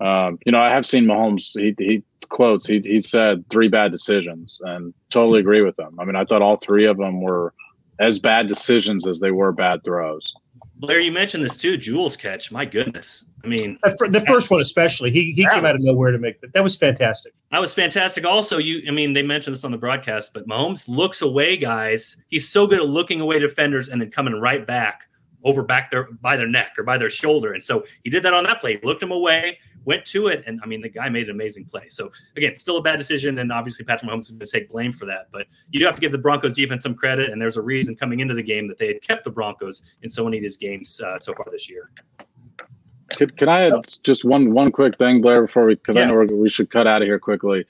um, 0.01 0.39
you 0.45 0.51
know, 0.51 0.59
I 0.59 0.69
have 0.69 0.85
seen 0.85 1.05
Mahomes. 1.05 1.57
He 1.59 1.75
he 1.77 2.03
quotes. 2.29 2.65
He 2.65 2.81
he 2.83 2.99
said 2.99 3.47
three 3.49 3.67
bad 3.67 3.91
decisions, 3.91 4.61
and 4.63 4.93
totally 5.09 5.39
agree 5.39 5.61
with 5.61 5.75
them. 5.75 5.99
I 5.99 6.05
mean, 6.05 6.15
I 6.15 6.25
thought 6.25 6.41
all 6.41 6.57
three 6.57 6.85
of 6.85 6.97
them 6.97 7.21
were 7.21 7.53
as 7.99 8.17
bad 8.17 8.47
decisions 8.47 9.05
as 9.07 9.19
they 9.19 9.31
were 9.31 9.51
bad 9.51 9.83
throws. 9.83 10.33
Blair, 10.75 11.01
you 11.01 11.11
mentioned 11.11 11.43
this 11.43 11.57
too. 11.57 11.77
Jewell's 11.77 12.15
catch. 12.15 12.51
My 12.51 12.65
goodness. 12.65 13.25
I 13.43 13.47
mean, 13.47 13.77
the 13.83 14.23
first 14.27 14.51
one 14.51 14.59
especially. 14.59 15.11
He 15.11 15.31
he 15.31 15.47
came 15.47 15.65
out 15.65 15.75
of 15.75 15.81
nowhere 15.81 16.11
to 16.11 16.17
make 16.17 16.41
that. 16.41 16.53
That 16.53 16.63
was 16.63 16.75
fantastic. 16.75 17.33
That 17.51 17.61
was 17.61 17.73
fantastic. 17.73 18.25
Also, 18.25 18.57
you. 18.57 18.81
I 18.87 18.91
mean, 18.91 19.13
they 19.13 19.23
mentioned 19.23 19.55
this 19.55 19.63
on 19.63 19.71
the 19.71 19.77
broadcast, 19.77 20.33
but 20.33 20.47
Mahomes 20.47 20.89
looks 20.89 21.21
away, 21.21 21.55
guys. 21.55 22.21
He's 22.29 22.49
so 22.49 22.67
good 22.67 22.79
at 22.79 22.87
looking 22.87 23.21
away 23.21 23.39
defenders 23.39 23.89
and 23.89 24.01
then 24.01 24.11
coming 24.11 24.33
right 24.33 24.65
back 24.65 25.03
over 25.43 25.63
back 25.63 25.89
their 25.89 26.09
by 26.21 26.35
their 26.35 26.47
neck 26.47 26.73
or 26.77 26.83
by 26.83 26.97
their 26.97 27.09
shoulder. 27.09 27.53
And 27.53 27.63
so 27.63 27.85
he 28.03 28.09
did 28.09 28.23
that 28.23 28.33
on 28.33 28.43
that 28.45 28.59
play. 28.59 28.79
Looked 28.83 29.01
him 29.01 29.11
away, 29.11 29.57
went 29.85 30.05
to 30.07 30.27
it, 30.27 30.43
and 30.45 30.59
I 30.63 30.67
mean 30.67 30.81
the 30.81 30.89
guy 30.89 31.09
made 31.09 31.25
an 31.25 31.31
amazing 31.31 31.65
play. 31.65 31.87
So 31.89 32.11
again, 32.35 32.57
still 32.57 32.77
a 32.77 32.81
bad 32.81 32.97
decision, 32.97 33.39
and 33.39 33.51
obviously 33.51 33.85
Patrick 33.85 34.11
Mahomes 34.11 34.21
is 34.21 34.31
going 34.31 34.45
to 34.45 34.47
take 34.47 34.69
blame 34.69 34.91
for 34.91 35.05
that. 35.05 35.29
But 35.31 35.47
you 35.71 35.79
do 35.79 35.85
have 35.85 35.95
to 35.95 36.01
give 36.01 36.11
the 36.11 36.17
Broncos 36.17 36.55
defense 36.55 36.83
some 36.83 36.95
credit, 36.95 37.29
and 37.29 37.41
there's 37.41 37.57
a 37.57 37.61
reason 37.61 37.95
coming 37.95 38.19
into 38.19 38.33
the 38.33 38.43
game 38.43 38.67
that 38.67 38.77
they 38.77 38.87
had 38.87 39.01
kept 39.01 39.23
the 39.23 39.31
Broncos 39.31 39.83
in 40.01 40.09
so 40.09 40.23
many 40.23 40.37
of 40.37 40.43
these 40.43 40.57
games 40.57 40.99
uh, 41.01 41.19
so 41.19 41.33
far 41.33 41.47
this 41.51 41.69
year. 41.69 41.91
Can, 43.09 43.29
can 43.31 43.49
I 43.49 43.67
add 43.67 43.73
just 44.03 44.23
one 44.23 44.53
one 44.53 44.71
quick 44.71 44.97
thing, 44.97 45.21
Blair, 45.21 45.45
before 45.45 45.65
we 45.65 45.75
because 45.75 45.95
yeah. 45.95 46.03
I 46.03 46.05
know 46.05 46.25
we 46.35 46.49
should 46.49 46.69
cut 46.69 46.87
out 46.87 47.01
of 47.01 47.07
here 47.07 47.19
quickly. 47.19 47.65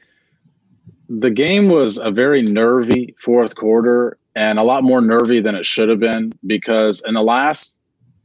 The 1.10 1.30
game 1.32 1.70
was 1.70 1.98
a 1.98 2.12
very 2.12 2.44
nervy 2.44 3.16
fourth 3.20 3.56
quarter, 3.56 4.18
and 4.36 4.60
a 4.60 4.64
lot 4.64 4.84
more 4.84 5.02
nervy 5.02 5.42
than 5.42 5.56
it 5.56 5.66
should 5.66 5.90
have 5.90 6.00
been 6.00 6.34
because 6.46 7.02
in 7.06 7.14
the 7.14 7.24
last 7.24 7.76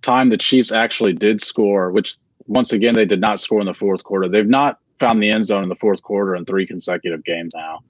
time 0.03 0.29
the 0.29 0.37
Chiefs 0.37 0.71
actually 0.71 1.12
did 1.12 1.42
score, 1.42 1.90
which 1.90 2.17
once 2.46 2.73
again 2.73 2.94
they 2.94 3.06
did 3.06 3.21
not 3.21 3.40
score 3.40 3.60
in 3.60 3.67
the 3.67 3.75
fourth 3.75 4.04
quarter. 4.04 4.29
They've 4.29 4.46
not 4.46 4.79
found 4.98 5.23
the 5.23 5.31
end 5.31 5.44
zone 5.44 5.62
in 5.62 5.69
the 5.69 5.77
fourth 5.77 6.02
quarter 6.02 6.37
in 6.37 6.44
three 6.44 6.67
consecutive 6.67 7.25
games 7.25 7.52
now. 7.54 7.81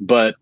But 0.00 0.36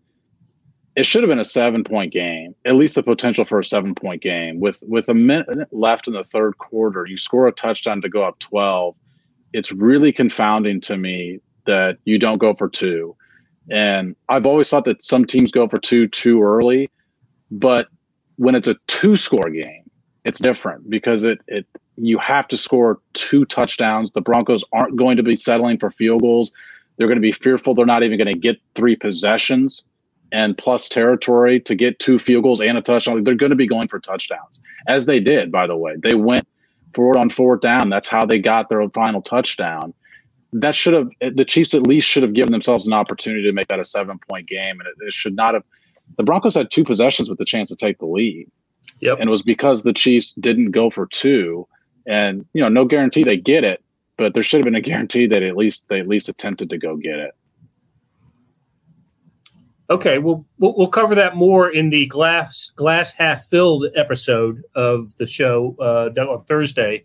it 0.95 1.05
should 1.05 1.23
have 1.23 1.29
been 1.29 1.39
a 1.39 1.45
seven 1.45 1.83
point 1.83 2.11
game, 2.11 2.53
at 2.65 2.75
least 2.75 2.95
the 2.95 3.03
potential 3.03 3.45
for 3.45 3.59
a 3.59 3.63
seven 3.63 3.95
point 3.95 4.21
game. 4.21 4.59
With 4.59 4.79
with 4.81 5.07
a 5.09 5.13
minute 5.13 5.67
left 5.71 6.07
in 6.07 6.13
the 6.13 6.23
third 6.23 6.57
quarter, 6.57 7.05
you 7.05 7.17
score 7.17 7.47
a 7.47 7.51
touchdown 7.51 8.01
to 8.01 8.09
go 8.09 8.23
up 8.23 8.39
12. 8.39 8.95
It's 9.53 9.71
really 9.71 10.11
confounding 10.11 10.81
to 10.81 10.97
me 10.97 11.39
that 11.65 11.97
you 12.05 12.19
don't 12.19 12.39
go 12.39 12.53
for 12.53 12.69
two. 12.69 13.15
And 13.69 14.15
I've 14.27 14.45
always 14.45 14.69
thought 14.69 14.85
that 14.85 15.05
some 15.05 15.25
teams 15.25 15.51
go 15.51 15.67
for 15.67 15.77
two 15.77 16.07
too 16.07 16.41
early, 16.41 16.89
but 17.51 17.87
when 18.37 18.55
it's 18.55 18.67
a 18.67 18.75
two 18.87 19.15
score 19.15 19.49
game, 19.49 19.89
it's 20.25 20.39
different 20.39 20.89
because 20.89 21.23
it 21.23 21.39
it 21.47 21.65
you 21.95 22.17
have 22.17 22.47
to 22.49 22.57
score 22.57 22.99
two 23.13 23.45
touchdowns. 23.45 24.11
The 24.11 24.21
Broncos 24.21 24.63
aren't 24.73 24.97
going 24.97 25.15
to 25.17 25.23
be 25.23 25.37
settling 25.37 25.77
for 25.77 25.89
field 25.89 26.21
goals. 26.21 26.51
They're 26.97 27.07
going 27.07 27.17
to 27.17 27.21
be 27.21 27.31
fearful 27.31 27.73
they're 27.73 27.85
not 27.85 28.03
even 28.03 28.17
going 28.17 28.33
to 28.33 28.37
get 28.39 28.59
three 28.75 28.97
possessions 28.97 29.85
and 30.31 30.57
plus 30.57 30.87
territory 30.87 31.59
to 31.59 31.75
get 31.75 31.99
two 31.99 32.17
field 32.17 32.43
goals 32.43 32.61
and 32.61 32.77
a 32.77 32.81
touchdown, 32.81 33.23
they're 33.23 33.35
going 33.35 33.49
to 33.49 33.55
be 33.55 33.67
going 33.67 33.87
for 33.87 33.99
touchdowns, 33.99 34.59
as 34.87 35.05
they 35.05 35.19
did, 35.19 35.51
by 35.51 35.67
the 35.67 35.75
way. 35.75 35.95
They 36.01 36.15
went 36.15 36.47
forward 36.93 37.17
on 37.17 37.29
fourth 37.29 37.61
down. 37.61 37.89
That's 37.89 38.07
how 38.07 38.25
they 38.25 38.39
got 38.39 38.69
their 38.69 38.87
final 38.89 39.21
touchdown. 39.21 39.93
That 40.53 40.75
should 40.75 40.93
have, 40.93 41.09
the 41.35 41.45
Chiefs 41.45 41.73
at 41.73 41.87
least 41.87 42.07
should 42.07 42.23
have 42.23 42.33
given 42.33 42.51
themselves 42.51 42.87
an 42.87 42.93
opportunity 42.93 43.43
to 43.43 43.53
make 43.53 43.67
that 43.69 43.79
a 43.79 43.83
seven 43.83 44.19
point 44.29 44.47
game. 44.47 44.79
And 44.79 44.87
it, 44.87 44.95
it 45.07 45.13
should 45.13 45.35
not 45.35 45.53
have, 45.53 45.63
the 46.17 46.23
Broncos 46.23 46.55
had 46.55 46.69
two 46.69 46.83
possessions 46.83 47.29
with 47.29 47.37
the 47.37 47.45
chance 47.45 47.69
to 47.69 47.75
take 47.75 47.99
the 47.99 48.05
lead. 48.05 48.49
Yep. 48.99 49.19
And 49.19 49.29
it 49.29 49.31
was 49.31 49.41
because 49.41 49.83
the 49.83 49.93
Chiefs 49.93 50.33
didn't 50.33 50.71
go 50.71 50.89
for 50.89 51.07
two. 51.07 51.67
And, 52.05 52.45
you 52.53 52.61
know, 52.61 52.69
no 52.69 52.85
guarantee 52.85 53.23
they 53.23 53.37
get 53.37 53.63
it, 53.63 53.81
but 54.17 54.33
there 54.33 54.43
should 54.43 54.57
have 54.57 54.65
been 54.65 54.75
a 54.75 54.81
guarantee 54.81 55.27
that 55.27 55.43
at 55.43 55.55
least 55.55 55.85
they 55.87 55.99
at 55.99 56.07
least 56.07 56.29
attempted 56.29 56.69
to 56.71 56.77
go 56.77 56.97
get 56.97 57.17
it. 57.17 57.33
Okay, 59.91 60.19
well, 60.19 60.45
we'll 60.57 60.87
cover 60.87 61.15
that 61.15 61.35
more 61.35 61.69
in 61.69 61.89
the 61.89 62.05
glass 62.05 62.71
glass 62.77 63.11
half 63.11 63.43
filled 63.43 63.87
episode 63.93 64.63
of 64.73 65.13
the 65.17 65.27
show 65.27 65.75
uh, 65.81 66.09
on 66.17 66.45
Thursday. 66.45 67.03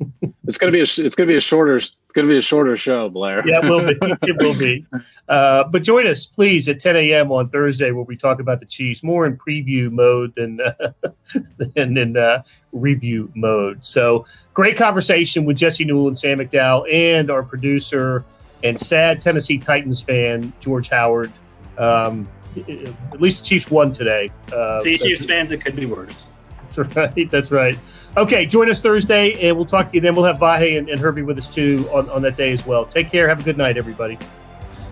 it's 0.46 0.56
gonna 0.56 0.70
be 0.70 0.78
a, 0.78 0.84
it's 0.84 1.16
gonna 1.16 1.26
be 1.26 1.34
a 1.34 1.40
shorter 1.40 1.78
it's 1.78 2.12
gonna 2.14 2.28
be 2.28 2.36
a 2.36 2.40
shorter 2.42 2.76
show, 2.76 3.08
Blair. 3.08 3.42
yeah, 3.44 3.58
it 3.58 3.64
will 3.64 3.84
be. 3.84 3.98
It 4.22 4.36
will 4.38 4.56
be. 4.56 4.86
Uh, 5.28 5.64
but 5.64 5.82
join 5.82 6.06
us, 6.06 6.26
please, 6.26 6.68
at 6.68 6.78
10 6.78 6.94
a.m. 6.94 7.32
on 7.32 7.48
Thursday, 7.48 7.90
where 7.90 8.04
we 8.04 8.16
talk 8.16 8.38
about 8.38 8.60
the 8.60 8.66
Chiefs 8.66 9.02
more 9.02 9.26
in 9.26 9.36
preview 9.36 9.90
mode 9.90 10.32
than 10.36 10.60
uh, 10.60 10.92
than 11.74 11.96
in 11.96 12.16
uh, 12.16 12.44
review 12.70 13.32
mode. 13.34 13.84
So 13.84 14.26
great 14.54 14.76
conversation 14.76 15.44
with 15.44 15.56
Jesse 15.56 15.84
Newell 15.84 16.06
and 16.06 16.16
Sam 16.16 16.38
McDowell, 16.38 16.86
and 16.92 17.32
our 17.32 17.42
producer 17.42 18.24
and 18.62 18.78
sad 18.78 19.20
Tennessee 19.20 19.58
Titans 19.58 20.02
fan 20.02 20.52
George 20.60 20.88
Howard. 20.88 21.32
Um, 21.78 22.28
at 22.56 23.20
least 23.20 23.42
the 23.42 23.48
Chiefs 23.48 23.70
won 23.70 23.92
today. 23.92 24.30
Uh, 24.52 24.78
See, 24.78 24.98
Chiefs 24.98 25.24
fans, 25.24 25.50
it 25.50 25.60
could 25.60 25.76
be 25.76 25.86
worse. 25.86 26.24
That's 26.70 26.96
right. 26.96 27.30
That's 27.30 27.50
right. 27.50 27.78
Okay, 28.16 28.46
join 28.46 28.70
us 28.70 28.80
Thursday, 28.80 29.48
and 29.48 29.56
we'll 29.56 29.66
talk 29.66 29.90
to 29.90 29.94
you 29.94 30.00
then. 30.00 30.14
We'll 30.14 30.24
have 30.24 30.36
Vahe 30.36 30.78
and, 30.78 30.88
and 30.88 30.98
Herbie 30.98 31.22
with 31.22 31.38
us 31.38 31.48
too 31.48 31.88
on, 31.92 32.08
on 32.10 32.22
that 32.22 32.36
day 32.36 32.52
as 32.52 32.66
well. 32.66 32.84
Take 32.84 33.10
care. 33.10 33.28
Have 33.28 33.40
a 33.40 33.44
good 33.44 33.58
night, 33.58 33.76
everybody. 33.76 34.18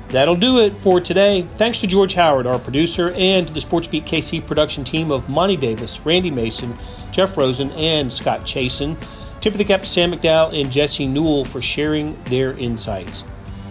That'll 0.09 0.37
do 0.37 0.61
it 0.61 0.76
for 0.76 1.01
today. 1.01 1.47
Thanks 1.57 1.80
to 1.80 1.87
George 1.87 2.14
Howard, 2.14 2.47
our 2.47 2.59
producer, 2.59 3.12
and 3.16 3.49
to 3.49 3.53
the 3.53 3.61
SportsBeat 3.61 4.05
KC 4.05 4.47
production 4.47 4.85
team 4.85 5.11
of 5.11 5.28
Monty 5.28 5.57
Davis, 5.57 6.01
Randy 6.05 6.30
Mason, 6.30 6.76
Jeff 7.11 7.37
Rosen, 7.37 7.72
and 7.72 8.12
Scott 8.12 8.43
Chasen. 8.43 8.97
Tip 9.41 9.55
of 9.55 9.59
the 9.59 9.64
cap 9.64 9.80
to 9.80 9.87
Sam 9.87 10.12
McDowell 10.12 10.59
and 10.59 10.70
Jesse 10.70 11.07
Newell 11.07 11.45
for 11.45 11.61
sharing 11.61 12.22
their 12.24 12.53
insights. 12.53 13.24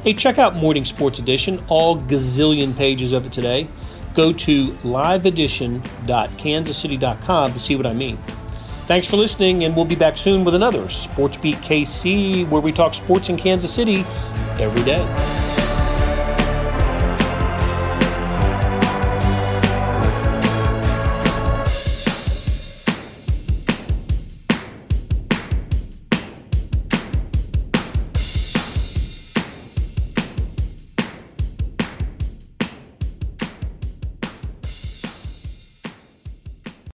Hey, 0.03 0.13
check 0.13 0.37
out 0.37 0.57
Morning 0.57 0.83
Sports 0.83 1.19
Edition, 1.19 1.63
all 1.69 1.97
gazillion 1.97 2.75
pages 2.75 3.13
of 3.13 3.25
it 3.25 3.31
today. 3.31 3.69
Go 4.13 4.33
to 4.33 4.67
liveedition.kansascity.com 4.83 7.53
to 7.53 7.59
see 7.59 7.77
what 7.77 7.85
I 7.85 7.93
mean. 7.93 8.17
Thanks 8.85 9.07
for 9.07 9.15
listening, 9.15 9.63
and 9.63 9.73
we'll 9.73 9.85
be 9.85 9.95
back 9.95 10.17
soon 10.17 10.43
with 10.43 10.55
another 10.55 10.89
Sports 10.89 11.37
Beat 11.37 11.55
KC, 11.55 12.49
where 12.49 12.61
we 12.61 12.73
talk 12.73 12.93
sports 12.93 13.29
in 13.29 13.37
Kansas 13.37 13.73
City 13.73 14.03
every 14.59 14.83
day. 14.83 15.52